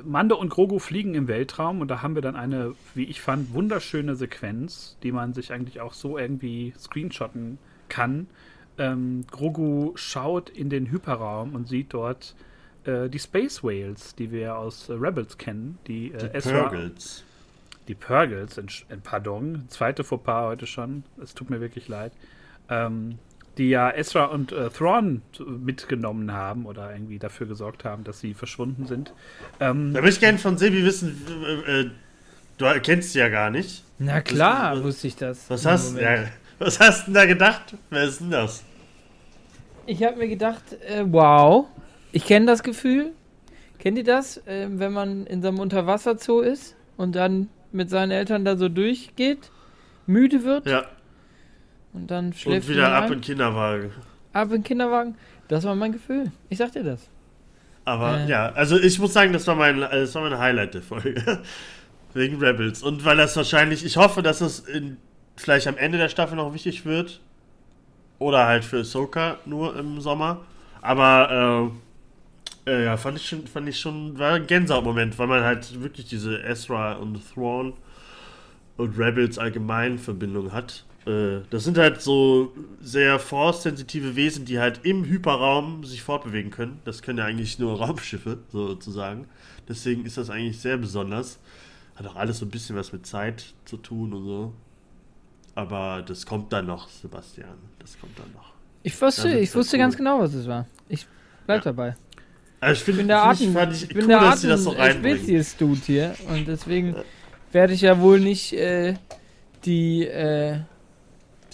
Mando 0.03 0.35
und 0.35 0.49
Grogu 0.49 0.79
fliegen 0.79 1.15
im 1.15 1.27
Weltraum 1.27 1.81
und 1.81 1.89
da 1.89 2.01
haben 2.01 2.15
wir 2.15 2.21
dann 2.21 2.35
eine, 2.35 2.75
wie 2.95 3.05
ich 3.05 3.21
fand, 3.21 3.53
wunderschöne 3.53 4.15
Sequenz, 4.15 4.97
die 5.03 5.11
man 5.11 5.33
sich 5.33 5.51
eigentlich 5.51 5.81
auch 5.81 5.93
so 5.93 6.17
irgendwie 6.17 6.73
screenshotten 6.77 7.57
kann. 7.89 8.27
Ähm, 8.77 9.25
Grogu 9.29 9.91
schaut 9.95 10.49
in 10.49 10.69
den 10.69 10.91
Hyperraum 10.91 11.55
und 11.55 11.67
sieht 11.67 11.93
dort 11.93 12.35
äh, 12.85 13.09
die 13.09 13.19
Space 13.19 13.63
Whales, 13.63 14.15
die 14.15 14.31
wir 14.31 14.57
aus 14.57 14.89
äh, 14.89 14.93
Rebels 14.93 15.37
kennen. 15.37 15.77
Die, 15.87 16.11
äh, 16.11 16.31
die 16.31 16.49
Purgles. 16.49 17.23
Die 17.87 17.95
Purgles, 17.95 18.61
pardon. 19.03 19.65
Zweite 19.67 20.03
Fauxpas 20.03 20.45
heute 20.45 20.67
schon. 20.67 21.03
Es 21.21 21.33
tut 21.33 21.49
mir 21.49 21.59
wirklich 21.59 21.87
leid. 21.87 22.13
Ähm, 22.69 23.17
die 23.57 23.69
ja 23.69 23.91
Ezra 23.91 24.25
und 24.25 24.51
äh, 24.51 24.69
Thrawn 24.69 25.21
mitgenommen 25.39 26.31
haben 26.31 26.65
oder 26.65 26.93
irgendwie 26.93 27.19
dafür 27.19 27.47
gesorgt 27.47 27.83
haben, 27.83 28.03
dass 28.03 28.19
sie 28.19 28.33
verschwunden 28.33 28.85
sind. 28.85 29.13
Ähm, 29.59 29.93
da 29.93 30.01
möchte 30.01 30.15
ich 30.15 30.19
gerne 30.21 30.37
von 30.37 30.57
Sebi 30.57 30.85
wissen, 30.85 31.21
äh, 31.67 31.85
du 32.57 32.79
kennst 32.81 33.13
sie 33.13 33.19
ja 33.19 33.29
gar 33.29 33.49
nicht. 33.49 33.83
Na 33.99 34.21
klar, 34.21 34.77
was, 34.77 34.83
wusste 34.83 35.07
ich 35.07 35.15
das. 35.15 35.49
Was 35.49 35.65
hast, 35.65 35.97
ja, 35.97 36.25
was 36.59 36.79
hast 36.79 37.01
du 37.01 37.05
denn 37.05 37.13
da 37.15 37.25
gedacht? 37.25 37.75
Wer 37.89 38.03
ist 38.03 38.21
denn 38.21 38.31
das? 38.31 38.63
Ich 39.85 40.03
habe 40.03 40.17
mir 40.17 40.27
gedacht, 40.27 40.63
äh, 40.87 41.03
wow, 41.05 41.65
ich 42.11 42.25
kenne 42.25 42.45
das 42.45 42.63
Gefühl. 42.63 43.11
Kennt 43.79 43.97
ihr 43.97 44.03
das, 44.03 44.37
äh, 44.45 44.67
wenn 44.69 44.93
man 44.93 45.25
in 45.25 45.41
so 45.41 45.47
einem 45.47 45.59
Unterwasserzoo 45.59 46.41
ist 46.41 46.75
und 46.97 47.15
dann 47.15 47.49
mit 47.71 47.89
seinen 47.89 48.11
Eltern 48.11 48.45
da 48.45 48.55
so 48.55 48.69
durchgeht, 48.69 49.51
müde 50.05 50.43
wird? 50.43 50.67
Ja. 50.67 50.85
Und 51.93 52.09
dann 52.09 52.33
schläft 52.33 52.67
Und 52.67 52.75
wieder 52.75 52.93
ab 52.93 53.05
in 53.05 53.13
den 53.13 53.21
Kinderwagen. 53.21 53.91
Ab 54.33 54.51
in 54.51 54.63
Kinderwagen. 54.63 55.15
Das 55.47 55.63
war 55.65 55.75
mein 55.75 55.91
Gefühl. 55.91 56.31
Ich 56.49 56.57
sag 56.57 56.71
dir 56.71 56.83
das. 56.83 57.09
Aber 57.83 58.19
äh. 58.19 58.29
ja, 58.29 58.51
also 58.53 58.77
ich 58.77 58.99
muss 58.99 59.13
sagen, 59.13 59.33
das 59.33 59.45
war 59.47 59.55
mein, 59.55 59.79
das 59.79 60.15
war 60.15 60.21
mein 60.29 60.37
Highlight 60.37 60.73
der 60.75 60.81
Folge. 60.81 61.41
Wegen 62.13 62.39
Rebels. 62.39 62.83
Und 62.83 63.03
weil 63.05 63.17
das 63.17 63.35
wahrscheinlich, 63.35 63.85
ich 63.85 63.97
hoffe, 63.97 64.21
dass 64.21 64.41
es 64.41 64.59
in, 64.59 64.97
vielleicht 65.35 65.67
am 65.67 65.77
Ende 65.77 65.97
der 65.97 66.09
Staffel 66.09 66.35
noch 66.35 66.53
wichtig 66.53 66.85
wird. 66.85 67.21
Oder 68.19 68.45
halt 68.45 68.63
für 68.63 68.79
Ahsoka 68.79 69.37
nur 69.45 69.75
im 69.77 69.99
Sommer. 69.99 70.41
Aber 70.81 71.71
äh, 72.65 72.71
äh, 72.71 72.85
ja, 72.85 72.97
fand 72.97 73.17
ich 73.17 73.27
schon, 73.27 73.47
fand 73.47 73.67
ich 73.67 73.79
schon, 73.79 74.17
war 74.19 74.33
ein 74.33 74.47
Gänsehaut-Moment, 74.47 75.17
weil 75.17 75.27
man 75.27 75.43
halt 75.43 75.81
wirklich 75.81 76.07
diese 76.07 76.41
Ezra 76.43 76.93
und 76.93 77.19
Thrawn 77.33 77.73
und 78.77 78.97
Rebels 78.97 79.39
allgemein 79.39 79.97
Verbindung 79.97 80.51
hat. 80.51 80.85
Äh, 81.05 81.41
das 81.49 81.63
sind 81.63 81.77
halt 81.77 82.01
so 82.01 82.53
sehr 82.81 83.19
force-sensitive 83.19 84.15
Wesen, 84.15 84.45
die 84.45 84.59
halt 84.59 84.81
im 84.83 85.05
Hyperraum 85.05 85.83
sich 85.83 86.03
fortbewegen 86.03 86.51
können. 86.51 86.79
Das 86.85 87.01
können 87.01 87.17
ja 87.17 87.25
eigentlich 87.25 87.59
nur 87.59 87.77
Raumschiffe, 87.79 88.39
sozusagen. 88.51 89.27
Deswegen 89.67 90.05
ist 90.05 90.17
das 90.17 90.29
eigentlich 90.29 90.59
sehr 90.59 90.77
besonders. 90.77 91.39
Hat 91.95 92.07
auch 92.07 92.15
alles 92.15 92.39
so 92.39 92.45
ein 92.45 92.49
bisschen 92.49 92.75
was 92.75 92.93
mit 92.93 93.05
Zeit 93.05 93.53
zu 93.65 93.77
tun 93.77 94.13
und 94.13 94.25
so. 94.25 94.53
Aber 95.55 96.03
das 96.05 96.25
kommt 96.25 96.53
dann 96.53 96.67
noch, 96.67 96.87
Sebastian. 96.89 97.57
Das 97.79 97.99
kommt 97.99 98.17
dann 98.17 98.31
noch. 98.33 98.53
Ich 98.83 98.99
wusste, 98.99 99.37
ich 99.37 99.53
wusste 99.53 99.75
cool. 99.75 99.81
ganz 99.81 99.97
genau, 99.97 100.19
was 100.19 100.33
es 100.33 100.47
war. 100.47 100.65
Ich 100.87 101.05
bleib 101.45 101.59
ja. 101.59 101.71
dabei. 101.71 101.95
Also 102.59 102.73
ich, 102.73 102.83
find, 102.83 102.95
ich 102.95 102.97
bin 102.99 103.07
der 103.07 103.23
Atem, 103.23 103.57
ich, 103.71 103.83
ich 103.83 103.89
bin 103.89 104.03
cool, 104.03 104.07
der 104.07 104.21
Atem, 104.21 104.49
dass 104.49 104.63
das 104.63 104.63
so 104.63 104.73
Spezies-Dude 104.73 105.81
hier. 105.85 106.15
Und 106.29 106.47
deswegen 106.47 106.95
werde 107.51 107.73
ich 107.73 107.81
ja 107.81 107.99
wohl 107.99 108.19
nicht 108.19 108.53
äh, 108.53 108.95
die 109.65 110.05
äh, 110.05 110.59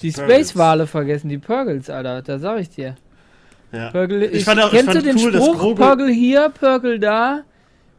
die 0.01 0.11
Space-Wale 0.11 0.87
vergessen, 0.87 1.29
die 1.29 1.37
Purgles, 1.37 1.89
Alter, 1.89 2.21
da 2.21 2.39
sag 2.39 2.59
ich 2.59 2.69
dir. 2.69 2.95
Ja. 3.71 3.89
Purgle, 3.91 4.25
ich, 4.27 4.33
ich 4.33 4.45
fand 4.45 4.61
auch, 4.61 4.69
kennst 4.69 4.87
ich 4.87 4.93
fand 4.93 5.05
du 5.05 5.13
den 5.13 5.17
cool, 5.17 5.33
Spruch, 5.33 5.75
Purgle 5.75 6.11
hier, 6.11 6.49
Purgle 6.49 6.99
da? 6.99 7.43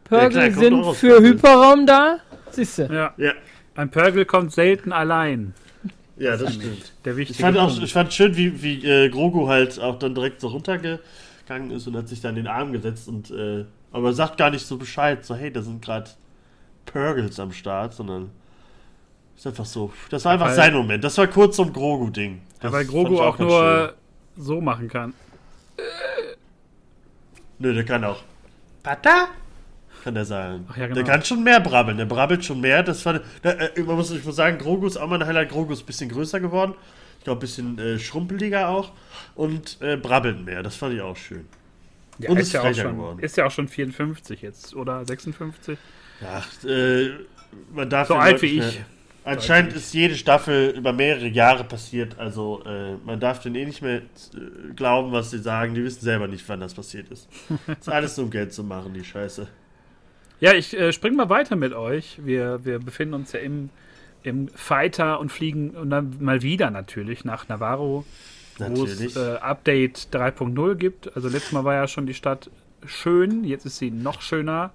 Purgle 0.05 0.41
ja, 0.41 0.49
klar, 0.49 0.61
sind 0.61 0.85
für 0.97 1.15
Purgle. 1.15 1.29
Hyperraum 1.29 1.87
da? 1.87 2.19
Siehst 2.51 2.79
du? 2.79 2.83
Ja. 2.85 3.13
ja. 3.17 3.33
Ein 3.75 3.91
Purgle 3.91 4.25
kommt 4.25 4.53
selten 4.53 4.93
allein. 4.93 5.55
Ja, 6.17 6.37
das 6.37 6.55
stimmt. 6.55 6.93
Der 7.05 7.17
wichtige 7.17 7.37
ich 7.37 7.41
fand, 7.41 7.57
auch, 7.59 7.81
ich 7.81 7.93
fand 7.93 8.13
schön, 8.13 8.37
wie, 8.37 8.63
wie 8.63 8.85
äh, 8.85 9.09
Grogu 9.09 9.47
halt 9.47 9.79
auch 9.79 9.99
dann 9.99 10.15
direkt 10.15 10.41
so 10.41 10.49
runtergegangen 10.49 11.71
ist 11.71 11.87
und 11.87 11.97
hat 11.97 12.09
sich 12.09 12.21
dann 12.21 12.31
in 12.37 12.45
den 12.45 12.47
Arm 12.49 12.73
gesetzt 12.73 13.07
und 13.07 13.31
äh, 13.31 13.65
aber 13.93 14.13
sagt 14.13 14.37
gar 14.37 14.51
nicht 14.51 14.67
so 14.67 14.77
Bescheid, 14.77 15.25
so 15.25 15.35
hey, 15.35 15.53
da 15.53 15.63
sind 15.63 15.81
gerade 15.83 16.11
Purgles 16.87 17.39
am 17.39 17.53
Start, 17.53 17.95
sondern 17.95 18.31
ist 19.39 19.47
einfach 19.47 19.65
so. 19.65 19.93
Das 20.11 20.25
war 20.25 20.33
einfach 20.33 20.49
weil, 20.49 20.57
sein 20.57 20.75
Moment. 20.75 21.05
Das 21.05 21.17
war 21.17 21.29
kurz 21.29 21.57
so 21.57 21.63
ein 21.63 21.73
Grogu-Ding. 21.73 22.41
Ja, 22.61 22.73
weil 22.73 22.85
Grogu 22.85 23.21
auch, 23.21 23.35
auch 23.35 23.39
nur 23.39 23.95
schön. 24.37 24.45
so 24.45 24.61
machen 24.61 24.89
kann. 24.89 25.15
Nö, 27.61 27.73
der 27.73 27.85
kann 27.85 28.03
auch. 28.05 28.23
Pata? 28.83 29.29
Kann 30.03 30.15
der 30.15 30.25
sagen. 30.25 30.67
Ach, 30.69 30.77
ja, 30.77 30.87
genau. 30.87 30.97
Der 30.97 31.05
kann 31.05 31.25
schon 31.25 31.45
mehr 31.45 31.61
brabbeln. 31.61 31.97
Der 31.99 32.07
brabbelt 32.07 32.45
schon 32.45 32.61
mehr. 32.61 32.83
Das 32.83 33.07
war, 33.07 33.21
der, 33.45 33.77
äh, 33.79 33.83
man 33.83 33.97
muss, 33.97 34.11
ich 34.11 34.25
muss 34.25 34.35
sagen, 34.35 34.59
Grogu 34.59 34.87
ist 34.87 34.97
auch 34.97 35.09
mal 35.09 35.21
ein 35.21 35.27
Highlight. 35.27 35.51
Grogu 35.51 35.73
ist 35.73 35.83
ein 35.83 35.87
bisschen 35.87 36.09
größer 36.11 36.41
geworden. 36.41 36.75
Ich 37.19 37.25
glaube, 37.25 37.39
ein 37.39 37.41
bisschen 37.41 37.79
äh, 37.79 37.99
schrumpeliger 37.99 38.69
auch. 38.69 38.91
Und 39.37 39.81
äh, 39.81 39.97
brabbeln 39.97 40.45
mehr. 40.45 40.65
Das 40.65 40.75
fand 40.75 40.95
ich 40.95 41.01
auch 41.01 41.17
schön. 41.17 41.47
Ja, 42.19 42.31
Und 42.31 42.39
ist, 42.39 42.53
ja 42.53 42.63
auch 42.63 42.75
schon, 42.75 42.97
geworden. 42.97 43.19
ist 43.21 43.37
ja 43.37 43.47
auch 43.47 43.53
schon 43.53 43.69
54 43.69 44.43
jetzt, 44.43 44.75
oder 44.75 45.05
56? 45.05 45.79
Ja, 46.21 46.69
äh, 46.69 47.11
man 47.73 47.89
darf 47.89 48.09
so 48.09 48.17
alt 48.17 48.43
wie 48.43 48.59
ich. 48.59 48.81
Anscheinend 49.29 49.75
ist 49.75 49.93
jede 49.93 50.15
Staffel 50.15 50.71
über 50.71 50.95
mehrere 50.95 51.27
Jahre 51.27 51.63
passiert, 51.63 52.19
also 52.19 52.63
äh, 52.65 52.95
man 53.05 53.21
darf 53.21 53.41
denen 53.41 53.57
eh 53.57 53.67
nicht 53.67 53.83
mehr 53.83 53.99
äh, 53.99 54.03
glauben, 54.75 55.13
was 55.13 55.31
sie 55.31 55.39
sagen. 55.39 55.75
Die 55.75 55.85
wissen 55.85 56.01
selber 56.01 56.29
nicht, 56.29 56.49
wann 56.49 56.61
das 56.61 56.73
passiert 56.73 57.11
ist. 57.11 57.29
Das 57.67 57.79
ist 57.81 57.89
alles 57.91 58.17
nur 58.17 58.25
um 58.25 58.31
Geld 58.31 58.55
zu 58.55 58.65
machen, 58.65 58.95
die 58.95 59.05
Scheiße. 59.05 59.47
Ja, 60.41 60.55
ich 60.55 60.75
äh, 60.79 60.95
spring 60.95 61.15
mal 61.15 61.29
weiter 61.29 61.57
mit 61.57 61.75
euch. 61.75 62.19
Wir, 62.25 62.65
wir 62.65 62.79
befinden 62.79 63.13
uns 63.13 63.33
ja 63.33 63.41
im, 63.41 63.69
im 64.23 64.49
Fighter 64.49 65.21
und 65.21 65.31
fliegen 65.31 65.71
und 65.73 65.91
dann 65.91 66.17
mal 66.21 66.41
wieder 66.41 66.71
natürlich 66.71 67.27
nach 67.27 67.49
Navarro, 67.49 68.07
wo 68.59 68.85
es 68.85 69.15
äh, 69.15 69.37
Update 69.37 70.09
3.0 70.11 70.75
gibt. 70.77 71.15
Also 71.15 71.29
letztes 71.29 71.53
Mal 71.53 71.65
war 71.65 71.75
ja 71.75 71.87
schon 71.87 72.07
die 72.07 72.15
Stadt 72.15 72.51
schön, 72.87 73.45
jetzt 73.45 73.67
ist 73.67 73.77
sie 73.77 73.91
noch 73.91 74.23
schöner. 74.23 74.73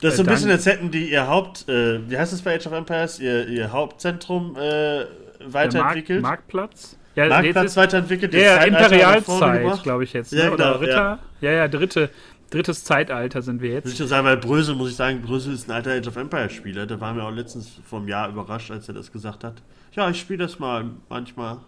Das 0.00 0.12
ist 0.12 0.16
so 0.18 0.22
ein 0.22 0.26
bisschen, 0.28 0.50
als 0.50 0.66
hätten 0.66 0.90
die 0.90 1.10
ihr 1.10 1.26
Haupt, 1.28 1.68
äh, 1.68 2.00
wie 2.10 2.18
heißt 2.18 2.32
es 2.32 2.42
bei 2.42 2.54
Age 2.56 2.66
of 2.66 2.72
Empires, 2.72 3.20
ihr, 3.20 3.48
ihr 3.48 3.72
Hauptzentrum 3.72 4.56
äh, 4.56 5.04
weiterentwickelt. 5.46 6.20
Mark, 6.22 6.40
Marktplatz? 6.40 6.96
Ja, 7.14 7.28
Marktplatz 7.28 7.54
jetzt 7.62 7.70
ist 7.70 7.76
weiterentwickelt. 7.76 8.34
vorne 8.34 8.66
Imperialzeit, 8.66 9.82
glaube 9.82 10.04
ich 10.04 10.12
jetzt. 10.12 10.32
Ja, 10.32 10.46
Ne? 10.46 10.52
Oder 10.52 10.66
genau, 10.72 10.78
Ritter? 10.78 11.18
Ja, 11.40 11.50
ja, 11.52 11.68
dritte, 11.68 12.10
drittes 12.50 12.84
Zeitalter 12.84 13.40
sind 13.42 13.62
wir 13.62 13.74
Muss 13.76 13.84
ich 13.84 13.90
jetzt. 13.92 13.98
nur 14.00 14.08
sagen, 14.08 14.26
weil 14.26 14.36
Brösel, 14.36 14.74
muss 14.74 14.90
ich 14.90 14.96
sagen, 14.96 15.22
Brösel 15.22 15.54
ist 15.54 15.68
ein 15.68 15.72
alter 15.72 15.92
Age 15.92 16.08
of 16.08 16.16
Empires 16.16 16.52
Spieler. 16.52 16.86
Da 16.86 17.00
waren 17.00 17.16
wir 17.16 17.24
auch 17.24 17.30
letztens 17.32 17.80
vom 17.88 18.08
Jahr 18.08 18.28
überrascht, 18.28 18.70
als 18.70 18.88
er 18.88 18.94
das 18.94 19.12
gesagt 19.12 19.44
hat. 19.44 19.54
Ja, 19.94 20.10
ich 20.10 20.18
spiele 20.20 20.40
das 20.44 20.58
mal 20.58 20.86
manchmal 21.08 21.58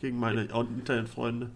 gegen 0.00 0.18
meine 0.18 0.42
Internetfreunde. 0.42 1.50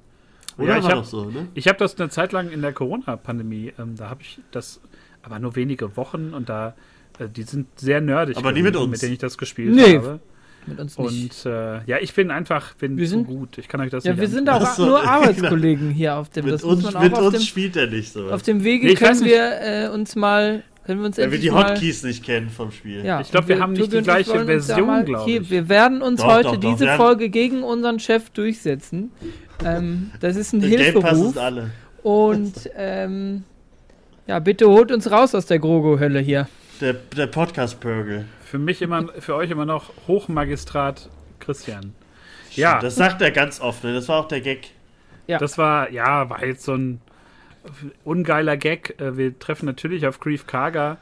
Oder 0.58 0.68
Ja, 0.68 0.78
ich 0.78 0.84
hab- 0.84 0.92
doch 0.94 1.04
so, 1.04 1.24
ne? 1.30 1.48
Ich 1.54 1.66
habe 1.68 1.78
das 1.78 1.98
eine 1.98 2.08
Zeit 2.08 2.32
lang 2.32 2.50
in 2.50 2.62
der 2.62 2.72
Corona-Pandemie, 2.72 3.72
ähm, 3.78 3.96
da 3.96 4.10
habe 4.10 4.22
ich 4.22 4.40
das 4.52 4.80
aber 5.22 5.38
nur 5.38 5.56
wenige 5.56 5.96
Wochen 5.96 6.32
und 6.34 6.48
da, 6.48 6.74
äh, 7.18 7.28
die 7.28 7.42
sind 7.42 7.66
sehr 7.78 8.00
nerdig. 8.00 8.36
Aber 8.36 8.52
nie 8.52 8.62
mit 8.62 8.76
uns. 8.76 8.90
Mit 8.90 9.02
denen 9.02 9.12
ich 9.14 9.18
das 9.18 9.36
gespielt 9.38 9.74
Nee, 9.74 9.96
habe. 9.98 10.20
Mit 10.66 10.78
uns 10.78 10.98
nicht. 10.98 11.46
Und 11.46 11.50
äh, 11.52 11.80
ja, 11.86 11.96
ich 12.00 12.12
bin 12.14 12.30
einfach, 12.30 12.74
bin 12.74 12.96
Wir 12.98 13.08
sind- 13.08 13.26
gut. 13.26 13.56
Ich 13.58 13.66
kann 13.66 13.80
euch 13.80 13.90
das 13.90 14.04
Ja, 14.04 14.12
nicht 14.12 14.20
wir 14.20 14.28
sind 14.28 14.48
auch 14.50 14.66
so, 14.74 14.84
nur 14.86 14.98
genau. 15.00 15.10
Arbeitskollegen 15.10 15.90
hier 15.90 16.16
auf 16.16 16.28
dem. 16.28 16.44
Mit 16.44 16.54
das 16.54 16.62
muss 16.62 16.84
uns, 16.84 16.98
mit 17.00 17.14
auf 17.14 17.18
uns 17.26 17.32
dem, 17.36 17.40
spielt 17.42 17.76
er 17.76 17.86
nicht 17.86 18.12
so. 18.12 18.30
auf 18.30 18.42
dem 18.42 18.62
Wege 18.62 18.86
Nee, 18.88 18.94
können 18.94 19.24
wir 19.24 19.60
äh, 19.62 19.88
uns 19.88 20.16
mal, 20.16 20.62
können 20.84 21.00
wir 21.00 21.06
uns 21.06 21.16
Weil 21.16 21.32
wir 21.32 21.38
die 21.38 21.50
mal, 21.50 21.70
Hotkeys 21.74 22.02
nicht 22.02 22.22
kennen 22.24 22.50
vom 22.50 22.70
Spiel. 22.72 23.02
Ja, 23.04 23.20
Ich 23.22 23.30
glaub, 23.30 23.44
und 23.44 23.48
wir 23.48 23.58
haben 23.60 23.72
nicht 23.72 23.90
die 23.90 24.02
gleiche 24.02 24.44
Version, 24.44 24.86
mal- 24.86 25.04
glaub 25.04 25.24
hier, 25.24 25.40
ich. 25.40 25.50
Wir 25.50 25.68
werden 25.70 26.02
uns 26.02 26.20
Doch, 26.20 26.26
heute 26.28 26.42
doch, 26.48 26.56
doch, 26.56 26.72
diese 26.72 26.84
wir 26.86 26.96
Folge 26.96 27.30
gegen 27.30 27.62
unseren 27.62 27.98
Chef 27.98 28.28
durchsetzen. 28.30 29.12
Ähm, 29.64 30.10
das 30.20 30.36
ist 30.36 30.52
ein 30.52 30.62
Im 30.62 30.70
Game 30.70 30.94
Pass 31.00 31.10
Hilferuf. 31.12 31.30
ist 31.32 31.38
alle. 31.38 31.70
Und 32.02 32.52
ähm, 32.76 33.44
ja, 34.30 34.38
bitte 34.38 34.68
holt 34.68 34.92
uns 34.92 35.10
raus 35.10 35.34
aus 35.34 35.46
der 35.46 35.58
Grogo-Hölle 35.58 36.20
hier. 36.20 36.48
Der, 36.80 36.92
der 36.92 37.26
Podcast-Purgle. 37.26 38.26
Für 38.44 38.60
mich 38.60 38.80
immer, 38.80 39.08
für 39.18 39.34
euch 39.34 39.50
immer 39.50 39.64
noch 39.64 39.90
Hochmagistrat 40.06 41.10
Christian. 41.40 41.94
Ja, 42.52 42.78
Das 42.78 42.94
sagt 42.94 43.20
er 43.22 43.32
ganz 43.32 43.60
oft, 43.60 43.82
ne? 43.82 43.92
Das 43.92 44.08
war 44.08 44.20
auch 44.20 44.28
der 44.28 44.40
Gag. 44.40 44.70
Ja. 45.26 45.38
Das 45.38 45.58
war, 45.58 45.90
ja, 45.90 46.30
war 46.30 46.44
jetzt 46.46 46.62
so 46.62 46.74
ein 46.74 47.00
ungeiler 48.04 48.56
Gag. 48.56 49.00
Äh, 49.00 49.16
Wir 49.16 49.36
treffen 49.36 49.66
natürlich 49.66 50.06
auf 50.06 50.20
Grief 50.20 50.46
Karga. 50.46 50.98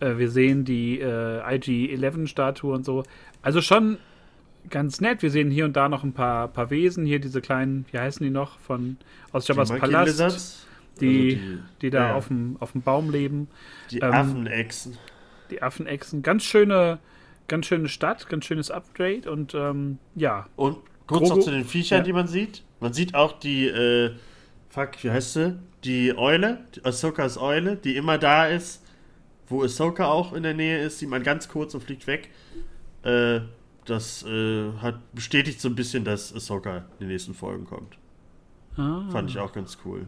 Äh, 0.00 0.18
Wir 0.18 0.30
sehen 0.30 0.66
die 0.66 1.00
äh, 1.00 1.54
IG-11-Statue 1.56 2.74
und 2.74 2.84
so. 2.84 3.02
Also 3.40 3.62
schon 3.62 3.96
ganz 4.68 5.00
nett. 5.00 5.22
Wir 5.22 5.30
sehen 5.30 5.50
hier 5.50 5.64
und 5.64 5.74
da 5.74 5.88
noch 5.88 6.04
ein 6.04 6.12
paar, 6.12 6.48
paar 6.48 6.68
Wesen. 6.68 7.06
Hier 7.06 7.18
diese 7.18 7.40
kleinen, 7.40 7.86
wie 7.92 7.98
heißen 7.98 8.22
die 8.22 8.30
noch? 8.30 8.58
Von, 8.58 8.98
aus 9.32 9.48
Jabba's 9.48 9.70
Palast. 9.72 10.06
Lizards, 10.06 10.66
Die, 11.00 11.40
also 11.42 11.62
die 11.82 11.90
da 11.90 12.08
ja, 12.08 12.14
auf 12.14 12.28
dem 12.28 12.56
auf 12.60 12.72
dem 12.72 12.82
Baum 12.82 13.10
leben. 13.10 13.48
die 13.90 13.98
ähm, 13.98 14.12
Affenechsen. 14.12 14.96
Die 15.50 15.62
Affenechsen. 15.62 16.22
Ganz 16.22 16.44
schöne, 16.44 16.98
ganz 17.48 17.66
schöne 17.66 17.88
Stadt, 17.88 18.28
ganz 18.28 18.44
schönes 18.44 18.70
Upgrade. 18.70 19.30
Und 19.30 19.54
ähm, 19.54 19.98
ja, 20.14 20.46
Und 20.56 20.78
kurz 21.06 21.24
Grogu- 21.30 21.36
noch 21.36 21.38
zu 21.44 21.50
den 21.50 21.64
Viechern, 21.64 21.98
Ja. 21.98 22.04
die 22.04 22.12
man 22.12 22.26
sieht. 22.26 22.64
Man 22.80 22.92
sieht 22.92 23.14
auch 23.14 23.38
die, 23.38 23.66
äh, 23.66 24.12
fuck, 24.68 25.02
wie 25.02 25.10
heißt 25.10 25.32
sie? 25.34 25.58
Die 25.84 26.16
Eule, 26.16 26.58
die 26.74 26.84
Ahsokas 26.84 27.38
Eule, 27.38 27.76
die 27.76 27.96
immer 27.96 28.18
da 28.18 28.46
ist, 28.46 28.84
wo 29.48 29.62
Ahsoka 29.62 30.06
auch 30.06 30.32
in 30.32 30.42
der 30.42 30.54
Nähe 30.54 30.80
ist, 30.82 30.98
sieht 30.98 31.08
man 31.08 31.22
ganz 31.22 31.48
kurz 31.48 31.72
und 31.74 31.82
fliegt 31.82 32.06
weg. 32.06 32.28
Äh, 33.04 33.40
das 33.86 34.22
äh, 34.24 34.72
hat 34.82 35.00
bestätigt 35.14 35.60
so 35.60 35.68
ein 35.68 35.74
bisschen, 35.74 36.04
dass 36.04 36.34
Ahsoka 36.34 36.78
in 36.78 36.84
den 37.06 37.08
nächsten 37.08 37.32
Folgen 37.32 37.64
kommt. 37.64 37.96
ah, 38.76 39.08
Fand 39.10 39.30
ich 39.30 39.38
auch 39.38 39.52
ganz 39.52 39.78
cool. 39.86 40.06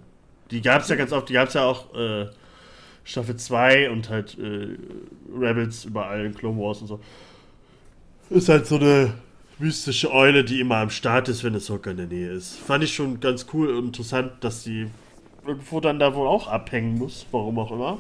Die 0.50 0.60
gab 0.62 0.82
es 0.82 0.88
ja 0.88 0.96
ganz 0.96 1.12
oft, 1.12 1.28
die 1.28 1.34
gab 1.34 1.48
es 1.48 1.54
ja 1.54 1.64
auch 1.64 1.94
äh, 1.94 2.26
Staffel 3.04 3.36
2 3.36 3.90
und 3.90 4.08
halt 4.10 4.36
äh, 4.38 4.76
Rebels 5.34 5.84
überall 5.84 6.24
in 6.26 6.34
Clone 6.34 6.58
Wars 6.60 6.80
und 6.80 6.88
so. 6.88 7.00
Ist 8.30 8.48
halt 8.48 8.66
so 8.66 8.76
eine 8.76 9.14
mystische 9.58 10.12
Eule, 10.12 10.44
die 10.44 10.60
immer 10.60 10.76
am 10.76 10.90
Start 10.90 11.28
ist, 11.28 11.44
wenn 11.44 11.54
Ahsoka 11.54 11.90
in 11.90 11.96
der 11.98 12.06
Nähe 12.06 12.30
ist. 12.32 12.56
Fand 12.56 12.84
ich 12.84 12.94
schon 12.94 13.20
ganz 13.20 13.46
cool 13.52 13.74
und 13.76 13.86
interessant, 13.86 14.32
dass 14.40 14.62
die 14.64 14.88
irgendwo 15.46 15.80
dann 15.80 15.98
da 15.98 16.14
wohl 16.14 16.26
auch 16.28 16.46
abhängen 16.48 16.98
muss, 16.98 17.26
warum 17.30 17.58
auch 17.58 17.72
immer. 17.72 17.98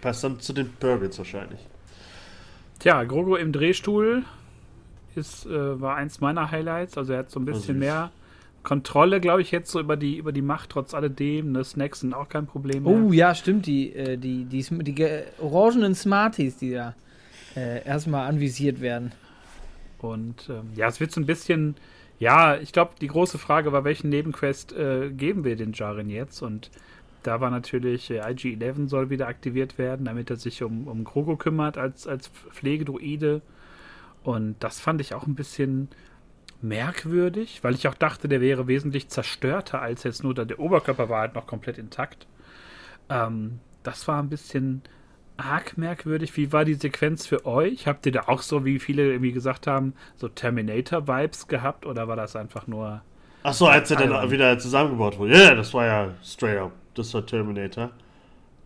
Passt 0.00 0.24
dann 0.24 0.40
zu 0.40 0.52
den 0.52 0.70
Purgles 0.74 1.18
wahrscheinlich. 1.18 1.60
Tja, 2.78 3.02
Grogo 3.04 3.36
im 3.36 3.52
Drehstuhl 3.52 4.24
ist, 5.14 5.46
äh, 5.46 5.80
war 5.80 5.96
eins 5.96 6.20
meiner 6.20 6.50
Highlights. 6.50 6.98
Also 6.98 7.14
er 7.14 7.20
hat 7.20 7.30
so 7.30 7.40
ein 7.40 7.44
Oh, 7.44 7.46
bisschen 7.46 7.76
süß. 7.76 7.80
mehr 7.80 8.10
Kontrolle, 8.66 9.20
glaube 9.20 9.42
ich, 9.42 9.52
jetzt 9.52 9.70
so 9.70 9.78
über 9.78 9.96
die, 9.96 10.16
über 10.16 10.32
die 10.32 10.42
Macht, 10.42 10.70
trotz 10.70 10.92
alledem. 10.92 11.52
Ne, 11.52 11.62
Snacks 11.64 12.00
sind 12.00 12.12
auch 12.12 12.28
kein 12.28 12.46
Problem 12.46 12.82
mehr. 12.82 12.92
Oh 12.92 13.12
ja, 13.12 13.34
stimmt, 13.34 13.64
die, 13.66 13.92
äh, 13.94 14.18
die, 14.18 14.44
die, 14.44 14.62
die 14.82 14.94
ge- 14.94 15.22
orangenen 15.38 15.94
Smarties, 15.94 16.56
die 16.56 16.72
da 16.72 16.94
äh, 17.54 17.84
erstmal 17.86 18.28
anvisiert 18.28 18.80
werden. 18.80 19.12
Und 19.98 20.48
ähm, 20.50 20.70
ja, 20.74 20.88
es 20.88 20.98
wird 20.98 21.12
so 21.12 21.20
ein 21.20 21.26
bisschen, 21.26 21.76
ja, 22.18 22.56
ich 22.56 22.72
glaube, 22.72 22.94
die 23.00 23.06
große 23.06 23.38
Frage 23.38 23.70
war, 23.70 23.84
welchen 23.84 24.08
Nebenquest 24.10 24.72
äh, 24.72 25.10
geben 25.10 25.44
wir 25.44 25.54
den 25.54 25.72
Jaren 25.72 26.10
jetzt? 26.10 26.42
Und 26.42 26.70
da 27.22 27.40
war 27.40 27.50
natürlich, 27.50 28.10
äh, 28.10 28.18
IG-11 28.30 28.88
soll 28.88 29.10
wieder 29.10 29.28
aktiviert 29.28 29.78
werden, 29.78 30.06
damit 30.06 30.28
er 30.28 30.36
sich 30.36 30.62
um, 30.64 30.88
um 30.88 31.04
Grogo 31.04 31.36
kümmert 31.36 31.78
als, 31.78 32.06
als 32.08 32.28
Pflegedruide. 32.50 33.42
Und 34.24 34.56
das 34.58 34.80
fand 34.80 35.00
ich 35.00 35.14
auch 35.14 35.26
ein 35.28 35.36
bisschen 35.36 35.88
merkwürdig, 36.62 37.62
weil 37.62 37.74
ich 37.74 37.88
auch 37.88 37.94
dachte, 37.94 38.28
der 38.28 38.40
wäre 38.40 38.66
wesentlich 38.66 39.08
zerstörter 39.08 39.80
als 39.80 40.02
jetzt 40.04 40.22
nur, 40.22 40.34
da 40.34 40.44
der 40.44 40.58
Oberkörper 40.58 41.08
war 41.08 41.20
halt 41.20 41.34
noch 41.34 41.46
komplett 41.46 41.78
intakt. 41.78 42.26
Ähm, 43.08 43.60
das 43.82 44.08
war 44.08 44.22
ein 44.22 44.28
bisschen 44.28 44.82
arg 45.36 45.76
merkwürdig. 45.76 46.36
Wie 46.36 46.52
war 46.52 46.64
die 46.64 46.74
Sequenz 46.74 47.26
für 47.26 47.44
euch? 47.46 47.86
Habt 47.86 48.06
ihr 48.06 48.12
da 48.12 48.24
auch 48.26 48.42
so, 48.42 48.64
wie 48.64 48.78
viele 48.78 49.10
irgendwie 49.12 49.32
gesagt 49.32 49.66
haben, 49.66 49.94
so 50.16 50.28
Terminator-Vibes 50.28 51.46
gehabt 51.48 51.86
oder 51.86 52.08
war 52.08 52.16
das 52.16 52.36
einfach 52.36 52.66
nur. 52.66 53.02
Ach 53.42 53.52
so, 53.52 53.66
als 53.66 53.90
er 53.90 53.98
dann 53.98 54.30
wieder 54.30 54.58
zusammengebaut 54.58 55.18
wurde. 55.18 55.40
Ja, 55.40 55.54
das 55.54 55.72
war 55.72 55.86
ja 55.86 56.14
straight 56.24 56.58
up. 56.58 56.72
Das 56.94 57.12
war 57.14 57.24
Terminator. 57.24 57.90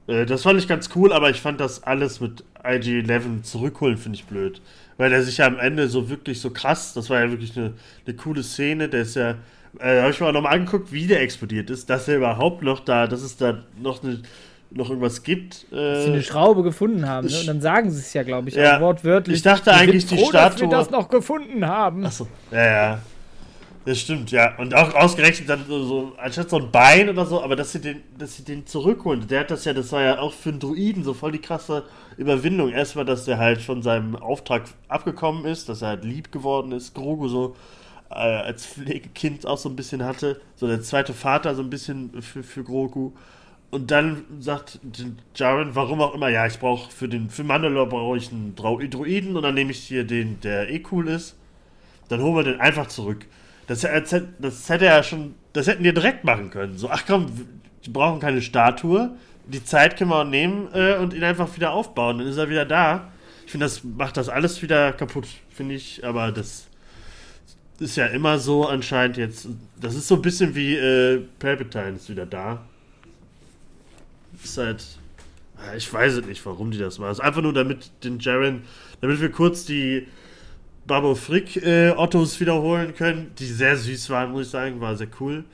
Äh, 0.07 0.27
das 0.27 0.43
fand 0.43 0.59
ich 0.59 0.69
ganz 0.69 0.91
cool, 0.95 1.13
aber 1.13 1.31
ich 1.31 1.41
fand 1.41 1.61
das 1.61 1.83
alles 1.83 2.21
mit 2.21 2.45
IG-11 2.65 3.43
zurückholen, 3.43 3.97
finde 3.99 4.17
ich 4.17 4.25
blöd. 4.25 4.61
Weil 4.99 5.13
er 5.13 5.23
sich 5.23 5.39
ja 5.39 5.47
am 5.47 5.59
Ende 5.59 5.89
so 5.89 6.11
wirklich 6.11 6.41
so 6.41 6.51
krass, 6.51 6.93
das 6.95 7.09
war 7.11 7.21
ja 7.21 7.31
wirklich 7.31 7.57
eine, 7.57 7.73
eine 8.07 8.17
coole 8.17 8.43
Szene, 8.43 8.89
der 8.89 9.03
ist 9.03 9.17
ja, 9.17 9.37
äh, 9.79 10.01
habe 10.01 10.11
ich 10.11 10.21
mir 10.21 10.27
auch 10.29 10.33
nochmal 10.33 10.55
angeguckt, 10.55 10.93
wie 10.93 11.07
der 11.07 11.23
explodiert 11.23 11.71
ist, 11.71 11.89
dass 11.89 12.07
er 12.09 12.17
überhaupt 12.19 12.63
noch 12.63 12.81
da, 12.81 13.07
dass 13.07 13.23
es 13.23 13.37
da 13.39 13.63
noch, 13.83 14.03
eine, 14.05 14.21
noch 14.71 14.91
irgendwas 14.91 15.23
gibt. 15.23 15.67
Dass 15.73 16.05
sie 16.05 16.11
Äh, 16.11 16.13
eine 16.15 16.23
Schraube 16.23 16.63
gefunden 16.63 17.09
haben. 17.09 17.29
Ne? 17.29 17.39
Und 17.41 17.47
dann 17.47 17.61
sagen 17.63 17.91
sie 17.91 17.99
es 18.01 18.13
ja, 18.13 18.23
glaube 18.25 18.51
ich, 18.51 18.57
Ja. 18.57 18.79
wortwörtlich. 18.81 19.37
Ich 19.39 19.43
dachte 19.43 19.73
eigentlich, 19.73 20.05
die 20.07 20.17
froh, 20.19 20.31
dass 20.33 20.61
wir 20.61 20.67
Statue- 20.67 20.71
das 20.71 20.91
noch 20.91 21.09
gefunden 21.09 21.67
haben. 21.67 22.05
Achso, 22.05 22.27
ja, 22.51 22.65
ja. 22.67 22.99
Das 23.91 23.99
stimmt, 23.99 24.31
ja. 24.31 24.57
Und 24.57 24.73
auch 24.73 24.95
ausgerechnet 24.95 25.49
dann 25.49 25.65
so, 25.67 26.13
anstatt 26.17 26.49
so 26.49 26.59
ein 26.59 26.71
Bein 26.71 27.09
oder 27.09 27.27
so, 27.27 27.43
aber 27.43 27.57
dass 27.57 27.73
sie 27.73 27.81
den, 27.81 28.01
dass 28.17 28.37
sie 28.37 28.45
den 28.45 28.65
zurückholen. 28.65 29.27
Der 29.27 29.41
hat 29.41 29.51
das 29.51 29.65
ja, 29.65 29.73
das 29.73 29.91
war 29.91 30.01
ja 30.01 30.21
auch 30.21 30.33
für 30.33 30.51
einen 30.51 30.61
Druiden 30.61 31.03
so 31.03 31.13
voll 31.13 31.33
die 31.33 31.41
krasse 31.41 31.83
Überwindung. 32.17 32.71
Erstmal, 32.71 33.05
dass 33.05 33.25
der 33.25 33.39
halt 33.39 33.61
von 33.61 33.83
seinem 33.83 34.15
Auftrag 34.15 34.63
abgekommen 34.87 35.45
ist, 35.45 35.69
dass 35.69 35.83
er 35.83 35.89
halt 35.89 36.05
lieb 36.05 36.31
geworden 36.31 36.71
ist, 36.71 36.95
Grogu 36.95 37.27
so 37.27 37.57
äh, 38.11 38.15
als 38.15 38.65
Pflegekind 38.65 39.45
auch 39.45 39.59
so 39.59 39.69
ein 39.69 39.75
bisschen 39.75 40.05
hatte. 40.05 40.41
So 40.55 40.69
der 40.69 40.83
zweite 40.83 41.13
Vater 41.13 41.57
so 41.57 41.63
ein 41.63 41.71
bisschen 41.71 42.23
für, 42.23 42.45
für 42.45 42.63
Grogu. 42.63 43.11
Und 43.73 43.91
dann 43.91 44.23
sagt 44.39 44.79
Jaren, 45.35 45.75
warum 45.75 46.01
auch 46.01 46.15
immer, 46.15 46.29
ja, 46.29 46.47
ich 46.47 46.61
brauche 46.61 46.93
für 46.93 47.09
den 47.09 47.29
für 47.29 47.43
Mandalore 47.43 47.89
brauche 47.89 48.19
ich 48.19 48.31
einen 48.31 48.55
Druiden 48.55 49.35
und 49.35 49.43
dann 49.43 49.55
nehme 49.55 49.73
ich 49.73 49.81
hier 49.81 50.05
den, 50.05 50.39
der 50.43 50.71
eh 50.71 50.81
cool 50.93 51.09
ist. 51.09 51.35
Dann 52.09 52.23
holen 52.23 52.37
wir 52.37 52.45
den 52.45 52.61
einfach 52.61 52.87
zurück. 52.87 53.27
Das, 53.71 53.87
das 54.41 54.69
hätte 54.69 54.85
ja 54.87 55.01
schon, 55.05 55.37
das 55.53 55.69
hätten 55.69 55.85
wir 55.85 55.95
direkt 55.95 56.25
machen 56.25 56.51
können. 56.51 56.77
So, 56.77 56.91
ach 56.91 57.05
komm, 57.07 57.27
wir 57.85 57.93
brauchen 57.93 58.19
keine 58.19 58.43
Statue. 58.43 59.13
Die 59.47 59.63
Zeit 59.63 59.97
können 59.97 60.11
wir 60.11 60.17
auch 60.17 60.25
nehmen 60.25 60.69
äh, 60.75 60.97
und 60.97 61.15
ihn 61.15 61.23
einfach 61.23 61.55
wieder 61.55 61.71
aufbauen. 61.71 62.19
Dann 62.19 62.27
ist 62.27 62.37
er 62.37 62.51
wieder 62.51 62.65
da. 62.65 63.13
Ich 63.45 63.53
finde, 63.53 63.67
das 63.67 63.85
macht 63.85 64.17
das 64.17 64.29
alles 64.29 64.61
wieder 64.61 64.93
kaputt, 64.93 65.29
finde 65.51 65.77
ich. 65.77 66.05
Aber 66.05 66.33
das 66.33 66.67
ist 67.79 67.95
ja 67.95 68.07
immer 68.07 68.41
so 68.41 68.67
anscheinend 68.67 69.19
jetzt. 69.19 69.47
Das 69.81 69.95
ist 69.95 70.09
so 70.09 70.17
ein 70.17 70.23
bisschen 70.23 70.57
wie 70.57 70.75
äh, 70.75 71.23
Palpatine 71.39 71.91
ist 71.95 72.11
wieder 72.11 72.27
da. 72.27 72.67
Ist 74.43 74.59
halt. 74.59 74.85
Ich 75.77 75.93
weiß 75.93 76.15
es 76.15 76.27
nicht, 76.27 76.45
warum 76.45 76.73
die 76.73 76.79
das 76.79 76.99
machen. 76.99 77.13
Ist 77.13 77.21
einfach 77.21 77.43
nur 77.43 77.53
damit 77.53 77.93
den 78.03 78.19
Jaren, 78.19 78.65
damit 79.01 79.21
wir 79.21 79.31
kurz 79.31 79.65
die 79.65 80.09
Babo 80.87 81.15
Frick 81.15 81.57
äh, 81.57 81.91
Ottos 81.91 82.41
wiederholen 82.41 82.95
können, 82.95 83.33
die 83.39 83.47
sehr 83.47 83.77
süß 83.77 84.11
waren, 84.11 84.33
muss 84.33 84.47
ich 84.47 84.51
sagen, 84.51 84.81
war 84.81 84.97
sehr 84.97 85.09
cool. 85.21 85.45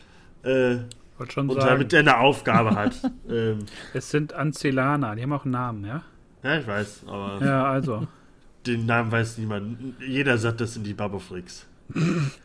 Äh, 0.43 0.79
Wollte 1.19 1.33
schon 1.33 1.49
und 1.49 1.57
sagen, 1.57 1.67
damit 1.69 1.93
er 1.93 2.01
eine 2.01 2.19
Aufgabe 2.19 2.75
hat. 2.75 2.95
ähm, 3.31 3.67
es 3.95 4.11
sind 4.11 4.33
Ancelaner, 4.33 5.17
die 5.17 5.23
haben 5.23 5.33
auch 5.33 5.45
einen 5.45 5.53
Namen, 5.53 5.85
ja? 5.85 6.03
ja, 6.43 6.59
ich 6.59 6.67
weiß, 6.67 7.05
aber 7.07 7.45
Ja, 7.45 7.65
also. 7.67 8.07
den 8.67 8.87
Namen 8.87 9.13
weiß 9.13 9.39
niemand. 9.39 9.79
Jeder 10.01 10.39
sagt, 10.39 10.61
das 10.61 10.75
sind 10.75 10.87
die 10.87 10.95
Babo 10.95 11.19
Fricks. 11.19 11.67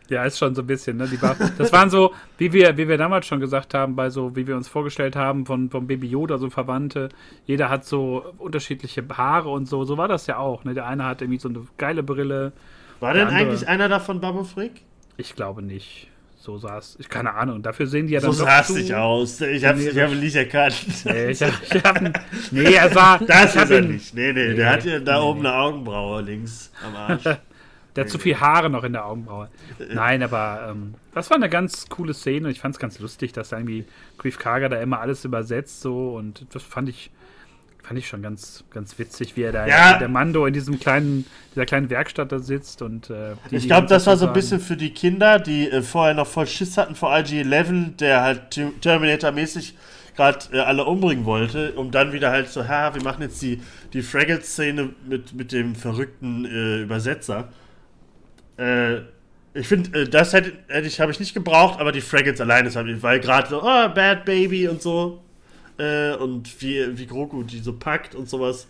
Ja, 0.09 0.23
ist 0.25 0.37
schon 0.37 0.53
so 0.55 0.61
ein 0.61 0.67
bisschen, 0.67 0.97
ne? 0.97 1.09
War, 1.21 1.35
das 1.57 1.71
waren 1.73 1.89
so, 1.89 2.13
wie 2.37 2.51
wir, 2.53 2.77
wie 2.77 2.87
wir 2.87 2.97
damals 2.97 3.25
schon 3.25 3.39
gesagt 3.39 3.73
haben, 3.73 3.95
bei 3.95 4.09
so, 4.09 4.35
wie 4.35 4.45
wir 4.45 4.55
uns 4.55 4.67
vorgestellt 4.67 5.15
haben, 5.15 5.45
von, 5.45 5.69
von 5.69 5.87
Baby 5.87 6.07
Yoda, 6.07 6.37
so 6.37 6.49
Verwandte. 6.49 7.09
Jeder 7.45 7.69
hat 7.69 7.85
so 7.85 8.23
unterschiedliche 8.37 9.03
Haare 9.15 9.49
und 9.49 9.67
so. 9.67 9.83
So 9.83 9.97
war 9.97 10.07
das 10.07 10.27
ja 10.27 10.37
auch, 10.37 10.63
ne? 10.63 10.73
Der 10.73 10.85
eine 10.87 11.05
hat 11.05 11.21
irgendwie 11.21 11.39
so 11.39 11.49
eine 11.49 11.61
geile 11.77 12.03
Brille. 12.03 12.51
War 12.99 13.13
denn 13.13 13.27
andere- 13.27 13.39
eigentlich 13.39 13.67
einer 13.67 13.89
davon 13.89 14.19
Babu 14.21 14.43
Frick? 14.43 14.81
Ich 15.17 15.35
glaube 15.35 15.61
nicht. 15.61 16.07
So 16.37 16.57
saß. 16.57 16.97
Ich 16.99 17.07
keine 17.07 17.35
Ahnung. 17.35 17.61
Dafür 17.61 17.85
sehen 17.85 18.07
die 18.07 18.13
ja 18.13 18.19
So 18.19 18.27
dann. 18.31 18.37
doch 18.39 18.45
sah 18.45 18.61
es 18.61 18.69
nicht 18.71 18.93
aus. 18.95 19.41
Ich 19.41 19.63
hab's, 19.63 19.85
ich 19.85 19.99
hab 19.99 20.11
ihn 20.11 20.19
nicht 20.21 20.35
erkannt. 20.35 20.75
Nee, 21.05 21.29
ich 21.29 21.41
hab, 21.43 21.51
ich 21.71 21.83
hab, 21.83 22.01
nee, 22.51 22.73
er 22.73 22.95
war. 22.95 23.19
Das 23.19 23.55
ist 23.55 23.69
er 23.69 23.79
ihn- 23.79 23.91
nicht. 23.91 24.13
Nee, 24.15 24.33
nee, 24.33 24.47
Nee, 24.49 24.53
der 24.55 24.69
hat 24.71 24.83
ja 24.85 24.99
da 24.99 25.19
nee, 25.19 25.25
oben 25.25 25.39
eine 25.45 25.53
Augenbraue 25.55 26.21
links 26.21 26.71
am 26.85 26.95
Arsch. 26.95 27.23
Der 27.95 28.05
hat 28.05 28.09
zu 28.11 28.19
viel 28.19 28.39
Haare 28.39 28.69
noch 28.69 28.83
in 28.85 28.93
der 28.93 29.05
Augenbraue. 29.05 29.49
Nein, 29.93 30.23
aber 30.23 30.69
ähm, 30.71 30.93
das 31.13 31.29
war 31.29 31.37
eine 31.37 31.49
ganz 31.49 31.89
coole 31.89 32.13
Szene. 32.13 32.49
Ich 32.49 32.61
fand 32.61 32.75
es 32.75 32.79
ganz 32.79 32.99
lustig, 32.99 33.33
dass 33.33 33.49
da 33.49 33.57
irgendwie 33.57 33.85
Grief 34.17 34.39
Karga 34.39 34.69
da 34.69 34.79
immer 34.81 34.99
alles 35.01 35.25
übersetzt 35.25 35.81
so 35.81 36.15
und 36.15 36.45
das 36.53 36.63
fand 36.63 36.87
ich 36.89 37.11
fand 37.83 37.97
ich 37.99 38.07
schon 38.07 38.21
ganz 38.21 38.63
ganz 38.73 38.97
witzig, 38.99 39.35
wie 39.35 39.41
er 39.41 39.51
da 39.51 39.65
Ja. 39.67 39.97
der 39.97 40.07
Mando 40.07 40.45
in 40.45 40.53
diesem 40.53 40.79
kleinen 40.79 41.25
dieser 41.53 41.65
kleinen 41.65 41.89
Werkstatt 41.89 42.31
da 42.31 42.39
sitzt 42.39 42.81
und 42.81 43.09
äh, 43.09 43.33
Ich 43.49 43.65
glaube, 43.67 43.87
das 43.87 44.05
war 44.07 44.15
so 44.17 44.27
ein 44.27 44.33
bisschen 44.33 44.59
für 44.61 44.77
die 44.77 44.91
Kinder, 44.93 45.39
die 45.39 45.69
äh, 45.69 45.81
vorher 45.81 46.13
noch 46.13 46.27
voll 46.27 46.47
Schiss 46.47 46.77
hatten 46.77 46.95
vor 46.95 47.11
IG-11, 47.13 47.97
der 47.97 48.21
halt 48.21 48.51
Ter- 48.51 48.71
Terminator-mäßig 48.79 49.75
gerade 50.15 50.39
äh, 50.53 50.59
alle 50.59 50.85
umbringen 50.85 51.25
wollte, 51.25 51.73
um 51.73 51.91
dann 51.91 52.13
wieder 52.13 52.29
halt 52.31 52.49
so, 52.49 52.67
ha, 52.67 52.93
wir 52.93 53.03
machen 53.03 53.23
jetzt 53.23 53.41
die, 53.41 53.61
die 53.93 54.01
Fraggle-Szene 54.03 54.89
mit, 55.07 55.33
mit 55.33 55.51
dem 55.51 55.73
verrückten 55.75 56.45
äh, 56.45 56.81
Übersetzer. 56.83 57.49
Äh, 58.61 59.01
ich 59.53 59.67
finde, 59.67 60.01
äh, 60.01 60.07
das 60.07 60.33
hätte, 60.33 60.53
hätte 60.67 60.87
ich, 60.87 60.99
habe 60.99 61.11
ich 61.11 61.19
nicht 61.19 61.33
gebraucht, 61.33 61.79
aber 61.79 61.91
die 61.91 62.01
Fraggles 62.01 62.39
alleine, 62.39 62.69
ich, 62.69 63.03
weil 63.03 63.19
gerade 63.19 63.49
so, 63.49 63.61
oh, 63.61 63.89
Bad 63.89 64.23
Baby 64.25 64.67
und 64.67 64.81
so. 64.81 65.21
Äh, 65.77 66.13
und 66.15 66.61
wie, 66.61 66.97
wie 66.97 67.05
Grogu 67.07 67.43
die 67.43 67.59
so 67.59 67.73
packt 67.73 68.13
und 68.15 68.29
sowas. 68.29 68.67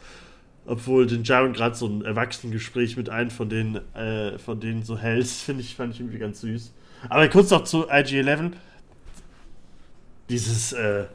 Obwohl 0.66 1.08
den 1.08 1.24
Jaren 1.24 1.54
gerade 1.54 1.76
so 1.76 1.88
ein 1.88 2.06
Erwachsenengespräch 2.06 2.96
mit 2.96 3.10
einem 3.10 3.32
von 3.32 3.50
denen, 3.50 3.82
äh, 3.96 4.38
von 4.38 4.60
denen 4.60 4.84
so 4.84 4.98
hält, 4.98 5.28
finde 5.46 5.62
ich, 5.62 5.76
fand 5.76 5.94
ich 5.94 6.00
irgendwie 6.00 6.20
ganz 6.20 6.42
süß. 6.42 6.74
Aber 7.10 7.28
kurz 7.28 7.50
noch 7.50 7.64
zu 7.64 7.90
IG-11. 7.90 8.52
Dieses, 10.30 10.72
äh, 10.72 11.06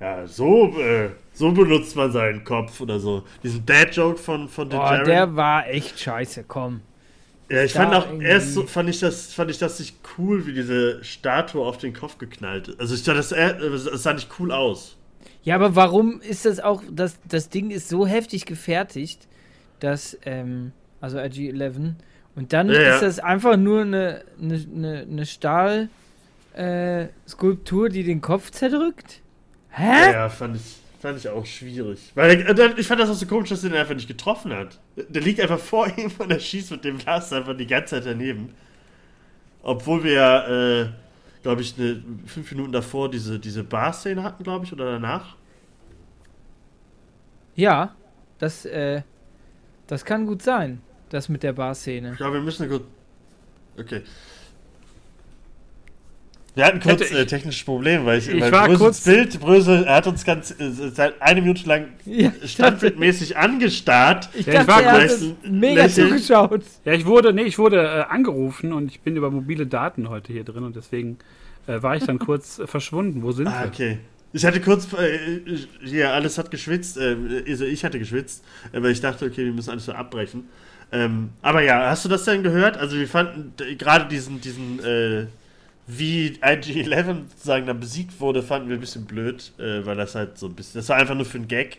ja, 0.00 0.26
so, 0.26 0.78
äh, 0.80 1.10
so 1.32 1.52
benutzt 1.52 1.94
man 1.94 2.10
seinen 2.10 2.42
Kopf 2.42 2.80
oder 2.80 2.98
so. 2.98 3.22
Diesen 3.42 3.64
Dad-Joke 3.64 4.18
von, 4.18 4.48
von 4.48 4.68
den 4.68 4.78
Boah, 4.78 4.92
Jaren. 4.92 5.04
der 5.04 5.36
war 5.36 5.68
echt 5.68 6.00
scheiße, 6.00 6.44
komm. 6.48 6.80
Ja, 7.48 7.62
ich 7.62 7.72
fand 7.72 7.94
auch 7.94 8.06
irgendwie- 8.06 8.26
erst 8.26 8.54
so, 8.54 8.66
fand 8.66 8.88
ich 8.88 8.98
das, 9.00 9.32
fand 9.32 9.50
ich 9.50 9.58
das 9.58 9.78
nicht 9.78 9.96
cool, 10.18 10.46
wie 10.46 10.52
diese 10.52 11.02
Statue 11.04 11.64
auf 11.64 11.78
den 11.78 11.94
Kopf 11.94 12.18
geknallt 12.18 12.68
ist. 12.68 12.80
Also 12.80 12.94
ich 12.94 13.04
dachte, 13.04 13.18
das, 13.18 13.32
äh, 13.32 13.54
das 13.58 14.02
sah 14.02 14.12
nicht 14.12 14.28
cool 14.40 14.50
aus. 14.50 14.96
Ja, 15.42 15.54
aber 15.54 15.76
warum 15.76 16.20
ist 16.22 16.44
das 16.44 16.58
auch, 16.58 16.82
das, 16.90 17.18
das 17.28 17.48
Ding 17.48 17.70
ist 17.70 17.88
so 17.88 18.04
heftig 18.06 18.46
gefertigt, 18.46 19.28
dass, 19.78 20.18
ähm, 20.24 20.72
also 21.00 21.18
RG-11, 21.18 21.94
und 22.34 22.52
dann 22.52 22.68
Ja, 22.68 22.94
ist 22.94 23.02
das 23.02 23.18
einfach 23.20 23.56
nur 23.56 23.82
eine, 23.82 24.24
eine, 24.42 24.54
eine, 24.74 25.06
eine 25.08 25.26
Stahl, 25.26 25.88
äh, 26.54 27.06
Skulptur, 27.28 27.88
die 27.88 28.02
den 28.02 28.20
Kopf 28.20 28.50
zerdrückt? 28.50 29.20
Hä? 29.70 30.12
ja 30.12 30.28
fand, 30.28 30.56
ich, 30.56 30.76
fand 31.06 31.18
ich 31.18 31.28
auch 31.28 31.46
schwierig. 31.46 32.10
Weil 32.16 32.40
äh, 32.40 32.74
ich 32.76 32.86
fand 32.88 33.00
das 33.00 33.08
auch 33.08 33.14
so 33.14 33.26
komisch, 33.26 33.50
dass 33.50 33.62
er 33.62 33.70
den 33.70 33.78
einfach 33.78 33.94
nicht 33.94 34.08
getroffen 34.08 34.52
hat. 34.52 34.80
Der 34.96 35.22
liegt 35.22 35.40
einfach 35.40 35.60
vor 35.60 35.86
ihm 35.96 36.10
und 36.18 36.32
er 36.32 36.40
schießt 36.40 36.72
mit 36.72 36.84
dem 36.84 36.98
Blaster 36.98 37.36
einfach 37.36 37.56
die 37.56 37.66
ganze 37.66 37.94
Zeit 37.94 38.06
daneben. 38.06 38.52
Obwohl 39.62 40.02
wir 40.02 40.12
ja, 40.12 40.80
äh, 40.80 40.88
glaube 41.44 41.62
ich, 41.62 41.76
ne, 41.76 42.02
fünf 42.26 42.50
Minuten 42.50 42.72
davor 42.72 43.08
diese, 43.08 43.38
diese 43.38 43.62
Bar-Szene 43.62 44.22
hatten, 44.24 44.42
glaube 44.42 44.64
ich, 44.64 44.72
oder 44.72 44.92
danach. 44.92 45.36
Ja, 47.54 47.94
das, 48.38 48.64
äh, 48.64 49.02
das 49.86 50.04
kann 50.04 50.26
gut 50.26 50.42
sein, 50.42 50.82
das 51.10 51.28
mit 51.28 51.44
der 51.44 51.52
Bar-Szene. 51.52 52.12
Ich 52.12 52.16
glaube, 52.16 52.34
wir 52.34 52.42
müssen 52.42 52.68
kurz. 52.68 52.82
Okay. 53.78 54.02
Wir 56.56 56.64
hatten 56.64 56.80
kurz 56.80 57.02
Hätte 57.02 57.18
äh, 57.18 57.26
technische 57.26 57.66
Probleme, 57.66 58.06
weil 58.06 58.18
ich, 58.18 58.28
Ich 58.30 58.40
weil 58.40 58.50
war 58.50 58.66
Brösels 58.66 58.80
kurz- 58.80 59.04
Bild, 59.04 59.40
Brösel, 59.40 59.84
er 59.84 59.96
hat 59.96 60.06
uns 60.06 60.24
ganz 60.24 60.52
äh, 60.58 60.70
seit 60.70 61.20
eine 61.20 61.42
Minute 61.42 61.68
lang 61.68 61.88
Ja, 62.06 62.32
standbildmäßig 62.44 63.36
angestarrt. 63.36 64.30
Ich 64.32 64.46
Ja, 64.46 64.62
ich 64.62 64.66
dachte, 64.66 64.84
war 64.86 64.98
kurz- 65.00 65.24
mega 65.48 65.82
Lächeln. 65.84 66.08
zugeschaut. 66.08 66.62
Ja, 66.86 66.94
ich 66.94 67.04
wurde, 67.04 67.34
nee, 67.34 67.42
ich 67.42 67.58
wurde 67.58 67.82
äh, 67.82 68.04
angerufen 68.12 68.72
und 68.72 68.90
ich 68.90 69.00
bin 69.02 69.16
über 69.16 69.30
mobile 69.30 69.66
Daten 69.66 70.08
heute 70.08 70.32
hier 70.32 70.44
drin 70.44 70.64
und 70.64 70.74
deswegen 70.76 71.18
äh, 71.66 71.82
war 71.82 71.94
ich 71.94 72.04
dann 72.04 72.18
kurz 72.20 72.58
äh, 72.58 72.66
verschwunden. 72.66 73.22
Wo 73.22 73.32
sind 73.32 73.48
Ah, 73.48 73.60
wir? 73.64 73.68
okay. 73.68 73.98
Ich 74.32 74.46
hatte 74.46 74.60
kurz, 74.62 74.88
äh, 74.94 75.40
hier, 75.84 76.10
alles 76.14 76.38
hat 76.38 76.50
geschwitzt, 76.50 76.96
äh, 76.96 77.16
also 77.46 77.66
ich 77.66 77.84
hatte 77.84 77.98
geschwitzt, 77.98 78.42
äh, 78.72 78.82
weil 78.82 78.92
ich 78.92 79.02
dachte, 79.02 79.26
okay, 79.26 79.44
wir 79.44 79.52
müssen 79.52 79.68
alles 79.70 79.84
so 79.84 79.92
abbrechen. 79.92 80.44
Ähm, 80.90 81.30
aber 81.42 81.60
ja, 81.60 81.90
hast 81.90 82.06
du 82.06 82.08
das 82.08 82.24
denn 82.24 82.42
gehört? 82.42 82.78
Also 82.78 82.96
wir 82.96 83.08
fanden 83.08 83.52
gerade 83.76 84.06
diesen, 84.08 84.40
diesen, 84.40 84.82
äh, 84.82 85.26
wie 85.86 86.38
IG-11 86.42 87.28
sozusagen 87.30 87.66
dann 87.66 87.80
besiegt 87.80 88.20
wurde, 88.20 88.42
fanden 88.42 88.68
wir 88.68 88.76
ein 88.76 88.80
bisschen 88.80 89.04
blöd, 89.04 89.52
äh, 89.58 89.86
weil 89.86 89.96
das 89.96 90.14
halt 90.14 90.38
so 90.38 90.46
ein 90.46 90.54
bisschen, 90.54 90.80
das 90.80 90.88
war 90.88 90.96
einfach 90.96 91.14
nur 91.14 91.26
für 91.26 91.38
einen 91.38 91.48
Gag. 91.48 91.78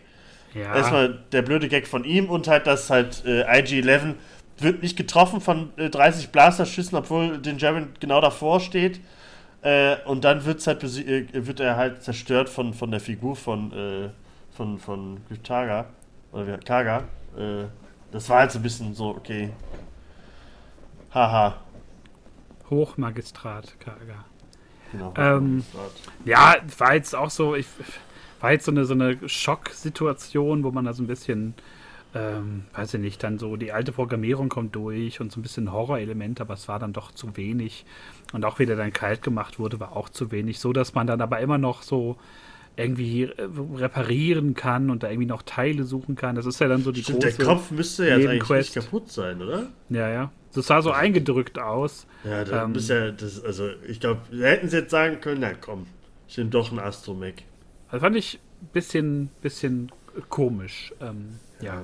Ja, 0.54 0.76
Erstmal 0.76 1.20
der 1.32 1.42
blöde 1.42 1.68
Gag 1.68 1.88
von 1.88 2.04
ihm 2.04 2.30
und 2.30 2.48
halt, 2.48 2.68
dass 2.68 2.90
halt 2.90 3.24
äh, 3.26 3.44
IG-11 3.60 4.16
wird 4.60 4.82
nicht 4.82 4.98
getroffen 4.98 5.42
von 5.42 5.72
äh, 5.78 5.90
30 5.90 6.30
Blasterschüssen, 6.30 6.98
obwohl 6.98 7.38
den 7.38 7.58
Jaren 7.58 7.90
genau 8.00 8.22
davor 8.22 8.60
steht. 8.60 9.02
Äh, 9.62 9.98
und 10.06 10.24
dann 10.24 10.46
wird's 10.46 10.68
halt 10.68 10.84
äh, 10.84 11.26
wird 11.46 11.60
er 11.60 11.76
halt 11.76 12.02
zerstört 12.04 12.48
von, 12.50 12.74
von 12.74 12.92
der 12.92 13.00
Figur 13.00 13.36
von, 13.36 13.72
äh, 13.74 14.10
von, 14.56 14.78
von 14.78 15.20
Kaga. 15.44 15.88
Oder 16.32 16.58
Kaga. 16.60 17.04
Äh, 17.38 17.66
das 18.12 18.30
war 18.30 18.40
halt 18.40 18.52
so 18.52 18.60
ein 18.60 18.64
bisschen 18.64 18.94
so, 18.94 19.10
okay. 19.10 19.50
Haha. 21.14 21.56
Hochmagistrat 22.70 23.80
Kaga. 23.80 24.26
Genau. 24.92 25.14
Ähm, 25.18 25.64
Ja, 26.26 26.56
war 26.78 26.96
jetzt 26.96 27.16
auch 27.16 27.30
so, 27.30 27.56
ich 27.56 27.68
war 28.40 28.52
jetzt 28.52 28.66
so 28.66 28.72
eine, 28.72 28.86
so 28.86 28.94
eine 28.94 29.18
Schocksituation, 29.28 30.64
wo 30.64 30.72
man 30.72 30.86
da 30.86 30.94
so 30.94 31.04
ein 31.04 31.08
bisschen, 31.08 31.54
ähm, 32.16 32.66
weiß 32.74 32.94
ich 32.96 33.02
nicht, 33.02 33.24
dann 33.24 33.38
so 33.40 33.56
die 33.58 33.72
alte 33.72 33.92
Programmierung 33.92 34.50
kommt 34.50 34.76
durch 34.76 35.20
und 35.20 35.32
so 35.32 35.40
ein 35.40 35.44
bisschen 35.44 35.72
Horrorelement, 35.72 36.40
aber 36.42 36.54
es 36.54 36.68
war 36.68 36.80
dann 36.80 36.94
doch 36.94 37.12
zu 37.12 37.36
wenig. 37.36 37.86
Und 38.34 38.46
auch 38.46 38.60
wie 38.60 38.66
der 38.66 38.76
dann 38.76 38.94
kalt 38.94 39.22
gemacht 39.22 39.60
wurde, 39.60 39.80
war 39.80 39.96
auch 39.96 40.10
zu 40.10 40.32
wenig. 40.32 40.60
So, 40.60 40.74
dass 40.74 40.94
man 40.94 41.08
dann 41.08 41.22
aber 41.22 41.40
immer 41.40 41.58
noch 41.58 41.82
so 41.82 42.18
irgendwie 42.78 43.24
äh, 43.24 43.50
reparieren 43.76 44.54
kann 44.54 44.90
und 44.90 45.04
da 45.04 45.10
irgendwie 45.10 45.28
noch 45.28 45.42
Teile 45.42 45.84
suchen 45.84 46.16
kann. 46.16 46.36
Das 46.36 46.46
ist 46.46 46.62
ja 46.62 46.68
dann 46.68 46.84
so 46.84 46.92
die 46.92 47.02
Stimmt, 47.04 47.24
der 47.24 47.32
große. 47.32 47.44
Kopf 47.44 47.72
müsste 47.72 48.08
ja 48.08 48.16
eigentlich 48.16 48.50
nicht 48.50 48.74
kaputt 48.74 49.12
sein, 49.12 49.42
oder? 49.42 49.68
Ja, 49.90 50.10
ja. 50.10 50.32
Das 50.58 50.66
sah 50.68 50.82
so 50.82 50.92
eingedrückt 50.92 51.60
aus. 51.60 52.08
Ja, 52.24 52.44
da 52.44 52.64
Ähm. 52.64 52.74
bist 52.74 52.90
ja, 52.90 53.12
das, 53.12 53.44
also 53.44 53.70
ich 53.88 54.00
glaube, 54.00 54.22
hätten 54.32 54.70
sie 54.70 54.78
jetzt 54.78 54.90
sagen 54.90 55.22
können, 55.22 55.42
na 55.42 55.54
komm, 55.54 55.86
ich 56.28 56.36
nehme 56.38 56.50
doch 56.50 56.72
einen 56.72 56.80
Astromech. 56.80 57.46
Das 57.92 58.02
fand 58.02 58.16
ich 58.16 58.40
ein 58.62 58.68
bisschen, 58.74 59.30
bisschen 59.44 59.92
komisch. 60.30 60.94
Ähm, 61.00 61.40
ja. 61.62 61.82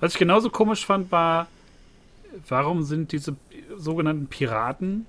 Was 0.00 0.14
ich 0.14 0.18
genauso 0.18 0.48
komisch 0.48 0.86
fand, 0.86 1.12
war, 1.12 1.48
warum 2.48 2.82
sind 2.82 3.12
diese 3.12 3.36
sogenannten 3.76 4.26
Piraten 4.26 5.04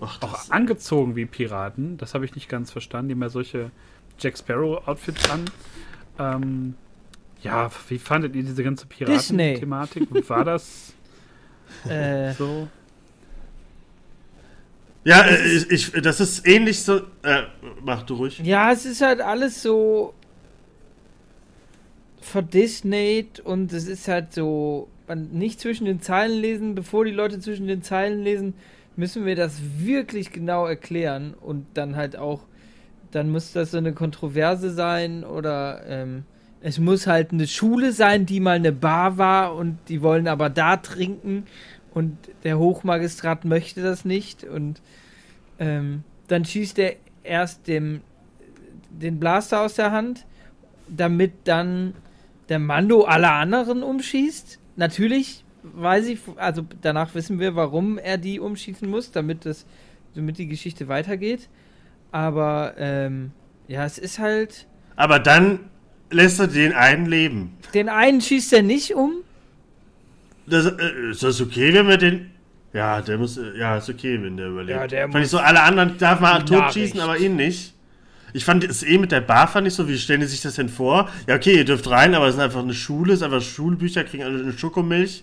Ach, 0.00 0.22
auch 0.22 0.50
angezogen 0.50 1.14
wie 1.16 1.26
Piraten? 1.26 1.98
Das 1.98 2.14
habe 2.14 2.24
ich 2.24 2.34
nicht 2.34 2.48
ganz 2.48 2.70
verstanden. 2.70 3.08
Die 3.10 3.14
haben 3.16 3.22
ja 3.22 3.28
solche 3.28 3.70
Jack 4.18 4.38
Sparrow-Outfits 4.38 5.28
an. 5.28 5.44
Ähm, 6.18 6.74
ja, 7.42 7.70
wie 7.88 7.98
fandet 7.98 8.34
ihr 8.34 8.44
diese 8.44 8.64
ganze. 8.64 8.86
Piraten-Thematik? 8.86 10.08
War 10.30 10.44
das 10.44 10.93
Äh, 11.88 12.32
so? 12.32 12.68
ja, 15.04 15.22
äh, 15.22 15.46
ich, 15.46 15.70
ich, 15.70 16.02
das 16.02 16.20
ist 16.20 16.46
ähnlich 16.46 16.82
so. 16.82 16.98
Äh, 17.22 17.42
mach 17.82 18.02
du 18.02 18.14
ruhig. 18.14 18.38
ja, 18.40 18.72
es 18.72 18.86
ist 18.86 19.02
halt 19.02 19.20
alles 19.20 19.62
so 19.62 20.14
verdisneyt 22.20 23.40
und 23.40 23.72
es 23.72 23.86
ist 23.86 24.08
halt 24.08 24.32
so, 24.32 24.88
man 25.06 25.30
nicht 25.32 25.60
zwischen 25.60 25.84
den 25.84 26.00
Zeilen 26.00 26.40
lesen, 26.40 26.74
bevor 26.74 27.04
die 27.04 27.10
Leute 27.10 27.38
zwischen 27.38 27.66
den 27.66 27.82
Zeilen 27.82 28.22
lesen, 28.22 28.54
müssen 28.96 29.26
wir 29.26 29.36
das 29.36 29.60
wirklich 29.78 30.32
genau 30.32 30.66
erklären 30.66 31.34
und 31.34 31.66
dann 31.74 31.96
halt 31.96 32.16
auch, 32.16 32.40
dann 33.10 33.30
muss 33.30 33.52
das 33.52 33.72
so 33.72 33.78
eine 33.78 33.92
Kontroverse 33.92 34.70
sein 34.70 35.22
oder 35.24 35.82
ähm, 35.86 36.24
es 36.64 36.78
muss 36.78 37.06
halt 37.06 37.30
eine 37.30 37.46
Schule 37.46 37.92
sein, 37.92 38.24
die 38.24 38.40
mal 38.40 38.56
eine 38.56 38.72
Bar 38.72 39.18
war 39.18 39.54
und 39.54 39.78
die 39.88 40.00
wollen 40.00 40.26
aber 40.26 40.48
da 40.48 40.78
trinken 40.78 41.44
und 41.92 42.16
der 42.42 42.58
Hochmagistrat 42.58 43.44
möchte 43.44 43.82
das 43.82 44.06
nicht 44.06 44.44
und 44.44 44.80
ähm, 45.58 46.04
dann 46.26 46.46
schießt 46.46 46.78
er 46.78 46.96
erst 47.22 47.68
dem 47.68 48.00
den 48.88 49.20
Blaster 49.20 49.60
aus 49.60 49.74
der 49.74 49.92
Hand, 49.92 50.24
damit 50.88 51.32
dann 51.44 51.92
der 52.48 52.60
Mando 52.60 53.02
alle 53.02 53.30
anderen 53.30 53.82
umschießt. 53.82 54.58
Natürlich 54.76 55.44
weiß 55.64 56.06
ich, 56.06 56.20
also 56.36 56.62
danach 56.80 57.14
wissen 57.14 57.40
wir, 57.40 57.56
warum 57.56 57.98
er 57.98 58.16
die 58.16 58.40
umschießen 58.40 58.88
muss, 58.88 59.10
damit 59.10 59.44
das, 59.44 59.66
damit 60.14 60.38
die 60.38 60.46
Geschichte 60.46 60.88
weitergeht. 60.88 61.50
Aber 62.10 62.74
ähm, 62.78 63.32
ja, 63.68 63.84
es 63.84 63.98
ist 63.98 64.18
halt. 64.18 64.66
Aber 64.96 65.18
dann 65.18 65.60
lässt 66.14 66.40
er 66.40 66.46
den 66.46 66.72
einen 66.72 67.06
leben. 67.06 67.56
Den 67.74 67.88
einen 67.88 68.20
schießt 68.20 68.52
er 68.52 68.62
nicht 68.62 68.94
um. 68.94 69.12
Das, 70.46 70.66
äh, 70.66 71.10
ist 71.10 71.22
das 71.22 71.40
okay, 71.40 71.72
wenn 71.74 71.88
wir 71.88 71.96
den. 71.96 72.30
Ja, 72.72 73.00
der 73.00 73.18
muss. 73.18 73.36
äh, 73.38 73.56
Ja, 73.58 73.76
ist 73.78 73.88
okay, 73.88 74.20
wenn 74.22 74.36
der 74.36 74.48
überlebt. 74.48 74.78
Ja, 74.80 74.86
der 74.86 75.02
fand 75.02 75.14
muss- 75.14 75.22
ich 75.24 75.30
so, 75.30 75.38
alle 75.38 75.62
anderen 75.62 75.96
darf 75.98 76.20
man 76.20 76.44
tot 76.46 76.72
schießen, 76.72 77.00
aber 77.00 77.18
ihn 77.18 77.36
nicht. 77.36 77.72
Ich 78.32 78.44
fand 78.44 78.64
es 78.64 78.82
eh 78.82 78.98
mit 78.98 79.12
der 79.12 79.20
Bar 79.20 79.46
fand 79.46 79.66
ich 79.68 79.74
so, 79.74 79.88
wie 79.88 79.96
stellen 79.96 80.20
die 80.20 80.26
sich 80.26 80.42
das 80.42 80.56
denn 80.56 80.68
vor? 80.68 81.08
Ja, 81.28 81.36
okay, 81.36 81.56
ihr 81.56 81.64
dürft 81.64 81.88
rein, 81.88 82.14
aber 82.16 82.26
es 82.26 82.34
ist 82.34 82.40
einfach 82.40 82.62
eine 82.62 82.74
Schule, 82.74 83.12
es 83.12 83.20
ist 83.20 83.22
einfach 83.22 83.40
Schulbücher, 83.40 84.02
kriegen 84.02 84.24
alle 84.24 84.40
eine 84.42 84.52
Schokomilch. 84.52 85.22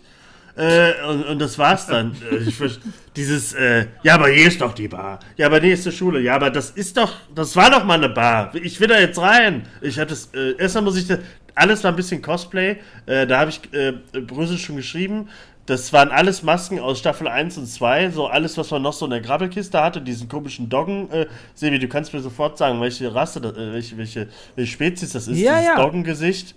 Äh, 0.55 0.93
und, 1.07 1.23
und 1.23 1.39
das 1.39 1.57
war's 1.57 1.87
dann. 1.87 2.15
Äh, 2.31 2.69
dieses, 3.15 3.53
äh, 3.53 3.87
ja, 4.03 4.15
aber 4.15 4.29
hier 4.29 4.47
ist 4.47 4.61
doch 4.61 4.73
die 4.73 4.87
Bar. 4.87 5.19
Ja, 5.35 5.47
aber 5.47 5.59
nee, 5.59 5.73
ist 5.73 5.85
eine 5.85 5.95
Schule. 5.95 6.21
Ja, 6.21 6.35
aber 6.35 6.49
das 6.49 6.69
ist 6.69 6.95
doch, 6.95 7.11
das 7.33 7.55
war 7.55 7.69
doch 7.69 7.83
mal 7.83 7.95
eine 7.95 8.09
Bar. 8.09 8.53
Ich 8.55 8.79
will 8.79 8.87
da 8.87 8.99
jetzt 8.99 9.19
rein. 9.19 9.67
Ich 9.81 9.99
hatte 9.99 10.13
es, 10.13 10.29
äh, 10.33 10.55
erstmal 10.57 10.83
muss 10.83 10.97
ich, 10.97 11.07
da, 11.07 11.17
alles 11.55 11.83
war 11.83 11.91
ein 11.91 11.95
bisschen 11.95 12.21
Cosplay. 12.21 12.77
Äh, 13.05 13.27
da 13.27 13.39
habe 13.39 13.49
ich 13.49 13.61
äh, 13.73 13.93
Brösel 14.21 14.57
schon 14.57 14.77
geschrieben. 14.77 15.29
Das 15.65 15.93
waren 15.93 16.09
alles 16.09 16.43
Masken 16.43 16.79
aus 16.79 16.99
Staffel 16.99 17.27
1 17.27 17.57
und 17.57 17.67
2. 17.67 18.11
So 18.11 18.27
alles, 18.27 18.57
was 18.57 18.71
man 18.71 18.81
noch 18.81 18.93
so 18.93 19.05
in 19.05 19.11
der 19.11 19.21
Grabbelkiste 19.21 19.81
hatte. 19.81 20.01
Diesen 20.01 20.27
komischen 20.27 20.69
Doggen. 20.69 21.09
Äh, 21.11 21.27
Sebi, 21.53 21.79
du 21.79 21.87
kannst 21.87 22.13
mir 22.13 22.21
sofort 22.21 22.57
sagen, 22.57 22.81
welche 22.81 23.13
Rasse, 23.13 23.41
das, 23.41 23.57
äh, 23.57 23.73
welche, 23.73 23.97
welche, 23.97 24.27
welche 24.55 24.71
Spezies 24.71 25.11
das 25.11 25.27
ist. 25.27 25.37
Ja, 25.37 25.57
dieses 25.57 25.67
ja. 25.67 25.75
Doggengesicht. 25.75 26.55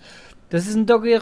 Das 0.50 0.66
ist 0.66 0.74
ein 0.74 0.86
Dogger 0.86 1.20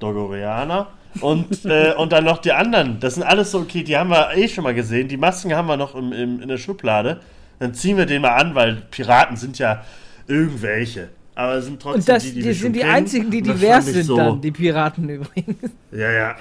Dogoreaner. 0.00 0.88
Und, 1.20 1.64
äh, 1.64 1.92
und 1.96 2.12
dann 2.12 2.24
noch 2.24 2.38
die 2.38 2.52
anderen. 2.52 3.00
Das 3.00 3.14
sind 3.14 3.24
alles 3.24 3.50
so, 3.50 3.60
okay, 3.60 3.82
die 3.82 3.96
haben 3.96 4.10
wir 4.10 4.30
eh 4.36 4.48
schon 4.48 4.64
mal 4.64 4.74
gesehen. 4.74 5.08
Die 5.08 5.16
Masken 5.16 5.54
haben 5.54 5.66
wir 5.66 5.76
noch 5.76 5.94
im, 5.94 6.12
im, 6.12 6.40
in 6.40 6.48
der 6.48 6.58
Schublade. 6.58 7.20
Dann 7.58 7.74
ziehen 7.74 7.96
wir 7.96 8.06
den 8.06 8.22
mal 8.22 8.36
an, 8.36 8.54
weil 8.54 8.76
Piraten 8.90 9.36
sind 9.36 9.58
ja 9.58 9.84
irgendwelche. 10.26 11.08
Aber 11.34 11.54
es 11.54 11.64
sind 11.64 11.80
trotzdem 11.80 12.00
Und 12.00 12.08
das 12.08 12.22
die, 12.22 12.32
die, 12.34 12.42
die 12.42 12.52
sind 12.52 12.74
die 12.74 12.80
kennen. 12.80 12.92
einzigen, 12.92 13.30
die 13.30 13.42
divers 13.42 13.86
sind 13.86 14.04
so, 14.04 14.16
dann, 14.16 14.40
die 14.40 14.50
Piraten 14.50 15.08
übrigens. 15.08 15.56
Ja, 15.90 16.10
ja. 16.10 16.36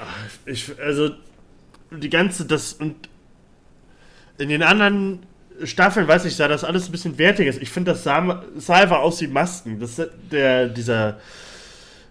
Ich, 0.46 0.72
also, 0.80 1.12
die 1.92 2.10
ganze, 2.10 2.46
das 2.46 2.74
und 2.74 2.96
in 4.38 4.50
den 4.50 4.64
anderen 4.64 5.20
Staffeln, 5.64 6.08
weiß 6.08 6.26
ich, 6.26 6.36
sah 6.36 6.48
das 6.48 6.64
alles 6.64 6.88
ein 6.88 6.92
bisschen 6.92 7.18
wertiger. 7.18 7.52
Ich 7.62 7.70
finde, 7.70 7.92
das 7.92 8.04
sah, 8.04 8.44
sah 8.58 8.76
einfach 8.76 9.00
aus 9.00 9.20
wie 9.22 9.28
Masken. 9.28 9.80
Das, 9.80 10.02
der, 10.32 10.70
dieser 10.70 11.18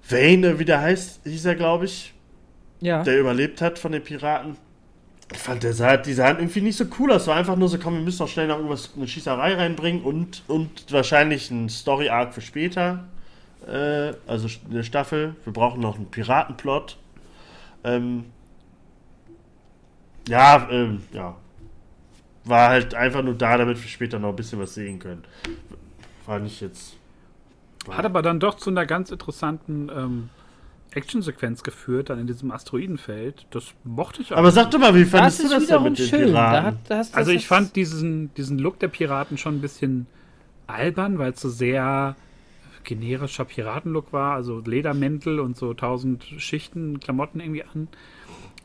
Wayne, 0.08 0.58
wie 0.58 0.64
der 0.64 0.80
heißt, 0.80 1.20
hieß 1.24 1.44
er, 1.46 1.54
glaube 1.54 1.84
ich 1.86 2.14
Ja. 2.80 3.02
der 3.02 3.18
überlebt 3.20 3.60
hat 3.60 3.78
von 3.78 3.92
den 3.92 4.02
Piraten. 4.02 4.56
Ich 5.32 5.38
fand, 5.38 5.62
der 5.62 5.74
sah, 5.74 5.98
die 5.98 6.14
sahen 6.14 6.38
irgendwie 6.38 6.62
nicht 6.62 6.76
so 6.78 6.86
cool 6.98 7.12
aus. 7.12 7.26
War 7.26 7.36
einfach 7.36 7.56
nur 7.56 7.68
so, 7.68 7.78
komm, 7.78 7.94
wir 7.94 8.00
müssen 8.00 8.22
noch 8.22 8.28
schnell 8.30 8.46
noch 8.46 8.56
irgendwas, 8.56 8.90
eine 8.96 9.06
Schießerei 9.06 9.54
reinbringen 9.54 10.02
und, 10.02 10.42
und 10.48 10.90
wahrscheinlich 10.90 11.50
ein 11.50 11.68
Story-Arc 11.68 12.32
für 12.32 12.40
später. 12.40 13.04
Äh, 13.66 14.14
also 14.26 14.48
eine 14.70 14.84
Staffel. 14.84 15.36
Wir 15.44 15.52
brauchen 15.52 15.80
noch 15.80 15.96
einen 15.96 16.06
Piratenplot. 16.10 16.96
Ähm, 17.84 18.24
ja, 20.28 20.66
ähm, 20.70 21.02
ja. 21.12 21.36
War 22.44 22.70
halt 22.70 22.94
einfach 22.94 23.22
nur 23.22 23.34
da, 23.34 23.58
damit 23.58 23.80
wir 23.82 23.88
später 23.88 24.18
noch 24.18 24.30
ein 24.30 24.36
bisschen 24.36 24.58
was 24.58 24.72
sehen 24.74 24.98
können. 24.98 25.24
War 26.24 26.38
nicht 26.38 26.62
jetzt. 26.62 26.96
Hat 27.96 28.04
aber 28.04 28.22
dann 28.22 28.40
doch 28.40 28.54
zu 28.54 28.70
einer 28.70 28.86
ganz 28.86 29.10
interessanten 29.10 29.90
ähm, 29.94 30.28
Actionsequenz 30.92 31.62
geführt, 31.62 32.10
dann 32.10 32.18
in 32.18 32.26
diesem 32.26 32.50
Asteroidenfeld. 32.50 33.46
Das 33.50 33.74
mochte 33.84 34.22
ich 34.22 34.32
auch. 34.32 34.38
Aber 34.38 34.50
sag 34.50 34.70
doch 34.70 34.78
mal, 34.78 34.94
wie 34.94 35.02
Das 35.02 35.10
fandest 35.10 35.38
du 35.40 35.42
ist 35.44 35.52
das 35.52 35.66
denn 35.66 35.82
mit 35.82 35.98
den 35.98 36.06
schön. 36.06 36.20
Piraten? 36.26 36.52
Da 36.52 36.62
hat, 36.62 36.74
da 36.88 36.98
hast, 36.98 37.14
Also 37.14 37.32
das 37.32 37.40
ich 37.40 37.46
fand 37.46 37.76
diesen, 37.76 38.32
diesen 38.34 38.58
Look 38.58 38.78
der 38.78 38.88
Piraten 38.88 39.38
schon 39.38 39.56
ein 39.56 39.60
bisschen 39.60 40.06
albern, 40.66 41.18
weil 41.18 41.32
es 41.32 41.40
so 41.40 41.48
sehr 41.48 42.16
generischer 42.84 43.44
Piratenlook 43.44 44.12
war, 44.12 44.34
also 44.34 44.60
Ledermäntel 44.64 45.40
und 45.40 45.56
so 45.56 45.74
tausend 45.74 46.24
Schichten 46.38 47.00
Klamotten 47.00 47.40
irgendwie 47.40 47.64
an. 47.64 47.88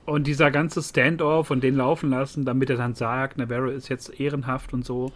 Und 0.06 0.28
dieser 0.28 0.52
ganze 0.52 0.82
Standoff 0.82 1.50
und 1.52 1.64
den 1.64 1.76
laufen 1.76 2.10
lassen, 2.10 2.46
damit 2.46 2.70
er 2.70 2.78
dann 2.78 2.94
sagt, 2.94 3.38
Navarro 3.38 3.68
ist 3.68 3.90
jetzt 3.90 4.20
ehrenhaft 4.20 4.74
und 4.74 4.86
so, 4.86 5.12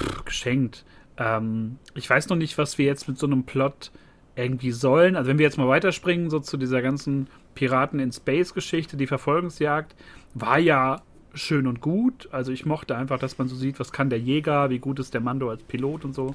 pff, 0.00 0.24
geschenkt. 0.24 0.84
Ähm, 1.18 1.78
ich 1.94 2.08
weiß 2.08 2.28
noch 2.28 2.36
nicht, 2.36 2.56
was 2.56 2.78
wir 2.78 2.86
jetzt 2.86 3.08
mit 3.08 3.18
so 3.18 3.26
einem 3.26 3.44
Plot 3.44 3.90
irgendwie 4.36 4.70
sollen. 4.70 5.16
Also 5.16 5.28
wenn 5.28 5.38
wir 5.38 5.44
jetzt 5.44 5.58
mal 5.58 5.68
weiterspringen, 5.68 6.30
so 6.30 6.38
zu 6.38 6.56
dieser 6.56 6.80
ganzen 6.80 7.26
Piraten 7.54 7.98
in 7.98 8.12
Space-Geschichte, 8.12 8.96
die 8.96 9.08
Verfolgungsjagd, 9.08 9.94
war 10.34 10.58
ja 10.58 11.02
schön 11.34 11.66
und 11.66 11.80
gut. 11.80 12.28
Also 12.32 12.52
ich 12.52 12.64
mochte 12.64 12.96
einfach, 12.96 13.18
dass 13.18 13.38
man 13.38 13.48
so 13.48 13.56
sieht, 13.56 13.80
was 13.80 13.92
kann 13.92 14.10
der 14.10 14.20
Jäger, 14.20 14.70
wie 14.70 14.78
gut 14.78 15.00
ist 15.00 15.12
der 15.12 15.20
Mando 15.20 15.50
als 15.50 15.62
Pilot 15.64 16.04
und 16.04 16.14
so. 16.14 16.34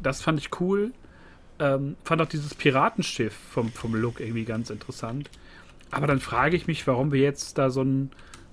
Das 0.00 0.22
fand 0.22 0.38
ich 0.38 0.60
cool. 0.60 0.92
Ähm, 1.58 1.96
fand 2.04 2.22
auch 2.22 2.28
dieses 2.28 2.54
Piratenschiff 2.54 3.34
vom, 3.34 3.70
vom 3.70 3.94
Look 3.94 4.20
irgendwie 4.20 4.44
ganz 4.44 4.70
interessant. 4.70 5.28
Aber 5.90 6.06
dann 6.06 6.20
frage 6.20 6.56
ich 6.56 6.66
mich, 6.66 6.86
warum 6.86 7.12
wir 7.12 7.20
jetzt 7.20 7.58
da 7.58 7.70
so 7.70 7.82
ein, 7.82 8.10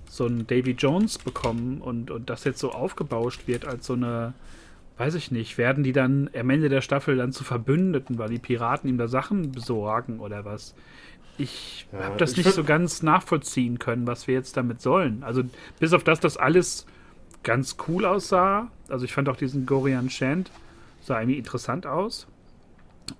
so 0.08 0.28
Davy 0.28 0.72
Jones 0.72 1.18
bekommen 1.18 1.80
und, 1.80 2.10
und 2.10 2.30
das 2.30 2.44
jetzt 2.44 2.58
so 2.58 2.72
aufgebauscht 2.72 3.46
wird 3.46 3.64
als 3.64 3.86
so 3.86 3.94
eine, 3.94 4.34
weiß 4.98 5.14
ich 5.14 5.30
nicht, 5.30 5.58
werden 5.58 5.84
die 5.84 5.92
dann 5.92 6.30
am 6.38 6.50
Ende 6.50 6.68
der 6.68 6.80
Staffel 6.82 7.16
dann 7.16 7.32
zu 7.32 7.44
Verbündeten, 7.44 8.18
weil 8.18 8.30
die 8.30 8.38
Piraten 8.38 8.88
ihm 8.88 8.98
da 8.98 9.08
Sachen 9.08 9.52
besorgen 9.52 10.20
oder 10.20 10.44
was? 10.44 10.74
Ich 11.38 11.88
Ja, 11.92 11.98
habe 11.98 12.16
das 12.18 12.36
ich 12.36 12.38
nicht 12.38 12.52
so 12.52 12.64
ganz 12.64 13.02
nachvollziehen 13.02 13.78
können, 13.78 14.06
was 14.06 14.26
wir 14.28 14.34
jetzt 14.34 14.56
damit 14.56 14.80
sollen. 14.80 15.22
Also 15.24 15.44
bis 15.80 15.92
auf 15.92 16.04
das, 16.04 16.20
dass 16.20 16.36
alles 16.36 16.86
ganz 17.44 17.76
cool 17.88 18.06
aussah. 18.06 18.70
Also 18.88 19.04
ich 19.04 19.12
fand 19.14 19.28
auch 19.28 19.36
diesen 19.36 19.66
Gorian 19.66 20.10
Shant 20.10 20.52
sah 21.00 21.20
irgendwie 21.20 21.38
interessant 21.38 21.86
aus. 21.86 22.28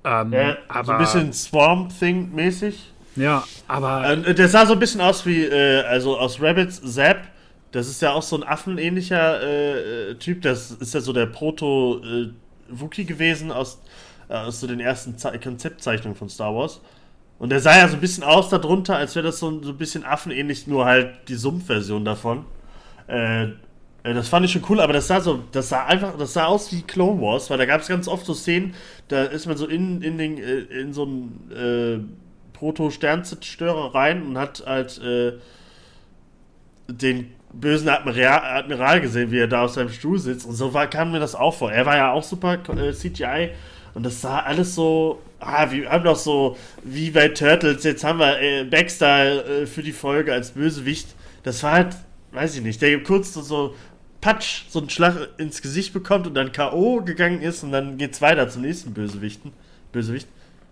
Ähm, 0.04 0.32
Ja, 0.32 0.56
aber 0.68 0.84
so 0.84 0.92
ein 0.92 0.98
bisschen 0.98 1.32
Swamp 1.32 1.96
Thing 1.98 2.34
mäßig. 2.34 2.92
ja, 3.14 3.48
aber 3.68 4.14
Äh, 4.14 4.34
der 4.34 4.48
sah 4.48 4.66
so 4.66 4.74
ein 4.74 4.78
bisschen 4.78 5.00
aus 5.00 5.26
wie, 5.26 5.44
äh, 5.44 5.82
also 5.82 6.18
aus 6.18 6.40
Rabbits 6.40 6.82
Zap. 6.82 7.28
Das 7.72 7.88
ist 7.88 8.02
ja 8.02 8.12
auch 8.12 8.22
so 8.22 8.36
ein 8.36 8.44
affenähnlicher 8.44 9.42
äh, 9.42 10.10
äh, 10.10 10.14
Typ. 10.16 10.42
Das 10.42 10.70
ist 10.70 10.94
ja 10.94 11.00
so 11.00 11.12
der 11.12 11.26
Proto-Wookie 11.26 13.04
gewesen 13.04 13.50
aus, 13.50 13.80
äh, 14.28 14.34
aus 14.34 14.60
so 14.60 14.66
den 14.66 14.80
ersten 14.80 15.18
Ze 15.18 15.38
Konzeptzeichnungen 15.38 16.16
von 16.16 16.28
Star 16.28 16.54
Wars. 16.54 16.80
Und 17.38 17.50
der 17.50 17.60
sah 17.60 17.76
ja 17.76 17.88
so 17.88 17.94
ein 17.94 18.00
bisschen 18.00 18.22
aus 18.22 18.50
darunter, 18.50 18.96
als 18.96 19.16
wäre 19.16 19.26
das 19.26 19.38
so, 19.38 19.62
so 19.62 19.70
ein 19.70 19.78
bisschen 19.78 20.04
affenähnlich, 20.04 20.66
nur 20.66 20.84
halt 20.84 21.28
die 21.28 21.34
Sumpfversion 21.34 22.04
davon. 22.04 22.44
Äh, 23.08 23.44
äh, 23.44 24.14
das 24.14 24.28
fand 24.28 24.44
ich 24.46 24.52
schon 24.52 24.62
cool, 24.68 24.80
aber 24.80 24.92
das 24.92 25.08
sah 25.08 25.20
so, 25.20 25.42
das 25.52 25.70
sah 25.70 25.86
einfach, 25.86 26.16
das 26.16 26.34
sah 26.34 26.46
aus 26.46 26.72
wie 26.72 26.82
Clone 26.82 27.20
Wars, 27.20 27.50
weil 27.50 27.58
da 27.58 27.64
gab 27.64 27.80
es 27.80 27.88
ganz 27.88 28.06
oft 28.06 28.26
so 28.26 28.34
Szenen, 28.34 28.74
da 29.08 29.24
ist 29.24 29.46
man 29.46 29.56
so 29.56 29.66
in, 29.66 30.02
in, 30.02 30.18
den, 30.18 30.38
äh, 30.38 30.58
in 30.80 30.92
so 30.92 31.04
einen 31.04 31.50
äh, 31.50 32.56
Proto-Sternzerstörer 32.58 33.94
rein 33.94 34.22
und 34.22 34.38
hat 34.38 34.62
halt 34.66 35.00
äh, 35.02 35.32
den 36.88 37.32
bösen 37.52 37.88
Admiral, 37.88 38.58
Admiral 38.58 39.00
gesehen, 39.00 39.30
wie 39.30 39.38
er 39.38 39.48
da 39.48 39.64
auf 39.64 39.72
seinem 39.72 39.90
Stuhl 39.90 40.18
sitzt. 40.18 40.46
Und 40.46 40.54
so 40.54 40.72
war, 40.72 40.86
kam 40.88 41.12
mir 41.12 41.20
das 41.20 41.34
auch 41.34 41.54
vor. 41.54 41.72
Er 41.72 41.86
war 41.86 41.96
ja 41.96 42.12
auch 42.12 42.22
super 42.22 42.58
äh, 42.76 42.92
CGI 42.92 43.50
und 43.94 44.04
das 44.04 44.20
sah 44.20 44.40
alles 44.40 44.74
so. 44.74 45.20
Ah, 45.38 45.70
wir 45.70 45.90
haben 45.90 46.04
doch 46.04 46.16
so, 46.16 46.56
wie 46.84 47.10
bei 47.10 47.28
Turtles, 47.28 47.82
jetzt 47.82 48.04
haben 48.04 48.20
wir 48.20 48.40
äh, 48.40 48.64
Baxter 48.64 49.62
äh, 49.62 49.66
für 49.66 49.82
die 49.82 49.92
Folge 49.92 50.32
als 50.32 50.52
Bösewicht. 50.52 51.08
Das 51.42 51.62
war 51.64 51.72
halt, 51.72 51.96
weiß 52.30 52.56
ich 52.56 52.62
nicht, 52.62 52.80
der 52.80 53.02
kurz 53.02 53.34
so, 53.34 53.42
so 53.42 53.74
Patsch, 54.20 54.62
so 54.68 54.78
einen 54.78 54.88
Schlag 54.88 55.30
ins 55.38 55.60
Gesicht 55.60 55.92
bekommt 55.92 56.28
und 56.28 56.34
dann 56.34 56.52
K.O. 56.52 57.02
gegangen 57.02 57.42
ist 57.42 57.64
und 57.64 57.72
dann 57.72 57.98
geht's 57.98 58.22
weiter 58.22 58.48
zum 58.48 58.62
nächsten 58.62 58.94
Bösewichten. 58.94 59.52
Bösewicht. 59.90 60.28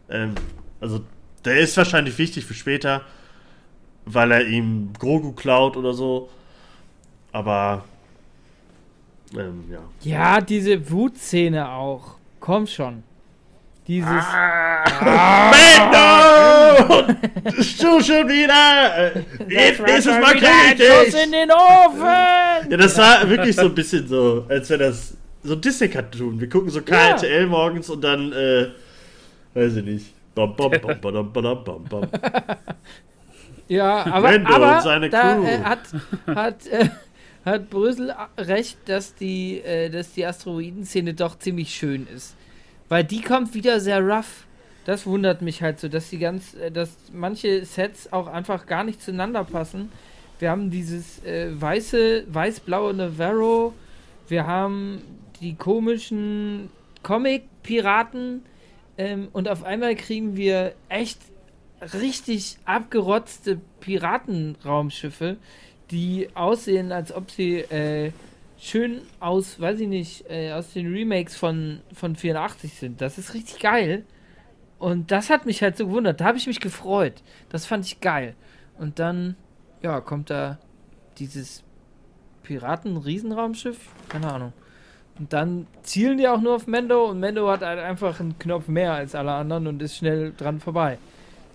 Ähm, 0.08 0.34
also, 0.80 1.00
der 1.44 1.58
ist 1.58 1.76
wahrscheinlich 1.76 2.16
wichtig 2.16 2.44
für 2.44 2.54
später, 2.54 3.02
weil 4.04 4.30
er 4.30 4.46
ihm 4.46 4.92
Grogu 4.98 5.32
klaut 5.32 5.76
oder 5.76 5.94
so. 5.94 6.30
Aber, 7.32 7.84
ähm, 9.36 9.64
ja. 9.70 9.78
Ja, 10.02 10.40
diese 10.40 10.90
Wutszene 10.90 11.68
auch. 11.70 12.16
Komm 12.40 12.66
schon. 12.66 13.02
Dieses. 13.86 14.08
Ah. 14.10 15.50
Mando! 15.50 17.14
Du 17.44 18.00
schon 18.02 18.28
wieder! 18.28 19.12
Jetzt 19.48 19.80
nächstes 19.80 20.06
Mal 20.20 20.32
krieg 20.34 20.78
ich 20.78 20.86
Schuss 20.86 21.04
dich! 21.14 21.24
in 21.24 21.32
den 21.32 21.50
Ofen! 21.50 22.70
Ja, 22.70 22.76
das 22.76 22.96
war 22.98 23.28
wirklich 23.28 23.56
so 23.56 23.62
ein 23.66 23.74
bisschen 23.74 24.06
so, 24.06 24.44
als 24.48 24.70
wäre 24.70 24.84
das 24.84 25.16
so 25.42 25.54
ein 25.54 25.60
Disney-Cartoon. 25.60 26.40
Wir 26.40 26.48
gucken 26.48 26.70
so 26.70 26.82
KRTL 26.82 27.46
morgens 27.46 27.90
und 27.90 28.02
dann, 28.02 28.32
äh, 28.32 28.68
weiß 29.54 29.76
ich 29.76 29.84
nicht. 29.84 30.06
Bam, 30.34 30.54
bam, 30.54 30.70
bam, 30.70 31.00
bam, 31.00 31.32
bam, 31.32 31.64
bam, 31.64 31.84
bam. 31.84 32.08
Ja, 33.68 34.04
aber, 34.06 34.32
Mando 34.32 34.52
aber 34.54 34.76
und 34.76 34.82
seine 34.82 35.10
da 35.10 35.34
Crew. 35.34 35.44
äh, 35.44 35.58
hat, 35.60 35.80
hat, 36.26 36.66
äh, 36.66 36.88
hat 37.44 37.70
Brösel 37.70 38.14
recht, 38.36 38.78
dass 38.86 39.14
die, 39.14 39.60
äh, 39.60 40.04
die 40.16 40.26
Asteroidenszene 40.26 41.14
doch 41.14 41.38
ziemlich 41.38 41.74
schön 41.74 42.06
ist. 42.06 42.36
Weil 42.88 43.04
die 43.04 43.22
kommt 43.22 43.54
wieder 43.54 43.80
sehr 43.80 44.00
rough. 44.00 44.46
Das 44.84 45.06
wundert 45.06 45.42
mich 45.42 45.62
halt 45.62 45.78
so, 45.78 45.88
dass 45.88 46.10
die 46.10 46.18
ganz, 46.18 46.54
äh, 46.54 46.70
dass 46.70 46.90
manche 47.12 47.64
Sets 47.64 48.12
auch 48.12 48.26
einfach 48.26 48.66
gar 48.66 48.84
nicht 48.84 49.02
zueinander 49.02 49.44
passen. 49.44 49.90
Wir 50.38 50.50
haben 50.50 50.70
dieses 50.70 51.22
äh, 51.24 51.48
weiße, 51.52 52.24
weiß-blaue 52.28 52.94
Navarro, 52.94 53.74
wir 54.28 54.46
haben 54.46 55.02
die 55.40 55.54
komischen 55.54 56.70
Comic-Piraten 57.02 58.42
ähm, 58.96 59.28
und 59.32 59.48
auf 59.48 59.64
einmal 59.64 59.96
kriegen 59.96 60.36
wir 60.36 60.74
echt 60.88 61.18
richtig 61.94 62.56
abgerotzte 62.64 63.60
Piratenraumschiffe, 63.80 65.36
die 65.90 66.28
aussehen, 66.34 66.92
als 66.92 67.12
ob 67.12 67.30
sie 67.30 67.58
äh, 67.58 68.12
schön 68.58 69.02
aus, 69.18 69.60
weiß 69.60 69.80
ich 69.80 69.88
nicht, 69.88 70.24
äh, 70.30 70.52
aus 70.52 70.72
den 70.72 70.92
Remakes 70.92 71.36
von, 71.36 71.80
von 71.92 72.16
84 72.16 72.74
sind. 72.74 73.00
Das 73.00 73.18
ist 73.18 73.34
richtig 73.34 73.60
geil. 73.60 74.04
Und 74.78 75.10
das 75.10 75.30
hat 75.30 75.46
mich 75.46 75.62
halt 75.62 75.76
so 75.76 75.86
gewundert. 75.86 76.20
Da 76.20 76.26
habe 76.26 76.38
ich 76.38 76.46
mich 76.46 76.60
gefreut. 76.60 77.22
Das 77.50 77.66
fand 77.66 77.84
ich 77.84 78.00
geil. 78.00 78.34
Und 78.78 78.98
dann, 78.98 79.36
ja, 79.82 80.00
kommt 80.00 80.30
da 80.30 80.58
dieses 81.18 81.62
Piraten-Riesenraumschiff. 82.44 83.76
Keine 84.08 84.32
Ahnung. 84.32 84.52
Und 85.18 85.34
dann 85.34 85.66
zielen 85.82 86.16
die 86.16 86.28
auch 86.28 86.40
nur 86.40 86.54
auf 86.54 86.66
Mendo 86.66 87.10
und 87.10 87.20
Mendo 87.20 87.50
hat 87.50 87.60
halt 87.60 87.78
einfach 87.78 88.20
einen 88.20 88.38
Knopf 88.38 88.68
mehr 88.68 88.94
als 88.94 89.14
alle 89.14 89.32
anderen 89.32 89.66
und 89.66 89.82
ist 89.82 89.96
schnell 89.96 90.32
dran 90.34 90.60
vorbei. 90.60 90.96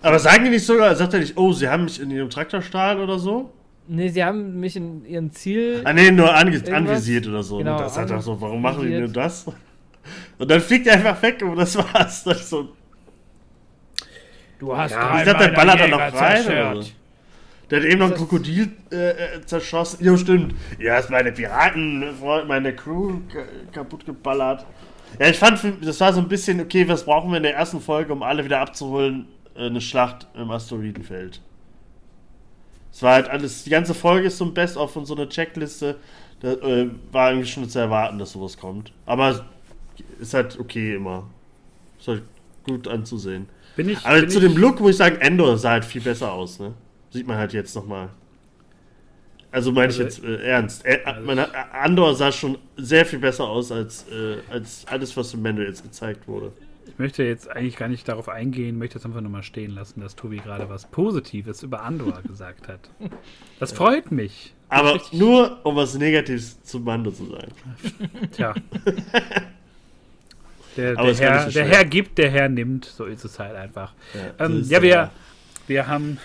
Aber 0.04 0.20
sagen 0.20 0.44
die 0.44 0.52
nicht 0.52 0.66
sogar, 0.66 0.96
sagt 0.96 1.14
er 1.14 1.20
nicht, 1.20 1.36
oh, 1.36 1.52
sie 1.52 1.68
haben 1.68 1.86
mich 1.86 2.00
in 2.00 2.12
ihrem 2.12 2.30
Traktorstahl 2.30 3.00
oder 3.00 3.18
so? 3.18 3.50
Nee, 3.88 4.10
sie 4.10 4.24
haben 4.24 4.60
mich 4.60 4.76
in 4.76 5.06
ihren 5.06 5.32
Ziel. 5.32 5.82
Ah, 5.84 5.94
nee, 5.94 6.10
nur 6.12 6.34
ange 6.34 6.52
Irgendwas? 6.54 6.74
anvisiert 6.74 7.28
oder 7.28 7.44
so. 7.44 7.58
Genau, 7.58 7.74
und 7.78 7.82
das 7.82 7.98
hat 7.98 8.10
er 8.10 8.22
so, 8.22 8.40
warum 8.42 8.62
machen 8.62 8.86
die 8.88 8.98
nur 9.00 9.08
das? 9.10 9.46
Und 10.38 10.50
dann 10.52 10.60
fliegt 10.62 10.88
er 10.88 10.94
einfach 10.94 11.22
weg 11.22 11.42
und 11.44 11.56
das 11.56 11.76
war's. 11.78 12.24
Das 12.24 12.42
ist 12.42 12.50
so, 12.50 12.70
Du 14.60 14.76
hast 14.76 14.92
Ja, 14.92 15.18
ich 15.18 15.24
glaube, 15.24 15.40
der 15.40 15.50
ballert 15.50 15.80
da 15.80 15.88
noch 15.88 16.00
rein. 16.00 16.44
So. 16.44 16.90
Der 17.70 17.80
hat 17.80 17.86
eben 17.88 18.00
noch 18.00 18.12
ein 18.12 18.16
Krokodil 18.16 18.72
äh, 18.92 19.10
äh, 19.10 19.42
zerschossen. 19.46 20.04
Jo, 20.06 20.16
stimmt. 20.18 20.54
Ja, 20.80 20.98
ist 21.00 21.10
meine 21.10 21.32
Piraten, 21.32 22.06
meine 22.48 22.76
Crew 22.76 23.20
ka- 23.34 23.44
kaputt 23.72 24.06
geballert. 24.06 24.66
Ja, 25.20 25.28
ich 25.28 25.38
fand, 25.38 25.60
das 25.84 26.00
war 26.00 26.14
so 26.14 26.20
ein 26.22 26.28
bisschen, 26.28 26.62
okay, 26.62 26.88
was 26.88 27.04
brauchen 27.06 27.32
wir 27.32 27.38
in 27.38 27.44
der 27.44 27.56
ersten 27.56 27.82
Folge, 27.82 28.14
um 28.14 28.22
alle 28.24 28.46
wieder 28.46 28.60
abzuholen? 28.60 29.28
Äh, 29.56 29.66
Eine 29.68 29.82
Schlacht 29.82 30.28
im 30.36 30.52
Asteroidenfeld. 30.52 31.42
Es 32.96 33.04
war 33.04 33.16
halt 33.16 33.28
alles, 33.28 33.66
die 33.66 33.70
ganze 33.72 33.94
Folge 33.94 34.28
ist 34.28 34.38
so 34.38 34.46
ein 34.46 34.54
Best-of 34.54 34.96
und 34.96 35.06
so 35.06 35.14
eine 35.16 35.28
Checkliste. 35.28 35.98
Da 36.40 36.54
äh, 36.54 36.90
war 37.12 37.28
eigentlich 37.28 37.52
schon 37.52 37.68
zu 37.68 37.78
erwarten, 37.78 38.18
dass 38.20 38.32
sowas 38.32 38.58
kommt. 38.58 38.94
Aber 39.06 39.46
ist 40.22 40.34
halt 40.34 40.58
okay 40.58 40.96
immer. 40.96 41.28
Ist 42.00 42.08
halt 42.08 42.24
gut 42.64 42.88
anzusehen. 42.88 43.50
Bin 43.76 43.90
ich, 43.90 44.06
Aber 44.06 44.22
bin 44.22 44.30
zu 44.30 44.38
ich, 44.38 44.46
dem 44.46 44.56
Look 44.56 44.80
muss 44.80 44.92
ich 44.92 44.96
sagen, 44.98 45.18
Endor 45.18 45.58
sah 45.58 45.72
halt 45.72 45.84
viel 45.84 46.00
besser 46.00 46.32
aus, 46.32 46.58
ne? 46.60 46.74
Sieht 47.10 47.28
man 47.28 47.36
halt 47.38 47.52
jetzt 47.52 47.76
nochmal. 47.76 48.08
Also 49.52 49.74
meine 49.74 49.92
ich 49.92 50.00
Also- 50.02 50.04
jetzt 50.04 50.24
äh, 50.24 50.46
ernst. 50.48 50.86
Äh, 50.86 51.02
Also 51.04 51.22
man, 51.26 51.40
Andor 51.74 52.16
sah 52.16 52.32
schon 52.32 52.58
sehr 52.78 53.06
viel 53.06 53.20
besser 53.20 53.44
aus 53.44 53.74
als, 53.74 54.06
äh, 54.10 54.38
als 54.50 54.86
alles, 54.88 55.18
was 55.18 55.34
im 55.34 55.42
Mendo 55.42 55.62
jetzt 55.64 55.84
gezeigt 55.84 56.30
wurde. 56.30 56.54
Ich 56.88 57.00
möchte 57.00 57.24
jetzt 57.24 57.50
eigentlich 57.50 57.78
gar 57.78 57.88
nicht 57.88 58.08
darauf 58.08 58.30
eingehen, 58.30 58.78
möchte 58.78 58.96
jetzt 58.96 59.06
einfach 59.06 59.22
nur 59.22 59.32
mal 59.32 59.44
stehen 59.44 59.72
lassen, 59.72 60.02
dass 60.02 60.16
Tobi 60.16 60.38
gerade 60.38 60.70
was 60.70 60.86
Positives 60.86 61.64
über 61.64 61.82
Andor 61.84 62.22
gesagt 62.28 62.68
hat. 62.68 62.80
Das 63.60 63.72
freut 63.72 64.12
mich. 64.12 64.54
Aber 64.70 65.00
nur, 65.12 65.60
um 65.64 65.76
was 65.76 65.96
Negatives 65.96 66.62
zu 66.64 66.80
Mando 66.80 67.12
zu 67.12 67.26
sagen. 67.26 67.52
Tja. 68.32 68.54
Der, 70.78 70.94
der, 70.96 71.16
Herr, 71.16 71.46
so 71.46 71.52
der. 71.52 71.66
Herr 71.68 71.86
gibt, 71.86 72.18
der 72.18 72.30
Herr 72.30 72.50
nimmt. 72.50 72.84
So 72.84 73.06
ist 73.06 73.24
es 73.24 73.40
halt 73.40 73.56
einfach. 73.56 73.94
so 74.12 74.20
Ähm, 74.44 74.60
ist 74.60 74.70
ja, 74.70 74.82
wir, 74.82 75.12
wir 75.68 75.88
haben 75.88 76.18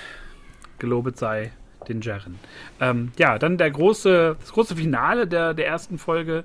gelobet 0.81 1.17
sei 1.19 1.53
den 1.89 2.01
Jaren. 2.01 2.39
Ähm, 2.81 3.13
ja, 3.17 3.39
dann 3.39 3.59
der 3.59 3.71
große, 3.71 4.37
das 4.41 4.53
große 4.53 4.77
Finale 4.77 5.27
der, 5.27 5.55
der 5.55 5.67
ersten 5.67 5.99
Folge 5.99 6.45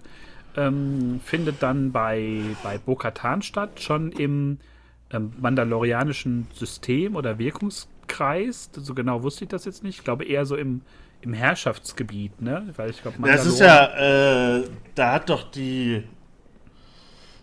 ähm, 0.57 1.19
findet 1.23 1.61
dann 1.61 1.91
bei, 1.91 2.41
bei 2.63 2.77
Bo-Katan 2.77 3.41
statt, 3.41 3.81
schon 3.81 4.11
im 4.11 4.59
ähm, 5.11 5.33
mandalorianischen 5.39 6.47
System 6.53 7.15
oder 7.15 7.37
Wirkungskreis. 7.37 8.69
So 8.73 8.93
genau 8.93 9.23
wusste 9.23 9.45
ich 9.45 9.49
das 9.49 9.65
jetzt 9.65 9.83
nicht. 9.83 9.99
Ich 9.99 10.03
glaube 10.03 10.25
eher 10.25 10.45
so 10.45 10.55
im, 10.55 10.81
im 11.21 11.33
Herrschaftsgebiet, 11.33 12.41
ne? 12.41 12.73
Weil 12.75 12.89
ich 12.91 13.01
glaube, 13.01 13.17
Das 13.23 13.45
ist 13.45 13.59
ja, 13.59 14.57
äh, 14.57 14.63
da 14.95 15.13
hat 15.13 15.29
doch 15.29 15.49
die. 15.51 16.03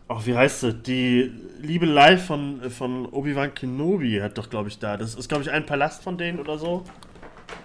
Ach, 0.08 0.26
wie 0.26 0.36
heißt 0.36 0.60
sie? 0.60 0.74
Die 0.74 1.32
liebe 1.60 1.86
Live 1.86 2.26
von, 2.26 2.70
von 2.70 3.06
Obi-Wan 3.06 3.54
Kenobi 3.54 4.20
hat 4.20 4.36
doch, 4.36 4.50
glaube 4.50 4.68
ich, 4.68 4.78
da. 4.78 4.96
Das 4.96 5.14
ist, 5.14 5.28
glaube 5.28 5.42
ich, 5.42 5.50
ein 5.50 5.64
Palast 5.64 6.02
von 6.02 6.18
denen 6.18 6.38
oder 6.38 6.58
so. 6.58 6.84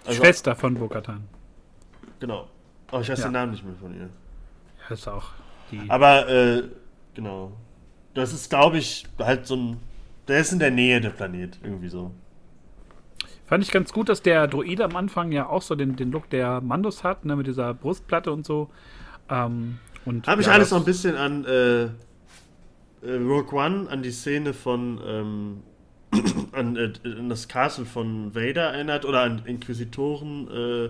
Also, 0.06 0.24
Schwester 0.24 0.56
von 0.56 0.76
Bo-Katan. 0.76 1.24
Genau. 2.20 2.48
Oh, 2.92 3.00
ich 3.02 3.10
weiß 3.10 3.20
Ja. 3.20 3.26
den 3.26 3.34
Namen 3.34 3.52
nicht 3.52 3.66
mehr 3.66 3.76
von 3.76 3.94
ihr. 3.94 4.10
Ist 4.90 5.08
auch 5.08 5.32
die. 5.72 5.82
Aber, 5.90 6.30
äh, 6.30 6.64
genau. 7.14 7.52
Das 8.14 8.34
ist, 8.34 8.50
glaube 8.50 8.78
ich, 8.78 9.06
halt 9.20 9.46
so 9.46 9.56
ein. 9.56 9.78
Der 10.28 10.40
ist 10.40 10.52
in 10.52 10.60
der 10.60 10.72
Nähe 10.72 11.00
der 11.00 11.12
Planet, 11.12 11.58
irgendwie 11.64 11.90
so. 11.90 12.12
Fand 13.46 13.64
ich 13.64 13.72
ganz 13.72 13.94
gut, 13.94 14.10
dass 14.10 14.22
der 14.22 14.48
Droide 14.48 14.84
am 14.84 14.96
Anfang 14.98 15.32
ja 15.32 15.48
auch 15.48 15.62
so 15.62 15.76
den, 15.76 15.96
den 15.96 16.12
Look 16.12 16.30
der 16.30 16.60
Mandos 16.60 17.04
hat, 17.06 17.24
ne, 17.24 17.36
mit 17.38 17.48
dieser 17.48 17.74
Brustplatte 17.74 18.32
und 18.32 18.46
so. 18.46 18.70
Ähm, 19.30 19.80
und 20.04 20.28
Habe 20.28 20.42
ich 20.42 20.48
ja, 20.48 20.54
alles 20.54 20.72
noch 20.72 20.80
ein 20.80 20.86
bisschen 20.86 21.16
an 21.16 21.46
äh, 21.46 21.84
äh, 21.84 21.90
Rogue 23.04 23.58
One, 23.58 23.90
an 23.90 24.04
die 24.04 24.12
Szene 24.12 24.54
von 24.54 25.00
ähm, 25.06 25.64
an, 26.52 26.76
äh, 26.76 26.92
an 27.06 27.30
das 27.30 27.48
Castle 27.48 27.86
von 27.86 28.36
Vader 28.36 28.74
erinnert 28.74 29.06
oder 29.06 29.22
an 29.22 29.42
Inquisitoren, 29.46 30.48
äh, 30.50 30.90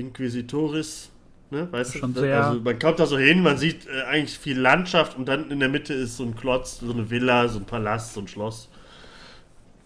Inquisitoris, 0.00 1.10
ne, 1.50 1.68
weißt 1.70 1.94
du? 1.94 1.98
Schon 2.00 2.14
sehr- 2.14 2.44
Also 2.44 2.60
man 2.60 2.78
kommt 2.78 2.98
da 2.98 3.06
so 3.06 3.18
hin, 3.18 3.42
man 3.42 3.56
sieht 3.58 3.86
äh, 3.86 4.02
eigentlich 4.02 4.38
viel 4.38 4.58
Landschaft 4.58 5.16
und 5.16 5.26
dann 5.28 5.50
in 5.50 5.60
der 5.60 5.68
Mitte 5.68 5.94
ist 5.94 6.16
so 6.16 6.24
ein 6.24 6.34
Klotz, 6.36 6.80
so 6.80 6.92
eine 6.92 7.08
Villa, 7.10 7.48
so 7.48 7.58
ein 7.58 7.64
Palast, 7.64 8.14
so 8.14 8.20
ein 8.20 8.28
Schloss. 8.28 8.68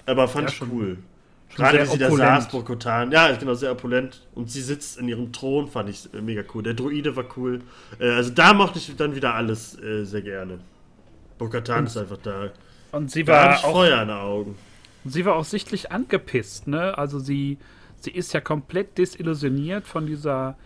Aber 0.07 0.27
fand 0.29 0.51
Ja, 0.51 0.55
ich 0.57 0.73
cool. 0.73 0.99
Gerade 1.55 1.83
wie 1.83 1.87
sie 1.87 1.99
da 1.99 2.11
saß, 2.11 2.49
Bo-Katan. 2.49 3.13
Ja, 3.13 3.31
genau, 3.37 3.53
sehr 3.55 3.73
opulent. 3.73 4.27
Und 4.35 4.51
sie 4.51 4.63
sitzt 4.63 4.99
in 4.99 5.07
ihrem 5.07 5.33
Thron, 5.33 5.69
fand 5.69 5.91
ich 5.91 6.13
äh, 6.15 6.21
mega 6.23 6.43
cool. 6.55 6.63
Der 6.63 6.73
Druide 6.75 7.15
war 7.15 7.27
cool. 7.37 7.61
Äh, 8.01 8.09
also 8.11 8.31
da 8.31 8.55
mochte 8.55 8.79
ich 8.79 8.97
dann 8.97 9.15
wieder 9.15 9.35
alles 9.35 9.79
äh, 9.83 10.05
sehr 10.05 10.23
gerne. 10.23 10.61
Bo-Katan 11.39 11.87
ist 11.87 11.97
einfach 11.99 12.17
da. 12.23 12.51
Und 12.93 13.11
sie 13.11 13.25
Da 13.25 13.33
war 13.33 13.55
ich 13.57 13.65
auch 13.65 13.73
Feuer 13.73 14.01
in 14.03 14.09
den 14.09 14.17
Augen. 14.17 14.57
sie 15.05 15.25
war 15.27 15.35
auch 15.37 15.45
sichtlich 15.45 15.93
angepisst, 15.93 16.69
ne? 16.69 16.97
Also 16.97 17.19
sie, 17.19 17.59
sie 18.01 18.11
ist 18.13 18.33
ja 18.33 18.41
komplett 18.41 18.97
desillusioniert 18.97 19.87
von 19.87 20.07
dieser, 20.07 20.57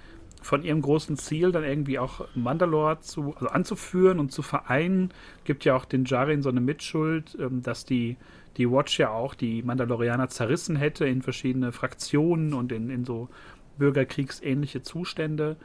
von 0.46 0.62
ihrem 0.62 0.80
großen 0.80 1.16
Ziel, 1.16 1.52
dann 1.52 1.64
irgendwie 1.64 1.98
auch 1.98 2.26
Mandalore 2.34 3.00
zu, 3.00 3.34
also 3.34 3.48
anzuführen 3.48 4.18
und 4.18 4.32
zu 4.32 4.42
vereinen. 4.42 5.10
Gibt 5.44 5.64
ja 5.64 5.74
auch 5.74 5.84
den 5.84 6.04
Jarin 6.04 6.42
so 6.42 6.48
eine 6.48 6.60
Mitschuld, 6.60 7.36
ähm, 7.38 7.62
dass 7.62 7.84
die, 7.84 8.16
die 8.56 8.70
Watch 8.70 8.98
ja 8.98 9.10
auch 9.10 9.34
die 9.34 9.62
Mandalorianer 9.62 10.28
zerrissen 10.28 10.76
hätte 10.76 11.04
in 11.06 11.22
verschiedene 11.22 11.72
Fraktionen 11.72 12.54
und 12.54 12.72
in, 12.72 12.90
in 12.90 13.04
so 13.04 13.28
bürgerkriegsähnliche 13.76 14.82
Zustände. 14.82 15.56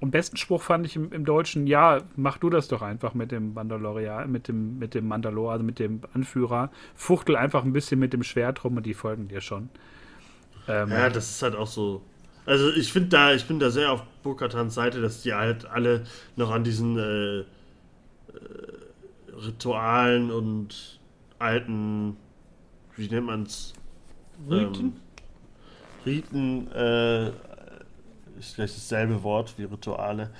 Und 0.00 0.12
besten 0.12 0.36
Spruch 0.36 0.62
fand 0.62 0.86
ich 0.86 0.94
im, 0.94 1.10
im 1.12 1.24
Deutschen, 1.24 1.66
ja, 1.66 2.02
mach 2.14 2.38
du 2.38 2.50
das 2.50 2.68
doch 2.68 2.82
einfach 2.82 3.14
mit 3.14 3.32
dem 3.32 3.54
Mandalorian, 3.54 4.30
mit 4.30 4.46
dem, 4.46 4.78
mit 4.78 4.94
dem 4.94 5.08
Mandalore, 5.08 5.52
also 5.52 5.64
mit 5.64 5.78
dem 5.78 6.02
Anführer. 6.12 6.70
Fuchtel 6.94 7.34
einfach 7.34 7.64
ein 7.64 7.72
bisschen 7.72 7.98
mit 7.98 8.12
dem 8.12 8.22
Schwert 8.22 8.62
rum 8.62 8.76
und 8.76 8.86
die 8.86 8.94
folgen 8.94 9.26
dir 9.26 9.40
schon. 9.40 9.70
Ähm, 10.68 10.90
Ja, 10.90 11.08
das 11.08 11.30
ist 11.30 11.42
halt 11.42 11.56
auch 11.56 11.66
so. 11.66 12.02
Also 12.48 12.72
ich 12.72 12.90
finde 12.94 13.10
da, 13.10 13.34
ich 13.34 13.44
bin 13.44 13.58
da 13.60 13.68
sehr 13.68 13.92
auf 13.92 14.02
Bo-Katans 14.22 14.74
Seite, 14.74 15.02
dass 15.02 15.20
die 15.20 15.34
halt 15.34 15.66
alle 15.66 16.04
noch 16.34 16.50
an 16.50 16.64
diesen 16.64 16.96
äh, 16.96 17.40
äh, 17.40 17.44
Ritualen 19.36 20.30
und 20.30 20.98
alten, 21.38 22.16
wie 22.96 23.06
nennt 23.06 23.26
man's? 23.26 23.74
Riten? 24.48 24.80
Ähm, 24.80 24.92
Riten, 26.06 26.72
äh, 26.72 27.28
ist 28.38 28.54
gleich 28.54 28.72
dasselbe 28.72 29.22
Wort 29.22 29.52
wie 29.58 29.64
Rituale. 29.64 30.30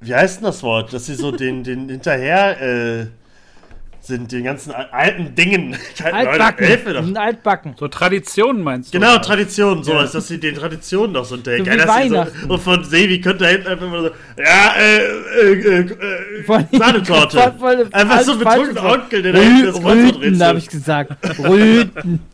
Wie 0.00 0.14
heißt 0.14 0.38
denn 0.38 0.44
das 0.44 0.62
Wort? 0.62 0.94
Dass 0.94 1.04
sie 1.04 1.14
so 1.14 1.30
den, 1.30 1.62
den 1.62 1.90
hinterher 1.90 2.58
äh, 2.62 3.06
sind, 4.06 4.32
den 4.32 4.44
ganzen 4.44 4.72
al- 4.72 4.88
alten 4.90 5.34
Dingen. 5.34 5.72
Leute, 5.98 6.14
Altbacken. 6.14 6.66
mir 6.84 6.92
doch. 6.94 7.20
Altbacken. 7.20 7.74
so 7.78 7.88
Traditionen 7.88 8.62
meinst 8.62 8.92
du? 8.92 8.98
Genau, 8.98 9.14
oder? 9.14 9.22
Traditionen, 9.22 9.82
sowas, 9.84 10.12
dass 10.12 10.28
sie 10.28 10.38
den 10.38 10.54
Traditionen 10.54 11.12
noch 11.12 11.24
so 11.24 11.36
denken. 11.36 11.64
So 11.64 11.78
sie 11.78 11.88
Weihnachten. 11.88 12.38
So, 12.46 12.54
und 12.54 12.60
von 12.60 12.84
Sevi 12.84 13.20
könnte 13.20 13.44
da 13.44 13.50
hinten 13.50 13.68
einfach 13.68 13.88
mal 13.88 14.02
so, 14.02 14.42
ja, 14.42 14.74
äh, 14.78 14.98
äh, 15.40 15.80
äh, 15.80 15.80
äh 15.80 16.64
Sahnetorte. 16.78 17.36
voll- 17.58 17.58
voll- 17.58 17.88
einfach 17.92 18.20
so 18.20 18.32
ein 18.32 18.38
betrunkener 18.38 18.92
Onkel, 18.92 19.22
der 19.22 19.32
da 19.32 19.38
hinten 19.40 19.66
das 19.66 19.74
Kreuzwort 19.80 20.16
Rüten, 20.16 20.42
habe 20.42 20.58
ich 20.58 20.64
rätselt. 20.66 20.70
gesagt. 20.70 21.38
Rüten. 21.38 22.20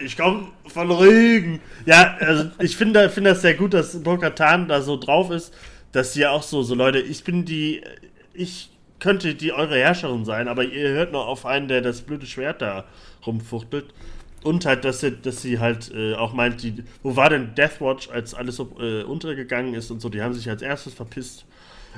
Ich 0.00 0.16
komme 0.16 0.46
von 0.68 0.90
Rügen. 0.92 1.60
Ja, 1.84 2.16
also 2.20 2.44
ich 2.60 2.76
finde 2.76 3.10
finde 3.10 3.30
das 3.30 3.42
sehr 3.42 3.54
gut, 3.54 3.74
dass 3.74 4.00
Bo-Katan 4.00 4.68
da 4.68 4.80
so 4.80 4.96
drauf 4.96 5.30
ist, 5.32 5.52
dass 5.90 6.12
sie 6.12 6.20
ja 6.20 6.30
auch 6.30 6.44
so, 6.44 6.62
so 6.62 6.76
Leute, 6.76 7.00
ich 7.00 7.24
bin 7.24 7.44
die, 7.44 7.82
ich 8.32 8.70
könnte 9.00 9.34
die 9.34 9.52
eure 9.52 9.76
Herrscherin 9.76 10.24
sein, 10.24 10.48
aber 10.48 10.64
ihr 10.64 10.88
hört 10.90 11.12
noch 11.12 11.26
auf 11.26 11.46
einen, 11.46 11.68
der 11.68 11.80
das 11.80 12.02
blöde 12.02 12.26
Schwert 12.26 12.62
da 12.62 12.84
rumfuchtelt. 13.26 13.86
Und 14.44 14.66
halt, 14.66 14.84
dass 14.84 15.00
sie, 15.00 15.16
dass 15.16 15.42
sie 15.42 15.58
halt 15.58 15.92
äh, 15.92 16.14
auch 16.14 16.32
meint, 16.32 16.62
die, 16.62 16.84
wo 17.02 17.16
war 17.16 17.28
denn 17.28 17.54
Deathwatch, 17.56 18.08
als 18.08 18.34
alles 18.34 18.56
so 18.56 18.76
äh, 18.80 19.02
untergegangen 19.02 19.74
ist 19.74 19.90
und 19.90 20.00
so, 20.00 20.08
die 20.08 20.22
haben 20.22 20.32
sich 20.32 20.48
als 20.48 20.62
erstes 20.62 20.94
verpisst, 20.94 21.44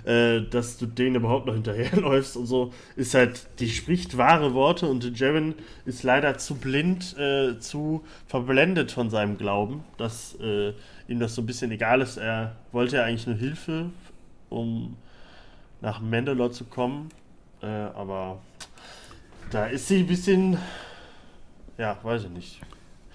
äh, 0.04 0.40
dass 0.48 0.78
du 0.78 0.86
denen 0.86 1.16
überhaupt 1.16 1.46
noch 1.46 1.52
hinterherläufst 1.52 2.38
und 2.38 2.46
so, 2.46 2.72
ist 2.96 3.12
halt, 3.12 3.46
die 3.58 3.68
spricht 3.68 4.16
wahre 4.16 4.54
Worte 4.54 4.86
und 4.86 5.04
Jevin 5.18 5.54
ist 5.84 6.02
leider 6.02 6.38
zu 6.38 6.54
blind, 6.54 7.16
äh, 7.18 7.58
zu 7.58 8.04
verblendet 8.26 8.90
von 8.90 9.10
seinem 9.10 9.36
Glauben, 9.36 9.84
dass 9.98 10.38
äh, 10.40 10.72
ihm 11.08 11.20
das 11.20 11.34
so 11.34 11.42
ein 11.42 11.46
bisschen 11.46 11.70
egal 11.72 12.00
ist. 12.00 12.16
Er 12.16 12.56
wollte 12.72 12.96
ja 12.96 13.04
eigentlich 13.04 13.26
nur 13.26 13.36
Hilfe, 13.36 13.90
um 14.48 14.96
nach 15.80 16.00
Mandalore 16.00 16.50
zu 16.50 16.64
kommen, 16.64 17.08
äh, 17.62 17.66
aber 17.66 18.40
da 19.50 19.66
ist 19.66 19.88
sie 19.88 20.00
ein 20.00 20.06
bisschen 20.06 20.58
ja, 21.80 21.98
weiß 22.02 22.24
ich 22.24 22.30
nicht. 22.30 22.60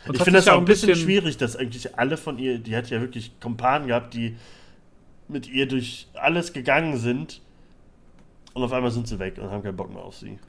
Und 0.07 0.15
ich 0.15 0.23
finde 0.23 0.39
das 0.39 0.47
auch 0.47 0.57
ein 0.57 0.65
bisschen, 0.65 0.87
bisschen, 0.87 1.05
schwierig, 1.05 1.37
dass 1.37 1.55
eigentlich 1.55 1.97
alle 1.97 2.17
von 2.17 2.37
ihr, 2.39 2.57
die 2.57 2.75
hat 2.75 2.89
ja 2.89 2.99
wirklich 2.99 3.39
Kompanen 3.39 3.87
gehabt, 3.87 4.13
die 4.13 4.35
mit 5.27 5.47
ihr 5.47 5.67
durch 5.67 6.07
alles 6.15 6.51
gegangen 6.51 6.97
sind 6.97 7.41
und 8.53 8.63
auf 8.63 8.73
einmal 8.73 8.91
sind 8.91 9.07
sie 9.07 9.19
weg 9.19 9.37
und 9.37 9.51
haben 9.51 9.63
keinen 9.63 9.77
Bock 9.77 9.93
mehr 9.93 10.03
auf 10.03 10.15
sie. 10.15 10.39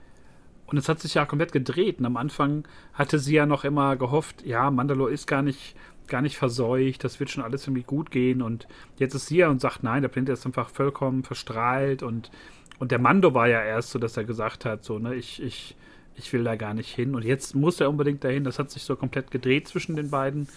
Und 0.66 0.78
es 0.78 0.88
hat 0.88 1.00
sich 1.00 1.14
ja 1.14 1.26
komplett 1.26 1.52
gedreht. 1.52 2.00
Und 2.00 2.06
am 2.06 2.16
Anfang 2.16 2.66
hatte 2.92 3.18
sie 3.18 3.34
ja 3.34 3.46
noch 3.46 3.64
immer 3.64 3.96
gehofft, 3.96 4.44
ja, 4.44 4.70
Mandalore 4.70 5.12
ist 5.12 5.26
gar 5.26 5.42
nicht, 5.42 5.76
gar 6.08 6.22
nicht 6.22 6.36
verseucht, 6.36 7.04
das 7.04 7.20
wird 7.20 7.30
schon 7.30 7.44
alles 7.44 7.66
irgendwie 7.66 7.82
gut 7.82 8.10
gehen. 8.10 8.42
Und 8.42 8.66
jetzt 8.98 9.14
ist 9.14 9.26
sie 9.26 9.38
ja 9.38 9.48
und 9.48 9.60
sagt, 9.60 9.82
nein, 9.82 10.02
der 10.02 10.08
Planet 10.08 10.30
ist 10.30 10.46
einfach 10.46 10.68
vollkommen 10.70 11.22
verstrahlt. 11.22 12.02
Und, 12.02 12.30
und 12.78 12.90
der 12.90 12.98
Mando 12.98 13.34
war 13.34 13.48
ja 13.48 13.62
erst 13.62 13.90
so, 13.90 13.98
dass 13.98 14.16
er 14.16 14.24
gesagt 14.24 14.64
hat, 14.64 14.84
so, 14.84 14.98
ne, 14.98 15.14
ich, 15.14 15.42
ich, 15.42 15.76
ich 16.16 16.32
will 16.32 16.44
da 16.44 16.56
gar 16.56 16.74
nicht 16.74 16.94
hin. 16.94 17.14
Und 17.14 17.24
jetzt 17.24 17.54
muss 17.54 17.80
er 17.80 17.90
unbedingt 17.90 18.24
dahin. 18.24 18.44
Das 18.44 18.58
hat 18.58 18.70
sich 18.70 18.82
so 18.82 18.96
komplett 18.96 19.30
gedreht 19.30 19.68
zwischen 19.68 19.96
den 19.96 20.10
beiden. 20.10 20.48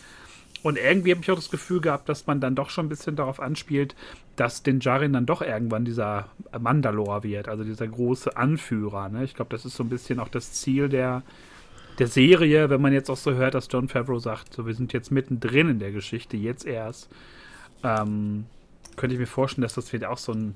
Und 0.62 0.78
irgendwie 0.78 1.12
habe 1.12 1.22
ich 1.22 1.32
auch 1.32 1.36
das 1.36 1.52
Gefühl 1.52 1.80
gehabt, 1.80 2.10
dass 2.10 2.28
man 2.28 2.42
dann 2.42 2.56
doch 2.56 2.70
schon 2.70 2.88
ein 2.88 2.90
bisschen 2.90 3.16
darauf 3.16 3.40
anspielt, 3.40 3.96
dass 4.36 4.62
den 4.62 4.82
Jarin 4.82 5.14
dann 5.14 5.26
doch 5.26 5.42
irgendwann 5.42 5.86
dieser 5.86 6.30
Mandalore 6.58 7.24
wird, 7.24 7.48
also 7.48 7.64
dieser 7.64 7.88
große 7.88 8.36
Anführer. 8.36 9.08
Ne? 9.10 9.24
Ich 9.24 9.36
glaube, 9.36 9.52
das 9.52 9.66
ist 9.66 9.76
so 9.76 9.84
ein 9.84 9.90
bisschen 9.90 10.20
auch 10.20 10.28
das 10.28 10.52
Ziel 10.54 10.90
der, 10.90 11.24
der 12.00 12.08
Serie, 12.08 12.70
wenn 12.70 12.82
man 12.82 12.94
jetzt 12.94 13.10
auch 13.10 13.18
so 13.18 13.34
hört, 13.34 13.54
dass 13.54 13.68
John 13.70 13.88
Favreau 13.88 14.20
sagt, 14.20 14.54
so 14.54 14.66
wir 14.66 14.74
sind 14.74 14.94
jetzt 14.94 15.12
mittendrin 15.12 15.70
in 15.70 15.80
der 15.80 15.92
Geschichte, 15.92 16.38
jetzt 16.38 16.66
erst. 16.66 17.10
Ähm, 17.84 18.46
könnte 18.96 19.14
ich 19.14 19.20
mir 19.20 19.28
vorstellen, 19.28 19.64
dass 19.64 19.76
das 19.76 19.94
wird 19.94 20.06
auch 20.06 20.18
so 20.18 20.34
ein 20.34 20.56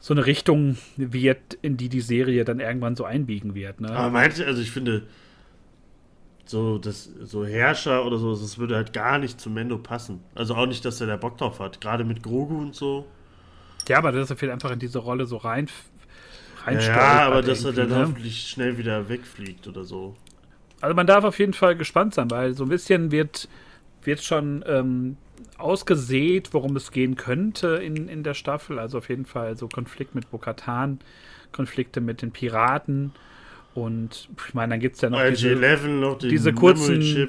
so 0.00 0.14
eine 0.14 0.26
Richtung 0.26 0.78
wird, 0.96 1.54
in 1.60 1.76
die 1.76 1.88
die 1.88 2.00
Serie 2.00 2.44
dann 2.44 2.60
irgendwann 2.60 2.94
so 2.94 3.04
einbiegen 3.04 3.54
wird. 3.54 3.80
Ne? 3.80 3.90
Aber 3.90 4.10
meinte, 4.10 4.46
also 4.46 4.62
ich 4.62 4.70
finde, 4.70 5.02
so, 6.44 6.78
das, 6.78 7.10
so 7.24 7.44
Herrscher 7.44 8.06
oder 8.06 8.16
so, 8.18 8.34
das 8.34 8.58
würde 8.58 8.76
halt 8.76 8.92
gar 8.92 9.18
nicht 9.18 9.40
zu 9.40 9.50
Mendo 9.50 9.76
passen. 9.76 10.20
Also 10.34 10.54
auch 10.54 10.66
nicht, 10.66 10.84
dass 10.84 11.00
er 11.00 11.08
da 11.08 11.16
Bock 11.16 11.36
drauf 11.36 11.58
hat. 11.60 11.80
Gerade 11.80 12.04
mit 12.04 12.22
Grogu 12.22 12.58
und 12.60 12.74
so. 12.74 13.06
Ja, 13.88 13.98
aber 13.98 14.12
dass 14.12 14.30
er 14.30 14.36
vielleicht 14.36 14.52
einfach 14.52 14.70
in 14.70 14.78
diese 14.78 14.98
Rolle 14.98 15.26
so 15.26 15.36
rein. 15.36 15.68
rein 16.64 16.80
ja, 16.80 17.26
aber 17.26 17.42
dass 17.42 17.64
er 17.64 17.72
dann 17.72 17.88
ne? 17.88 17.96
hoffentlich 17.96 18.48
schnell 18.48 18.78
wieder 18.78 19.08
wegfliegt 19.08 19.66
oder 19.66 19.84
so. 19.84 20.16
Also 20.80 20.94
man 20.94 21.06
darf 21.06 21.24
auf 21.24 21.38
jeden 21.38 21.54
Fall 21.54 21.76
gespannt 21.76 22.14
sein, 22.14 22.30
weil 22.30 22.54
so 22.54 22.64
ein 22.64 22.68
bisschen 22.68 23.10
wird, 23.10 23.48
wird 24.04 24.22
schon 24.22 24.64
ähm, 24.66 25.16
ausgesät, 25.56 26.50
worum 26.52 26.76
es 26.76 26.92
gehen 26.92 27.16
könnte 27.16 27.80
in, 27.82 28.08
in 28.08 28.22
der 28.22 28.34
Staffel. 28.34 28.78
Also 28.78 28.98
auf 28.98 29.08
jeden 29.08 29.26
Fall 29.26 29.56
so 29.56 29.68
Konflikt 29.68 30.14
mit 30.14 30.30
Bokatan, 30.30 31.00
Konflikte 31.52 32.00
mit 32.00 32.22
den 32.22 32.30
Piraten. 32.30 33.12
Und 33.74 34.28
ich 34.46 34.54
meine, 34.54 34.74
dann 34.74 34.80
gibt 34.80 34.96
es 34.96 35.02
ja 35.02 35.10
noch 35.10 35.22
diese, 35.28 35.54
noch 35.54 36.18
diese 36.18 36.52
kurzen, 36.52 37.28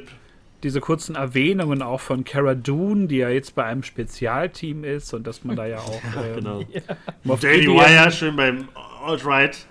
diese 0.64 0.82
kurzen 0.82 1.16
Erwähnungen 1.16 1.82
auch 1.82 2.02
von 2.02 2.24
Cara 2.24 2.56
Dune, 2.56 3.08
die 3.08 3.18
ja 3.18 3.30
jetzt 3.30 3.56
bei 3.56 3.66
einem 3.66 3.84
Spezialteam 3.84 4.84
ist 4.84 5.14
und 5.14 5.26
dass 5.26 5.43
man 5.43 5.56
da 5.56 5.66
ja 5.66 5.78
auch. 5.80 6.02
Ähm, 6.18 6.36
genau. 6.36 6.62
ja. 6.62 7.36
Daily 7.36 7.68
Wire 7.68 8.12
schön 8.12 8.36
beim 8.36 8.68
Alt-Right 9.06 9.66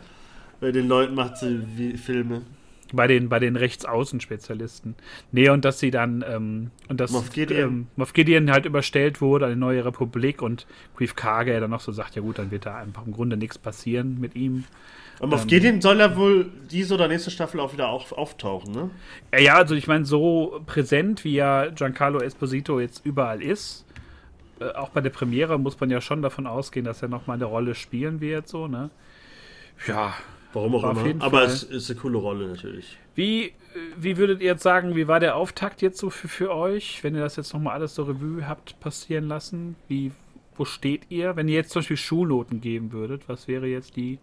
bei 0.60 0.72
den 0.72 0.88
Leuten 0.88 1.14
macht 1.14 1.36
sie 1.36 1.96
Filme. 1.96 2.42
Bei 2.92 3.06
den, 3.06 3.28
bei 3.28 3.38
den 3.38 3.56
Rechtsaußenspezialisten. 3.56 4.94
Nee, 5.30 5.50
und 5.50 5.64
dass 5.64 5.78
sie 5.78 5.90
dann, 5.90 6.24
ähm, 6.26 6.70
und 6.88 7.00
dass 7.00 7.10
Moff 7.10 7.30
Gideon. 7.30 7.60
Ähm, 7.60 7.86
Moff 7.96 8.14
Gideon 8.14 8.50
halt 8.50 8.64
überstellt 8.64 9.20
wurde 9.20 9.46
an 9.46 9.52
die 9.52 9.58
neue 9.58 9.84
Republik 9.84 10.40
und 10.40 10.66
Grief 10.96 11.14
Karge 11.14 11.60
dann 11.60 11.70
noch 11.70 11.80
so 11.80 11.92
sagt, 11.92 12.16
ja 12.16 12.22
gut, 12.22 12.38
dann 12.38 12.50
wird 12.50 12.64
da 12.64 12.78
einfach 12.78 13.06
im 13.06 13.12
Grunde 13.12 13.36
nichts 13.36 13.58
passieren 13.58 14.18
mit 14.20 14.34
ihm. 14.36 14.64
Und 15.20 15.30
Moff 15.30 15.42
ähm, 15.42 15.48
Gideon 15.48 15.80
soll 15.80 15.98
ja 15.98 16.16
wohl 16.16 16.50
diese 16.70 16.94
oder 16.94 17.08
nächste 17.08 17.30
Staffel 17.30 17.60
auch 17.60 17.72
wieder 17.72 17.88
auf, 17.88 18.12
auftauchen, 18.12 18.72
ne? 18.72 18.90
Ja, 19.38 19.56
also 19.56 19.74
ich 19.74 19.86
meine, 19.86 20.04
so 20.04 20.62
präsent 20.66 21.24
wie 21.24 21.34
ja 21.34 21.66
Giancarlo 21.66 22.20
Esposito 22.20 22.80
jetzt 22.80 23.04
überall 23.04 23.42
ist, 23.42 23.84
äh, 24.60 24.70
auch 24.70 24.90
bei 24.90 25.00
der 25.00 25.10
Premiere 25.10 25.58
muss 25.58 25.78
man 25.78 25.90
ja 25.90 26.00
schon 26.00 26.22
davon 26.22 26.46
ausgehen, 26.46 26.86
dass 26.86 27.02
er 27.02 27.08
nochmal 27.08 27.36
eine 27.36 27.46
Rolle 27.46 27.74
spielen 27.74 28.20
wird, 28.20 28.48
so, 28.48 28.68
ne? 28.68 28.90
Ja, 29.86 30.14
Warum 30.52 30.74
auch 30.76 31.04
immer. 31.04 31.24
Aber 31.24 31.42
es 31.42 31.62
ist 31.62 31.90
eine 31.90 32.00
coole 32.00 32.18
Rolle 32.18 32.48
natürlich. 32.48 32.96
Wie, 33.14 33.52
wie 33.96 34.16
würdet 34.16 34.40
ihr 34.40 34.48
jetzt 34.48 34.62
sagen, 34.62 34.96
wie 34.96 35.06
war 35.06 35.20
der 35.20 35.36
Auftakt 35.36 35.82
jetzt 35.82 35.98
so 35.98 36.10
für, 36.10 36.28
für 36.28 36.54
euch, 36.54 37.02
wenn 37.04 37.14
ihr 37.14 37.20
das 37.20 37.36
jetzt 37.36 37.52
nochmal 37.52 37.74
alles 37.74 37.94
so 37.94 38.04
Revue 38.04 38.48
habt 38.48 38.80
passieren 38.80 39.28
lassen? 39.28 39.76
Wie, 39.88 40.12
wo 40.56 40.64
steht 40.64 41.10
ihr? 41.10 41.36
Wenn 41.36 41.48
ihr 41.48 41.54
jetzt 41.54 41.70
zum 41.70 41.80
Beispiel 41.80 41.96
Schulnoten 41.96 42.60
geben 42.60 42.92
würdet, 42.92 43.28
was 43.28 43.46
wäre 43.46 43.66
jetzt 43.66 43.96
die, 43.96 44.18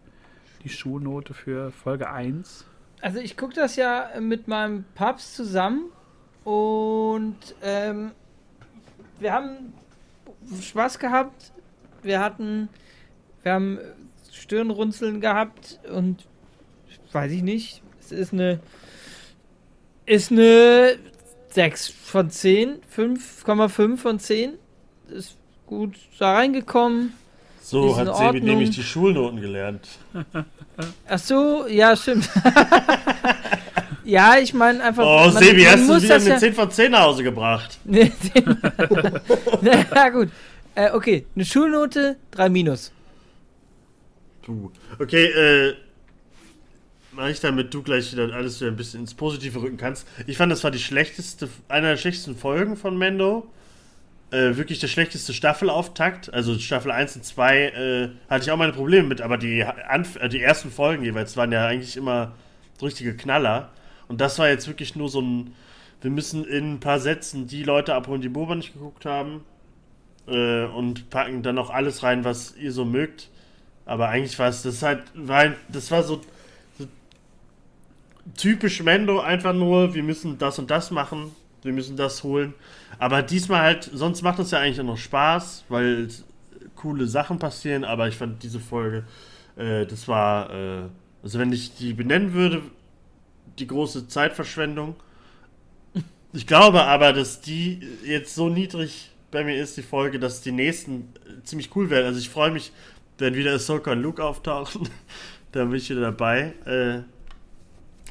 die 0.63 0.69
Schulnote 0.69 1.33
für 1.33 1.71
Folge 1.71 2.09
1? 2.09 2.65
Also 3.01 3.19
ich 3.19 3.37
gucke 3.37 3.53
das 3.53 3.75
ja 3.75 4.09
mit 4.19 4.47
meinem 4.47 4.85
Papst 4.95 5.35
zusammen 5.35 5.91
und 6.43 7.37
ähm, 7.61 8.11
wir 9.19 9.31
haben 9.31 9.73
Spaß 10.61 10.97
gehabt. 10.97 11.51
Wir 12.01 12.19
hatten, 12.19 12.69
wir 13.43 13.53
haben 13.53 13.79
Stirnrunzeln 14.45 15.19
gehabt 15.21 15.79
und 15.91 16.27
weiß 17.11 17.31
ich 17.31 17.41
nicht. 17.41 17.81
Es 17.99 18.11
ist 18.11 18.31
eine 18.31 18.59
ist 20.05 20.31
eine 20.31 20.97
6 21.49 21.89
von 21.89 22.29
10, 22.29 22.75
5,5 22.95 23.97
von 23.97 24.19
10. 24.19 24.53
Ist 25.09 25.35
gut 25.65 25.95
da 26.19 26.35
reingekommen. 26.35 27.13
So 27.59 27.97
hat 27.97 28.15
Sebi 28.15 28.41
nämlich 28.41 28.69
die 28.69 28.83
Schulnoten 28.83 29.41
gelernt. 29.41 29.87
Ach 31.07 31.17
so, 31.17 31.65
ja, 31.67 31.95
stimmt. 31.95 32.29
ja, 34.03 34.37
ich 34.37 34.53
meine 34.53 34.83
einfach. 34.83 35.03
Oh, 35.03 35.31
man, 35.31 35.43
Sebi, 35.43 35.63
man 35.63 35.71
hast 35.71 35.89
du 35.89 35.99
wieder 36.03 36.15
eine 36.15 36.29
ja 36.29 36.37
10 36.37 36.53
von 36.53 36.69
10 36.69 36.91
nach 36.91 37.01
Hause 37.01 37.23
gebracht. 37.23 37.79
ja, 37.89 38.09
gut. 40.09 40.29
Äh, 40.75 40.91
okay, 40.91 41.25
eine 41.33 41.45
Schulnote 41.45 42.17
3 42.31 42.49
minus. 42.49 42.91
Du. 44.45 44.71
Okay, 44.99 45.25
äh. 45.25 45.75
Mach 47.11 47.29
ich 47.29 47.39
damit 47.39 47.73
du 47.73 47.81
gleich 47.81 48.11
wieder 48.11 48.33
alles 48.33 48.59
wieder 48.59 48.71
ein 48.71 48.75
bisschen 48.75 49.01
ins 49.01 49.13
Positive 49.13 49.61
rücken 49.61 49.77
kannst. 49.77 50.05
Ich 50.27 50.37
fand, 50.37 50.51
das 50.51 50.65
war 50.65 50.71
die 50.71 50.79
schlechteste, 50.79 51.47
einer 51.69 51.91
der 51.91 51.97
schlechtesten 51.97 52.35
Folgen 52.35 52.75
von 52.75 52.97
Mendo. 52.97 53.47
Äh, 54.31 54.57
wirklich 54.57 54.79
der 54.79 54.89
schlechteste 54.89 55.33
Staffelauftakt. 55.33 56.33
Also 56.33 56.59
Staffel 56.59 56.91
1 56.91 57.15
und 57.15 57.23
2 57.23 57.57
äh, 57.57 58.09
hatte 58.29 58.43
ich 58.43 58.51
auch 58.51 58.57
meine 58.57 58.73
Probleme 58.73 59.07
mit, 59.07 59.21
aber 59.21 59.37
die, 59.37 59.63
Anf 59.63 60.17
äh, 60.17 60.27
die 60.27 60.41
ersten 60.41 60.71
Folgen 60.71 61.05
jeweils 61.05 61.37
waren 61.37 61.53
ja 61.53 61.65
eigentlich 61.67 61.95
immer 61.95 62.33
richtige 62.81 63.15
Knaller. 63.15 63.71
Und 64.09 64.19
das 64.19 64.37
war 64.37 64.49
jetzt 64.49 64.67
wirklich 64.67 64.95
nur 64.95 65.09
so 65.09 65.21
ein. 65.21 65.53
Wir 66.01 66.11
müssen 66.11 66.43
in 66.45 66.73
ein 66.73 66.79
paar 66.81 66.99
Sätzen 66.99 67.47
die 67.47 67.63
Leute 67.63 67.95
abholen, 67.95 68.21
die 68.21 68.29
Boba 68.29 68.55
nicht 68.55 68.73
geguckt 68.73 69.05
haben. 69.05 69.45
Äh, 70.27 70.65
und 70.65 71.09
packen 71.09 71.43
dann 71.43 71.57
auch 71.57 71.69
alles 71.69 72.03
rein, 72.03 72.25
was 72.25 72.57
ihr 72.57 72.73
so 72.73 72.83
mögt. 72.83 73.29
Aber 73.85 74.09
eigentlich 74.09 74.37
war 74.39 74.49
es, 74.49 74.63
das 74.63 74.81
halt, 74.81 75.03
war, 75.13 75.53
das 75.69 75.91
war 75.91 76.03
so, 76.03 76.21
so 76.77 76.87
typisch 78.35 78.81
Mendo, 78.81 79.19
einfach 79.19 79.53
nur, 79.53 79.93
wir 79.93 80.03
müssen 80.03 80.37
das 80.37 80.57
und 80.57 80.71
das 80.71 80.91
machen, 80.91 81.31
wir 81.61 81.71
müssen 81.71 81.95
das 81.95 82.23
holen. 82.23 82.53
Aber 82.97 83.21
diesmal 83.21 83.61
halt, 83.61 83.89
sonst 83.93 84.21
macht 84.21 84.39
es 84.39 84.51
ja 84.51 84.59
eigentlich 84.59 84.79
auch 84.79 84.85
noch 84.85 84.97
Spaß, 84.97 85.65
weil 85.69 86.07
coole 86.75 87.07
Sachen 87.07 87.39
passieren, 87.39 87.83
aber 87.83 88.07
ich 88.07 88.15
fand 88.15 88.41
diese 88.43 88.59
Folge, 88.59 89.05
äh, 89.55 89.85
das 89.85 90.07
war, 90.07 90.49
äh, 90.49 90.83
also 91.23 91.39
wenn 91.39 91.51
ich 91.51 91.75
die 91.75 91.93
benennen 91.93 92.33
würde, 92.33 92.61
die 93.59 93.67
große 93.67 94.07
Zeitverschwendung. 94.07 94.95
Ich 96.33 96.47
glaube 96.47 96.83
aber, 96.83 97.13
dass 97.13 97.39
die 97.39 97.79
jetzt 98.03 98.35
so 98.35 98.49
niedrig 98.49 99.11
bei 99.31 99.43
mir 99.43 99.55
ist, 99.55 99.77
die 99.77 99.81
Folge, 99.81 100.19
dass 100.19 100.41
die 100.41 100.51
nächsten 100.51 101.13
ziemlich 101.43 101.75
cool 101.75 101.89
werden. 101.89 102.07
Also 102.07 102.19
ich 102.19 102.29
freue 102.29 102.51
mich 102.51 102.71
wenn 103.17 103.35
wieder 103.35 103.53
Ahsoka 103.53 103.91
und 103.91 104.01
Luke 104.01 104.23
auftauchen, 104.23 104.89
dann 105.51 105.69
bin 105.69 105.77
ich 105.77 105.89
wieder 105.89 106.01
dabei. 106.01 106.53
Äh, 106.65 107.03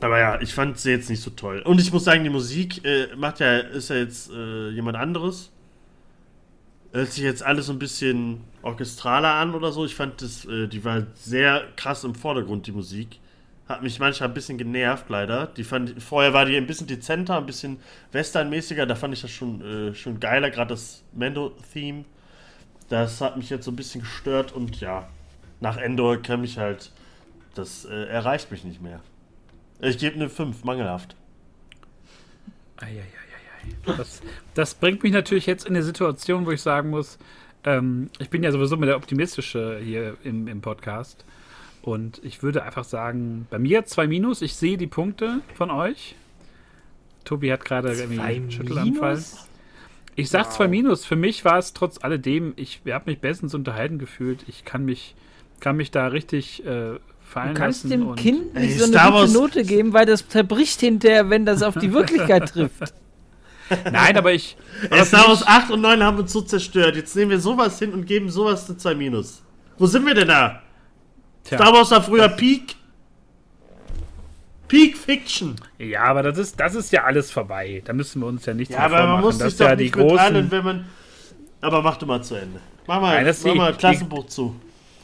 aber 0.01 0.19
ja, 0.19 0.41
ich 0.41 0.53
fand 0.53 0.79
sie 0.79 0.91
jetzt 0.91 1.09
nicht 1.09 1.23
so 1.23 1.31
toll. 1.31 1.63
Und 1.65 1.81
ich 1.81 1.93
muss 1.93 2.05
sagen, 2.05 2.25
die 2.25 2.31
Musik 2.31 2.85
äh, 2.85 3.09
macht 3.17 3.41
ja, 3.41 3.59
ist 3.59 3.91
ja 3.91 3.97
jetzt 3.97 4.31
äh, 4.31 4.71
jemand 4.71 4.97
anderes. 4.97 5.51
hört 6.93 7.13
sich 7.13 7.23
jetzt 7.23 7.43
alles 7.43 7.67
so 7.67 7.73
ein 7.73 7.79
bisschen 7.79 8.41
orchestraler 8.63 9.35
an 9.35 9.55
oder 9.55 9.73
so. 9.73 9.85
Ich 9.85 9.95
fand 9.95 10.21
das, 10.21 10.45
äh, 10.47 10.67
die 10.67 10.85
war 10.85 11.07
sehr 11.15 11.65
krass 11.77 12.05
im 12.05 12.15
Vordergrund, 12.15 12.67
die 12.67 12.73
Musik. 12.73 13.21
Hat 13.69 13.83
mich 13.83 13.99
manchmal 13.99 14.29
ein 14.29 14.35
bisschen 14.35 14.59
genervt, 14.59 15.09
leider. 15.09 15.47
Die 15.47 15.65
fand, 15.65 16.03
vorher 16.03 16.35
war 16.35 16.45
die 16.45 16.57
ein 16.57 16.67
bisschen 16.67 16.87
dezenter, 16.87 17.39
ein 17.39 17.47
bisschen 17.47 17.79
westernmäßiger. 18.13 18.85
Da 18.85 18.95
fand 18.95 19.15
ich 19.15 19.23
das 19.23 19.31
schon, 19.31 19.63
äh, 19.63 19.95
schon 19.95 20.21
geiler, 20.21 20.51
gerade 20.51 20.71
das 20.71 21.03
Mendo-Theme. 21.13 22.05
Das 22.89 23.21
hat 23.21 23.37
mich 23.37 23.51
jetzt 23.51 23.65
so 23.65 23.71
ein 23.71 23.77
bisschen 23.77 24.03
gestört 24.03 24.53
und 24.53 24.81
ja, 24.81 25.09
nach 25.61 25.77
Endor 25.77 26.21
kann 26.23 26.45
ich 26.45 26.59
halt, 26.59 26.93
das 27.55 27.85
äh, 27.85 28.07
erreicht 28.07 28.51
mich 28.51 28.65
nicht 28.65 28.83
mehr. 28.83 29.01
Ich 29.81 29.99
gebe 29.99 30.17
eine 30.17 30.29
5, 30.29 30.65
mangelhaft. 30.65 31.17
Eieieiei. 32.77 33.05
Das, 33.97 34.21
das 34.55 34.75
bringt 34.75 35.03
mich 35.03 35.13
natürlich 35.13 35.47
jetzt 35.47 35.67
in 35.67 35.75
eine 35.75 35.83
Situation, 35.83 36.47
wo 36.47 36.51
ich 36.51 36.61
sagen 36.61 36.91
muss, 36.91 37.19
ähm, 37.65 38.11
ich 38.19 38.31
bin 38.31 38.43
ja 38.43 38.53
sowieso 38.53 38.77
mit 38.77 38.89
der 38.89 38.97
Optimistische 38.97 39.81
hier 39.83 40.17
im, 40.23 40.49
im 40.49 40.61
Podcast. 40.61 41.25
Und 41.83 42.21
ich 42.25 42.43
würde 42.43 42.63
einfach 42.63 42.85
sagen, 42.85 43.47
bei 43.51 43.59
mir 43.59 43.85
zwei 43.85 44.07
Minus. 44.07 44.43
Ich 44.43 44.55
sehe 44.55 44.79
die 44.79 44.87
Punkte 44.87 45.41
von 45.55 45.71
euch. 45.71 46.15
Tobi 47.25 47.53
hat 47.53 47.65
gerade 47.65 47.93
irgendwie 47.93 48.21
einen 48.21 48.51
Schüttelanfall. 48.51 49.23
Ich 50.17 50.31
sag 50.31 50.47
wow. 50.47 50.57
zwei 50.57 50.69
Minus. 50.69 51.05
Für 51.05 51.17
mich 51.17 51.45
war 51.45 51.59
es 51.59 51.73
trotz 51.73 52.03
alledem, 52.03 52.53
ich 52.57 52.81
habe 52.89 53.11
mich 53.11 53.21
bestens 53.21 53.55
unterhalten 53.55 53.99
gefühlt. 53.99 54.45
Ich 54.49 54.65
kann 54.65 54.85
mich, 54.85 55.15
kann 55.61 55.77
mich 55.77 55.91
da 55.91 56.07
richtig 56.09 56.65
äh, 56.65 56.99
fallen 57.21 57.55
du 57.55 57.61
kannst 57.61 57.85
lassen. 57.85 57.91
dem 57.91 58.15
Kind 58.17 58.55
nicht 58.55 58.79
so 58.79 58.85
eine 58.85 59.13
gute 59.13 59.33
Note 59.33 59.65
geben, 59.65 59.93
weil 59.93 60.07
das 60.07 60.29
zerbricht 60.29 60.81
hinterher, 60.81 61.31
wenn 61.31 61.45
das 61.45 61.63
auf 61.63 61.77
die 61.77 61.93
Wirklichkeit 61.93 62.49
trifft. 62.53 62.95
Nein, 63.91 64.17
aber 64.17 64.33
ich. 64.33 64.57
Aber 64.91 65.05
Star 65.05 65.29
Wars 65.29 65.47
8 65.47 65.71
und 65.71 65.81
9 65.81 66.03
haben 66.03 66.19
uns 66.19 66.33
so 66.33 66.43
zerstört. 66.43 66.97
Jetzt 66.97 67.17
nehmen 67.17 67.31
wir 67.31 67.41
sowas 67.41 67.79
hin 67.79 67.93
und 67.93 68.07
geben 68.07 68.29
sowas 68.29 68.67
zu 68.67 68.77
2 68.77 68.95
Minus. 68.95 69.43
Wo 69.79 69.87
sind 69.87 70.07
wir 70.07 70.15
denn 70.15 70.29
da? 70.29 70.63
Tja. 71.45 71.59
Star 71.59 71.73
Wars 71.73 71.91
war 71.91 72.03
früher 72.03 72.29
Peak. 72.29 72.77
Peak 74.69 74.97
Fiction. 74.97 75.57
Ja, 75.79 76.05
aber 76.05 76.23
das 76.23 76.39
ist, 76.39 76.59
das 76.59 76.75
ist 76.75 76.93
ja 76.93 77.05
alles 77.05 77.31
vorbei. 77.31 77.83
Da 77.85 77.93
müssen 77.93 78.21
wir 78.21 78.27
uns 78.27 78.47
ja 78.47 78.55
nichts 78.55 78.75
ja, 78.75 78.89
mehr 78.89 78.99
aber 78.99 79.13
man 79.15 79.21
muss 79.21 79.39
sich 79.39 79.57
doch 79.57 79.69
ja 79.69 79.77
nicht 79.77 79.95
großen... 79.95 80.51
wenn 80.51 80.65
man. 80.65 80.85
Aber 81.61 81.83
mach 81.83 81.97
du 81.97 82.07
mal 82.07 82.23
zu 82.23 82.35
Ende. 82.35 82.61
Mach 82.87 83.01
mal, 83.01 83.23
Nein, 83.23 83.35
mach 83.43 83.53
die, 83.53 83.59
mal 83.59 83.75
Klassenbuch 83.75 84.25
die, 84.25 84.31
zu 84.31 84.55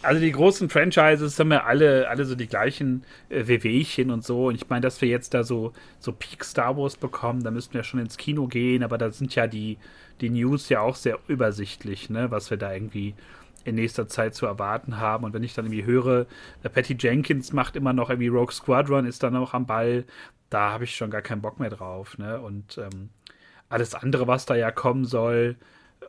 also 0.02 0.20
die 0.20 0.32
großen 0.32 0.68
Franchises 0.68 1.38
haben 1.38 1.52
ja 1.52 1.64
alle, 1.64 2.08
alle 2.08 2.24
so 2.24 2.34
die 2.34 2.46
gleichen 2.46 3.04
äh, 3.28 3.46
WWchen 3.46 4.10
und 4.10 4.24
so. 4.24 4.46
Und 4.46 4.54
ich 4.54 4.68
meine, 4.68 4.82
dass 4.82 5.00
wir 5.00 5.08
jetzt 5.08 5.34
da 5.34 5.44
so, 5.44 5.72
so 5.98 6.12
Peak 6.12 6.44
Star 6.44 6.76
Wars 6.76 6.96
bekommen, 6.96 7.42
da 7.42 7.50
müssten 7.50 7.74
wir 7.74 7.84
schon 7.84 8.00
ins 8.00 8.16
Kino 8.16 8.46
gehen, 8.46 8.82
aber 8.82 8.98
da 8.98 9.10
sind 9.10 9.34
ja 9.34 9.46
die, 9.46 9.78
die 10.20 10.30
News 10.30 10.68
ja 10.68 10.80
auch 10.80 10.96
sehr 10.96 11.18
übersichtlich, 11.28 12.10
ne, 12.10 12.30
was 12.30 12.50
wir 12.50 12.56
da 12.56 12.72
irgendwie 12.72 13.14
in 13.64 13.74
nächster 13.74 14.08
Zeit 14.08 14.34
zu 14.34 14.46
erwarten 14.46 14.98
haben. 14.98 15.24
Und 15.24 15.32
wenn 15.32 15.42
ich 15.42 15.54
dann 15.54 15.66
irgendwie 15.66 15.84
höre, 15.84 16.26
äh, 16.62 16.68
Patty 16.68 16.96
Jenkins 16.98 17.52
macht 17.52 17.76
immer 17.76 17.92
noch 17.92 18.10
irgendwie 18.10 18.28
Rogue 18.28 18.52
Squadron, 18.52 19.06
ist 19.06 19.22
dann 19.22 19.34
noch 19.34 19.54
am 19.54 19.66
Ball, 19.66 20.04
da 20.48 20.72
habe 20.72 20.84
ich 20.84 20.96
schon 20.96 21.10
gar 21.10 21.22
keinen 21.22 21.42
Bock 21.42 21.60
mehr 21.60 21.70
drauf. 21.70 22.18
Ne? 22.18 22.40
Und 22.40 22.78
ähm, 22.78 23.10
alles 23.68 23.94
andere, 23.94 24.26
was 24.26 24.46
da 24.46 24.54
ja 24.54 24.70
kommen 24.70 25.04
soll, 25.04 25.56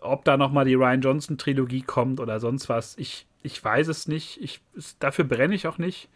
ob 0.02 0.26
da 0.26 0.38
nochmal 0.38 0.66
die 0.66 0.76
Ryan 0.76 1.02
Johnson 1.02 1.38
Trilogie 1.38 1.82
kommt 1.82 2.20
oder 2.20 2.40
sonst 2.40 2.70
was, 2.70 2.98
ich, 2.98 3.28
ich 3.44 3.64
weiß 3.64 3.88
es 3.88 4.08
nicht. 4.08 4.42
Ich, 4.42 4.62
dafür 5.00 5.26
brenne 5.26 5.56
ich 5.56 5.68
auch 5.68 5.78
nicht. 5.78 6.10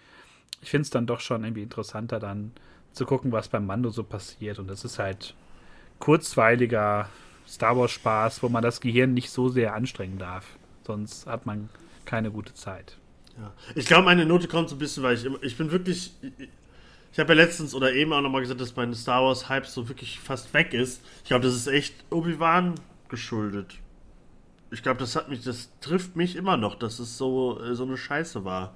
Ich 0.62 0.72
finde 0.72 0.84
es 0.84 0.90
dann 0.90 1.06
doch 1.06 1.20
schon 1.20 1.44
irgendwie 1.44 1.64
interessanter, 1.64 2.20
dann 2.20 2.52
zu 2.94 3.06
gucken, 3.06 3.32
was 3.32 3.50
beim 3.50 3.66
Mando 3.66 3.90
so 3.90 4.04
passiert. 4.04 4.58
Und 4.58 4.68
das 4.68 4.86
ist 4.86 5.00
halt 5.00 5.36
kurzweiliger 6.00 7.10
Star 7.48 7.78
Wars 7.78 7.92
Spaß, 7.92 8.42
wo 8.42 8.50
man 8.50 8.64
das 8.64 8.82
Gehirn 8.82 9.14
nicht 9.14 9.30
so 9.30 9.50
sehr 9.50 9.76
anstrengen 9.76 10.18
darf. 10.18 10.58
Sonst 10.86 11.26
hat 11.26 11.46
man 11.46 11.70
keine 12.06 12.32
gute 12.32 12.54
Zeit. 12.54 12.98
Ja. 13.38 13.54
Ich 13.76 13.86
glaube, 13.86 14.04
meine 14.04 14.26
Note 14.26 14.48
kommt 14.48 14.70
so 14.70 14.76
ein 14.76 14.80
bisschen, 14.80 15.04
weil 15.04 15.16
ich, 15.16 15.26
ich 15.42 15.58
bin 15.58 15.72
wirklich. 15.72 16.14
Ich 17.12 17.20
habe 17.20 17.34
ja 17.34 17.44
letztens 17.44 17.74
oder 17.74 17.94
eben 17.94 18.12
auch 18.12 18.22
nochmal 18.22 18.42
gesagt, 18.42 18.60
dass 18.60 18.76
mein 18.76 18.94
Star 18.94 19.24
Wars 19.24 19.48
Hype 19.48 19.66
so 19.66 19.88
wirklich 19.88 20.20
fast 20.20 20.54
weg 20.54 20.74
ist. 20.74 21.02
Ich 21.24 21.30
glaube, 21.30 21.46
das 21.46 21.56
ist 21.56 21.68
echt 21.68 21.94
Obi-Wan 22.10 22.76
geschuldet 23.08 23.78
ich 24.76 24.84
glaube, 24.84 25.00
das 25.00 25.16
hat 25.16 25.30
mich, 25.30 25.44
das 25.44 25.70
trifft 25.80 26.16
mich 26.16 26.36
immer 26.36 26.58
noch, 26.58 26.76
dass 26.76 27.00
es 27.00 27.18
so, 27.18 27.60
äh, 27.62 27.76
so 27.76 27.84
eine 27.84 27.98
Scheiße 27.98 28.44
war. 28.46 28.74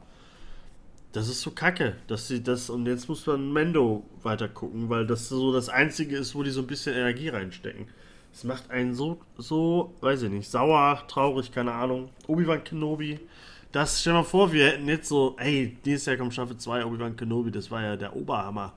Das 1.11 1.27
ist 1.27 1.41
so 1.41 1.51
kacke, 1.51 1.95
dass 2.07 2.27
sie 2.27 2.43
das, 2.43 2.69
und 2.69 2.85
jetzt 2.85 3.09
muss 3.09 3.25
man 3.25 3.51
Mendo 3.51 4.05
weiter 4.21 4.47
gucken, 4.47 4.89
weil 4.89 5.07
das 5.07 5.27
so 5.27 5.51
das 5.51 5.67
Einzige 5.67 6.15
ist, 6.15 6.35
wo 6.35 6.43
die 6.43 6.51
so 6.51 6.61
ein 6.61 6.67
bisschen 6.67 6.95
Energie 6.95 7.29
reinstecken. 7.29 7.87
Es 8.33 8.43
macht 8.43 8.69
einen 8.71 8.93
so, 8.93 9.19
so, 9.37 9.93
weiß 10.01 10.23
ich 10.23 10.29
nicht, 10.29 10.49
sauer, 10.49 11.03
traurig, 11.07 11.51
keine 11.51 11.73
Ahnung. 11.73 12.09
Obi-Wan 12.27 12.63
Kenobi. 12.63 13.19
Das, 13.71 14.01
stell 14.01 14.13
mal 14.13 14.23
vor, 14.23 14.51
wir 14.51 14.67
hätten 14.67 14.87
jetzt 14.87 15.09
so, 15.09 15.35
ey, 15.39 15.77
dieses 15.85 16.05
Jahr 16.05 16.17
kommt 16.17 16.33
Staffel 16.33 16.57
2 16.57 16.85
Obi-Wan 16.85 17.15
Kenobi, 17.15 17.51
das 17.51 17.69
war 17.69 17.83
ja 17.83 17.95
der 17.95 18.15
Oberhammer. 18.15 18.73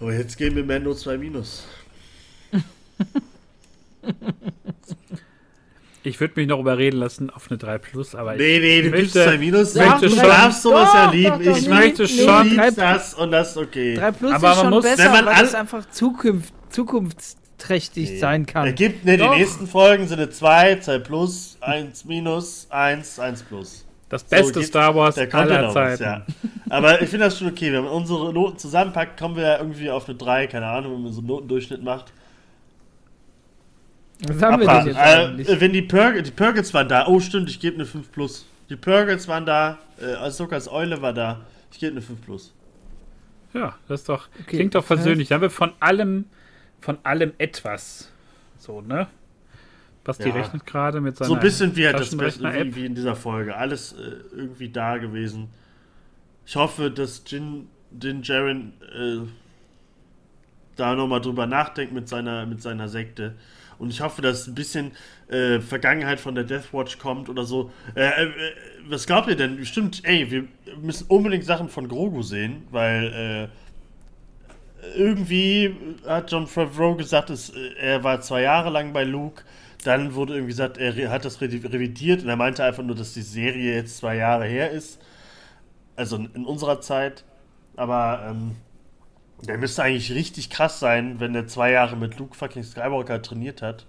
Aber 0.00 0.12
jetzt 0.12 0.36
gehen 0.36 0.56
wir 0.56 0.64
Mendo 0.64 0.94
2 0.94 1.18
Minus. 1.18 1.66
Ich 6.06 6.20
würde 6.20 6.34
mich 6.36 6.46
noch 6.46 6.60
überreden 6.60 6.98
lassen 6.98 7.30
auf 7.30 7.50
eine 7.50 7.56
3 7.56 7.78
Plus, 7.78 8.14
aber 8.14 8.36
nee, 8.36 8.58
nee, 8.58 8.82
du 8.82 8.90
möchte, 8.90 9.04
gibst 9.04 9.14
2 9.14 9.38
Minus. 9.38 9.74
Ja, 9.74 9.92
möchte 9.92 10.10
schon, 10.10 10.18
du 10.18 10.26
darfst 10.26 10.62
sowas 10.62 10.90
ja 10.92 11.10
lieben. 11.10 11.40
ich 11.40 11.62
nee, 11.62 11.68
möchte 11.74 12.02
nee, 12.02 12.08
schon. 12.08 12.48
Liebst 12.50 12.78
das 12.78 13.14
und 13.14 13.30
das 13.30 13.56
okay. 13.56 13.94
3 13.94 14.12
Plus 14.12 14.32
aber 14.32 14.52
ist 14.52 14.58
schon 14.58 14.70
muss, 14.70 14.82
besser, 14.84 15.12
weil 15.12 15.44
es 15.44 15.54
einfach 15.54 15.88
Zukunft, 15.88 16.52
zukunftsträchtig 17.64 18.10
nee. 18.10 18.18
sein 18.18 18.46
kann. 18.46 18.68
Es 18.68 18.74
gibt, 18.74 19.04
ne, 19.04 19.16
die 19.16 19.28
nächsten 19.28 19.66
Folgen 19.66 20.06
sind 20.06 20.20
eine 20.20 20.30
2, 20.30 20.76
2 20.76 20.98
Plus, 21.00 21.56
1 21.60 22.04
Minus, 22.04 22.66
1, 22.70 23.18
1 23.18 23.42
Plus. 23.44 23.84
Das 24.08 24.22
beste 24.22 24.60
so, 24.60 24.62
Star 24.62 24.94
Wars 24.94 25.18
aller 25.18 25.70
Zeiten. 25.70 26.02
Ja. 26.02 26.26
Aber 26.68 27.02
ich 27.02 27.08
finde 27.08 27.24
das 27.24 27.38
schon 27.38 27.48
okay. 27.48 27.72
Wenn 27.72 27.84
man 27.84 27.92
unsere 27.92 28.32
Noten 28.32 28.58
zusammenpackt, 28.58 29.18
kommen 29.18 29.36
wir 29.36 29.44
ja 29.44 29.58
irgendwie 29.58 29.90
auf 29.90 30.08
eine 30.08 30.16
3, 30.16 30.46
keine 30.46 30.66
Ahnung, 30.66 30.94
wenn 30.94 31.02
man 31.02 31.12
so 31.12 31.20
einen 31.20 31.28
Notendurchschnitt 31.28 31.82
macht. 31.82 32.12
Was 34.26 34.42
haben 34.42 34.60
wir 34.60 34.68
denn 34.68 34.86
jetzt 34.86 34.96
eigentlich? 34.96 35.48
Äh, 35.48 35.60
wenn 35.60 35.72
die, 35.72 35.82
Pur 35.82 36.12
die 36.22 36.30
Purgles 36.30 36.72
waren 36.72 36.88
da, 36.88 37.06
oh 37.08 37.18
stimmt, 37.18 37.50
ich 37.50 37.58
gebe 37.58 37.76
eine 37.76 37.86
5 37.86 38.12
plus. 38.12 38.46
Die 38.70 38.76
Purgles 38.76 39.26
waren 39.26 39.44
da, 39.44 39.78
äh, 40.00 40.14
Asokas 40.14 40.68
Eule 40.70 41.02
war 41.02 41.12
da, 41.12 41.40
ich 41.72 41.80
gebe 41.80 41.92
eine 41.92 42.02
5 42.02 42.20
plus. 42.20 42.52
Ja, 43.52 43.74
das 43.88 44.00
ist 44.00 44.08
doch, 44.08 44.28
okay, 44.40 44.56
klingt 44.56 44.74
doch 44.74 44.84
versöhnlich. 44.84 45.28
Da 45.28 45.36
haben 45.36 45.42
wir 45.42 45.50
von 45.50 45.72
allem, 45.80 46.26
von 46.84 46.98
allem 47.02 47.32
etwas. 47.38 48.12
So, 48.58 48.82
ne? 48.82 49.06
Basti 50.04 50.28
ja. 50.28 50.34
rechnet 50.34 50.66
gerade 50.66 51.00
mit 51.00 51.16
seiner 51.16 51.28
So 51.28 51.34
ein 51.34 51.40
bisschen 51.40 51.74
wie 51.76 51.86
halt 51.86 51.98
das 51.98 52.12
wie, 52.12 52.76
wie 52.76 52.84
in 52.84 52.94
dieser 52.94 53.16
Folge. 53.16 53.56
Alles 53.56 53.94
äh, 53.94 54.36
irgendwie 54.36 54.68
da 54.68 54.98
gewesen. 54.98 55.48
Ich 56.44 56.56
hoffe, 56.56 56.90
dass 56.90 57.22
Jin, 57.26 57.68
Jin 57.98 58.22
Jaren 58.22 58.74
äh, 58.94 59.26
da 60.76 60.94
nochmal 60.94 61.22
drüber 61.22 61.46
nachdenkt 61.46 61.94
mit 61.94 62.06
seiner, 62.06 62.44
mit 62.44 62.60
seiner 62.60 62.88
Sekte. 62.88 63.34
Und 63.78 63.88
ich 63.88 64.02
hoffe, 64.02 64.20
dass 64.20 64.46
ein 64.46 64.54
bisschen 64.54 64.92
äh, 65.28 65.60
Vergangenheit 65.60 66.20
von 66.20 66.34
der 66.34 66.44
Death 66.44 66.74
Watch 66.74 66.98
kommt 66.98 67.30
oder 67.30 67.44
so. 67.44 67.72
Äh, 67.94 68.24
äh, 68.24 68.30
was 68.88 69.06
glaubt 69.06 69.28
ihr 69.28 69.36
denn? 69.36 69.64
Stimmt, 69.64 70.02
ey, 70.04 70.30
wir 70.30 70.44
müssen 70.82 71.06
unbedingt 71.08 71.44
Sachen 71.44 71.70
von 71.70 71.88
Grogu 71.88 72.22
sehen, 72.22 72.64
weil 72.70 73.48
äh, 73.50 73.63
irgendwie 74.96 75.76
hat 76.06 76.30
John 76.30 76.46
Favreau 76.46 76.94
gesagt, 76.94 77.30
äh, 77.30 77.36
er 77.78 78.04
war 78.04 78.20
zwei 78.20 78.42
Jahre 78.42 78.70
lang 78.70 78.92
bei 78.92 79.04
Luke. 79.04 79.42
Dann 79.84 80.14
wurde 80.14 80.34
irgendwie 80.34 80.52
gesagt, 80.52 80.78
er 80.78 81.10
hat 81.10 81.24
das 81.26 81.42
revidiert 81.42 82.22
und 82.22 82.28
er 82.28 82.36
meinte 82.36 82.64
einfach 82.64 82.82
nur, 82.82 82.96
dass 82.96 83.12
die 83.12 83.22
Serie 83.22 83.74
jetzt 83.74 83.98
zwei 83.98 84.16
Jahre 84.16 84.46
her 84.46 84.70
ist. 84.70 84.98
Also 85.94 86.16
in 86.16 86.46
unserer 86.46 86.80
Zeit. 86.80 87.24
Aber 87.76 88.24
ähm, 88.30 88.56
der 89.46 89.58
müsste 89.58 89.82
eigentlich 89.82 90.12
richtig 90.12 90.48
krass 90.48 90.80
sein, 90.80 91.20
wenn 91.20 91.34
der 91.34 91.46
zwei 91.48 91.70
Jahre 91.70 91.96
mit 91.96 92.18
Luke 92.18 92.34
fucking 92.34 92.62
Skywalker 92.62 93.20
trainiert 93.20 93.60
hat. 93.60 93.86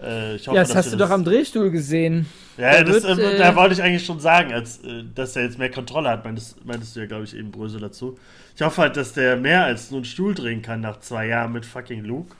Äh, 0.00 0.38
hoffe, 0.38 0.54
ja, 0.54 0.62
das 0.62 0.76
hast 0.76 0.92
du 0.92 0.96
das... 0.96 1.08
doch 1.08 1.14
am 1.14 1.24
Drehstuhl 1.24 1.70
gesehen. 1.70 2.26
Ja, 2.56 2.82
das, 2.84 3.02
wird, 3.02 3.18
äh, 3.18 3.38
da 3.38 3.56
wollte 3.56 3.74
ich 3.74 3.82
eigentlich 3.82 4.06
schon 4.06 4.20
sagen, 4.20 4.52
als, 4.52 4.78
äh, 4.84 5.02
dass 5.14 5.34
er 5.34 5.42
jetzt 5.42 5.58
mehr 5.58 5.70
Kontrolle 5.70 6.08
hat. 6.10 6.24
Meintest, 6.24 6.64
meintest 6.64 6.94
du 6.94 7.00
ja, 7.00 7.06
glaube 7.06 7.24
ich, 7.24 7.36
eben 7.36 7.50
Brösel 7.50 7.80
dazu. 7.80 8.18
Ich 8.54 8.62
hoffe 8.62 8.82
halt, 8.82 8.96
dass 8.96 9.12
der 9.12 9.36
mehr 9.36 9.64
als 9.64 9.90
nur 9.90 9.98
einen 9.98 10.04
Stuhl 10.04 10.34
drehen 10.34 10.62
kann 10.62 10.80
nach 10.80 11.00
zwei 11.00 11.26
Jahren 11.26 11.52
mit 11.52 11.66
fucking 11.66 12.04
Luke. 12.04 12.34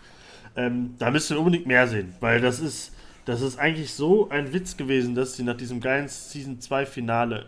Ähm, 0.56 0.94
da 0.98 1.10
müsst 1.10 1.30
ihr 1.30 1.38
unbedingt 1.38 1.66
mehr 1.66 1.86
sehen, 1.88 2.14
weil 2.20 2.40
das 2.40 2.60
ist, 2.60 2.92
das 3.24 3.42
ist 3.42 3.58
eigentlich 3.58 3.92
so 3.92 4.28
ein 4.30 4.52
Witz 4.52 4.76
gewesen, 4.76 5.14
dass 5.14 5.34
sie 5.34 5.42
nach 5.42 5.56
diesem 5.56 5.80
geilen 5.80 6.08
Season 6.08 6.60
2 6.60 6.86
Finale 6.86 7.46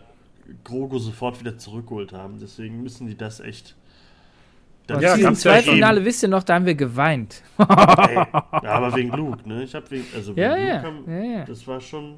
Grogu 0.63 0.99
sofort 0.99 1.39
wieder 1.39 1.57
zurückgeholt 1.57 2.13
haben. 2.13 2.39
Deswegen 2.39 2.83
müssen 2.83 3.07
die 3.07 3.17
das 3.17 3.39
echt 3.39 3.75
das 4.87 5.01
ja, 5.01 5.15
Season 5.15 5.35
2 5.35 5.61
Finale, 5.61 6.03
wisst 6.03 6.23
ihr 6.23 6.29
noch, 6.29 6.43
da 6.43 6.55
haben 6.55 6.65
wir 6.65 6.75
geweint. 6.75 7.43
Ey, 7.57 7.65
aber 8.67 8.95
wegen 8.95 9.11
Luke, 9.11 9.47
ne? 9.47 9.63
Ich 9.63 9.73
hab 9.75 9.89
wegen, 9.91 10.05
also 10.15 10.35
wegen 10.35 10.41
ja, 10.41 10.55
Luke 10.55 10.67
ja. 10.67 10.81
Haben, 10.83 11.03
ja, 11.07 11.37
ja. 11.37 11.45
das 11.45 11.65
war 11.67 11.79
schon. 11.79 12.15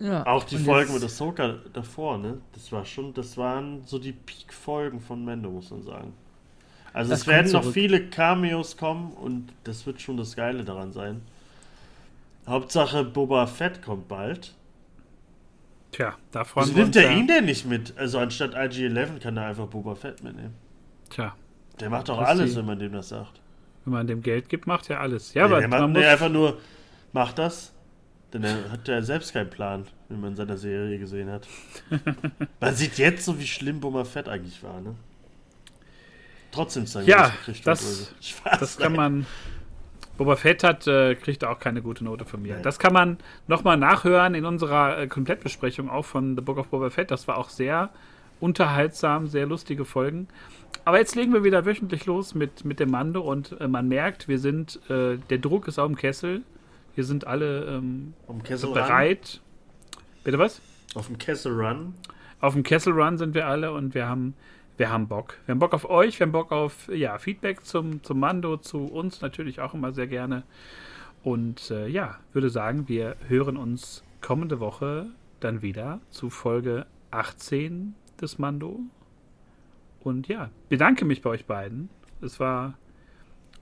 Ja, 0.00 0.26
auch 0.26 0.44
die 0.44 0.58
Folgen 0.58 0.92
mit 0.92 1.04
Ahsoka 1.04 1.54
davor, 1.72 2.18
ne? 2.18 2.38
Das 2.52 2.70
war 2.72 2.84
schon, 2.84 3.14
das 3.14 3.38
waren 3.38 3.82
so 3.84 3.98
die 3.98 4.12
Peak-Folgen 4.12 5.00
von 5.00 5.24
Mendo, 5.24 5.50
muss 5.50 5.70
man 5.70 5.82
sagen. 5.82 6.12
Also 6.92 7.10
das 7.10 7.22
es 7.22 7.26
werden 7.26 7.52
noch 7.52 7.72
viele 7.72 8.08
Cameos 8.08 8.76
kommen 8.76 9.12
und 9.12 9.52
das 9.64 9.86
wird 9.86 10.00
schon 10.00 10.16
das 10.16 10.36
Geile 10.36 10.64
daran 10.64 10.92
sein. 10.92 11.22
Hauptsache 12.46 13.04
Boba 13.04 13.46
Fett 13.46 13.82
kommt 13.82 14.08
bald. 14.08 14.54
Tja, 15.92 16.14
da 16.32 16.44
freuen 16.44 16.66
Wieso 16.66 16.76
wir 16.76 16.82
nimmt 16.84 16.96
uns. 16.96 17.04
er 17.04 17.10
ja. 17.12 17.18
ihn 17.18 17.26
denn 17.26 17.44
nicht 17.46 17.66
mit? 17.66 17.96
Also 17.96 18.18
anstatt 18.18 18.54
IG-11 18.54 19.20
kann 19.20 19.36
er 19.36 19.46
einfach 19.46 19.66
Boba 19.66 19.94
Fett 19.94 20.22
mitnehmen. 20.22 20.54
Tja, 21.14 21.34
Der 21.80 21.90
macht 21.90 22.08
doch 22.08 22.18
alles, 22.18 22.50
die- 22.52 22.56
wenn 22.58 22.66
man 22.66 22.78
dem 22.78 22.92
das 22.92 23.08
sagt. 23.08 23.40
wenn 23.84 23.92
man 23.94 24.06
dem 24.06 24.20
Geld 24.22 24.48
gibt, 24.48 24.66
macht 24.66 24.90
er 24.90 25.00
alles. 25.00 25.32
Ja, 25.34 25.46
Nee, 25.46 25.52
aber 25.52 25.60
der 25.60 25.68
macht, 25.68 25.80
man 25.80 25.92
muss, 25.92 26.00
nee, 26.00 26.06
einfach 26.06 26.28
nur, 26.30 26.58
macht 27.12 27.38
das. 27.38 27.72
Denn 28.32 28.42
er 28.42 28.70
hat 28.72 28.88
ja 28.88 29.00
selbst 29.00 29.32
keinen 29.32 29.48
Plan, 29.50 29.86
wie 30.08 30.16
man 30.16 30.30
in 30.30 30.36
seiner 30.36 30.56
Serie 30.56 30.98
gesehen 30.98 31.30
hat. 31.30 31.46
man 32.60 32.74
sieht 32.74 32.98
jetzt 32.98 33.24
so, 33.24 33.38
wie 33.38 33.46
schlimm 33.46 33.78
Boba 33.80 34.04
Fett 34.04 34.28
eigentlich 34.28 34.60
war, 34.62 34.80
ne? 34.80 34.96
Trotzdem 36.50 36.84
Ja, 37.06 37.16
dass 37.28 37.30
er 37.30 37.36
Christian 37.44 37.64
das-. 37.64 38.14
Spaß, 38.20 38.60
das 38.60 38.76
kann 38.78 38.92
nein. 38.92 39.12
man. 39.12 39.26
Boba 40.16 40.36
Fett 40.36 40.62
hat, 40.62 40.86
äh, 40.86 41.16
kriegt 41.16 41.44
auch 41.44 41.58
keine 41.58 41.82
gute 41.82 42.04
Note 42.04 42.24
von 42.24 42.40
mir. 42.40 42.56
Nee. 42.56 42.62
Das 42.62 42.78
kann 42.78 42.92
man 42.92 43.18
nochmal 43.48 43.76
nachhören 43.76 44.34
in 44.34 44.44
unserer 44.44 44.98
äh, 44.98 45.06
Komplettbesprechung 45.08 45.90
auch 45.90 46.04
von 46.04 46.36
The 46.36 46.40
Book 46.42 46.58
of 46.58 46.68
Boba 46.68 46.90
Fett. 46.90 47.10
Das 47.10 47.26
war 47.26 47.36
auch 47.38 47.48
sehr 47.50 47.90
unterhaltsam, 48.38 49.26
sehr 49.26 49.46
lustige 49.46 49.84
Folgen. 49.84 50.28
Aber 50.84 50.98
jetzt 50.98 51.14
legen 51.14 51.32
wir 51.32 51.44
wieder 51.44 51.64
wöchentlich 51.64 52.06
los 52.06 52.34
mit, 52.34 52.64
mit 52.64 52.80
dem 52.80 52.90
Mando 52.90 53.20
und 53.20 53.58
äh, 53.60 53.68
man 53.68 53.88
merkt, 53.88 54.28
wir 54.28 54.38
sind, 54.38 54.80
äh, 54.90 55.16
der 55.30 55.38
Druck 55.38 55.68
ist 55.68 55.78
auf 55.78 55.86
dem 55.86 55.96
Kessel. 55.96 56.42
Wir 56.94 57.04
sind 57.04 57.26
alle 57.26 57.64
ähm, 57.64 58.14
dem 58.28 58.42
Kessel 58.42 58.66
Run. 58.66 58.74
bereit. 58.74 59.40
Bitte 60.22 60.38
was? 60.38 60.60
Auf 60.94 61.06
dem 61.06 61.18
Kessel 61.18 61.52
Run. 61.52 61.94
Auf 62.40 62.54
dem 62.54 62.62
Kessel 62.62 62.92
Run 62.92 63.18
sind 63.18 63.34
wir 63.34 63.46
alle 63.46 63.72
und 63.72 63.94
wir 63.94 64.08
haben, 64.08 64.34
wir 64.76 64.90
haben 64.90 65.08
Bock. 65.08 65.38
Wir 65.46 65.52
haben 65.52 65.58
Bock 65.58 65.72
auf 65.72 65.88
euch, 65.88 66.18
wir 66.20 66.26
haben 66.26 66.32
Bock 66.32 66.52
auf 66.52 66.88
ja, 66.88 67.18
Feedback 67.18 67.64
zum, 67.64 68.02
zum 68.02 68.20
Mando, 68.20 68.58
zu 68.58 68.84
uns 68.84 69.22
natürlich 69.22 69.60
auch 69.60 69.74
immer 69.74 69.92
sehr 69.92 70.06
gerne. 70.06 70.44
Und 71.22 71.70
äh, 71.70 71.88
ja, 71.88 72.18
würde 72.34 72.50
sagen, 72.50 72.88
wir 72.88 73.16
hören 73.28 73.56
uns 73.56 74.04
kommende 74.20 74.60
Woche 74.60 75.06
dann 75.40 75.62
wieder 75.62 76.00
zu 76.10 76.30
Folge 76.30 76.86
18 77.10 77.94
des 78.20 78.38
Mando. 78.38 78.80
Und 80.04 80.28
ja, 80.28 80.50
bedanke 80.68 81.04
mich 81.04 81.22
bei 81.22 81.30
euch 81.30 81.46
beiden. 81.46 81.88
Es 82.20 82.38
war 82.38 82.74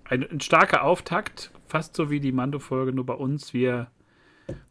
ein, 0.04 0.28
ein 0.28 0.40
starker 0.40 0.82
Auftakt, 0.82 1.50
fast 1.66 1.96
so 1.96 2.10
wie 2.10 2.20
die 2.20 2.32
Mando-Folge, 2.32 2.92
nur 2.92 3.06
bei 3.06 3.14
uns. 3.14 3.54
Wir, 3.54 3.86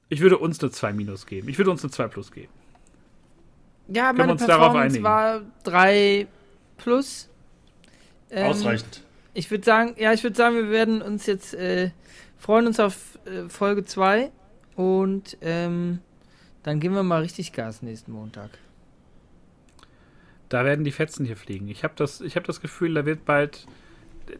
ich 0.09 0.21
würde 0.21 0.37
uns 0.37 0.59
eine 0.61 0.71
2 0.71 0.93
minus 0.93 1.25
geben. 1.25 1.47
Ich 1.49 1.57
würde 1.57 1.71
uns 1.71 1.83
eine 1.83 1.91
2 1.91 2.07
plus 2.07 2.31
geben. 2.31 2.51
Ja, 3.87 4.11
wir 4.11 4.19
meine 4.19 4.33
uns 4.33 4.45
darauf 4.45 4.73
Performance 4.73 4.95
einigen? 4.97 5.03
war 5.03 5.41
3 5.63 6.27
plus. 6.77 7.29
Ähm, 8.29 8.47
Ausreichend. 8.47 9.03
Ich 9.33 9.49
würde 9.49 9.63
sagen, 9.63 9.95
ja, 9.97 10.13
ich 10.13 10.23
würde 10.23 10.35
sagen, 10.35 10.55
wir 10.55 10.69
werden 10.69 11.01
uns 11.01 11.25
jetzt 11.25 11.53
äh, 11.53 11.91
freuen 12.37 12.67
uns 12.67 12.79
auf 12.79 13.19
äh, 13.25 13.47
Folge 13.47 13.85
2 13.85 14.31
und 14.75 15.37
ähm, 15.41 15.99
dann 16.63 16.79
geben 16.79 16.95
wir 16.95 17.03
mal 17.03 17.21
richtig 17.21 17.53
Gas 17.53 17.81
nächsten 17.81 18.11
Montag. 18.11 18.49
Da 20.51 20.65
werden 20.65 20.83
die 20.83 20.91
Fetzen 20.91 21.25
hier 21.25 21.37
fliegen. 21.37 21.69
Ich 21.69 21.85
habe 21.85 21.93
das, 21.95 22.19
ich 22.19 22.35
hab 22.35 22.43
das 22.43 22.59
Gefühl, 22.59 22.93
da 22.93 23.05
wird 23.05 23.23
bald 23.23 23.65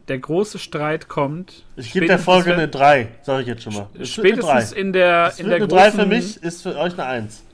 der 0.08 0.18
große 0.18 0.58
Streit 0.58 1.08
kommt. 1.08 1.64
Ich 1.76 1.92
gebe 1.92 2.06
der 2.06 2.18
Folge 2.18 2.52
eine 2.52 2.68
3, 2.68 3.08
sage 3.22 3.42
ich 3.42 3.48
jetzt 3.48 3.62
schon 3.62 3.72
mal. 3.72 3.88
Es 3.94 4.16
wird 4.18 4.34
eine 4.34 4.42
Spätestens 4.42 4.70
3. 4.72 4.80
in 4.80 4.92
der, 4.92 5.26
Es 5.28 5.40
in 5.40 5.46
wird 5.46 5.52
der 5.52 5.56
eine 5.56 5.68
3 5.68 5.76
großen, 5.84 6.00
für 6.00 6.06
mich, 6.06 6.42
ist 6.42 6.62
für 6.62 6.76
euch 6.76 6.92
eine 6.92 7.04
1. 7.06 7.44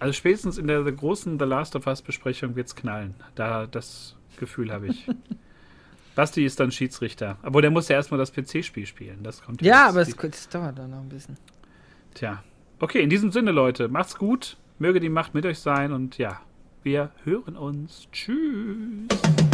also 0.00 0.12
spätestens 0.12 0.58
in 0.58 0.66
der, 0.66 0.82
großen 0.82 1.38
The 1.38 1.44
Last 1.44 1.76
of 1.76 1.86
Us 1.86 2.02
Besprechung 2.02 2.56
wird's 2.56 2.74
knallen. 2.74 3.14
Da 3.36 3.66
das 3.66 4.16
Gefühl 4.38 4.72
habe 4.72 4.88
ich. 4.88 5.06
Basti 6.16 6.44
ist 6.44 6.58
dann 6.58 6.72
Schiedsrichter, 6.72 7.38
aber 7.42 7.62
der 7.62 7.70
muss 7.70 7.86
ja 7.88 7.94
erstmal 7.96 8.18
das 8.18 8.32
PC-Spiel 8.32 8.86
spielen. 8.86 9.20
Das 9.22 9.40
kommt 9.42 9.62
Ja, 9.62 9.86
jetzt. 9.86 9.88
aber 9.90 10.00
es, 10.02 10.34
es 10.36 10.48
dauert 10.48 10.78
dann 10.78 10.90
noch 10.90 10.98
ein 11.00 11.08
bisschen. 11.08 11.36
Tja. 12.14 12.42
Okay, 12.80 13.02
in 13.02 13.08
diesem 13.08 13.30
Sinne, 13.30 13.52
Leute, 13.52 13.86
macht's 13.86 14.16
gut. 14.18 14.56
Möge 14.80 14.98
die 14.98 15.08
Macht 15.08 15.32
mit 15.32 15.46
euch 15.46 15.60
sein 15.60 15.92
und 15.92 16.18
ja, 16.18 16.40
wir 16.82 17.10
hören 17.24 17.56
uns. 17.56 18.08
Tschüss. 18.12 19.51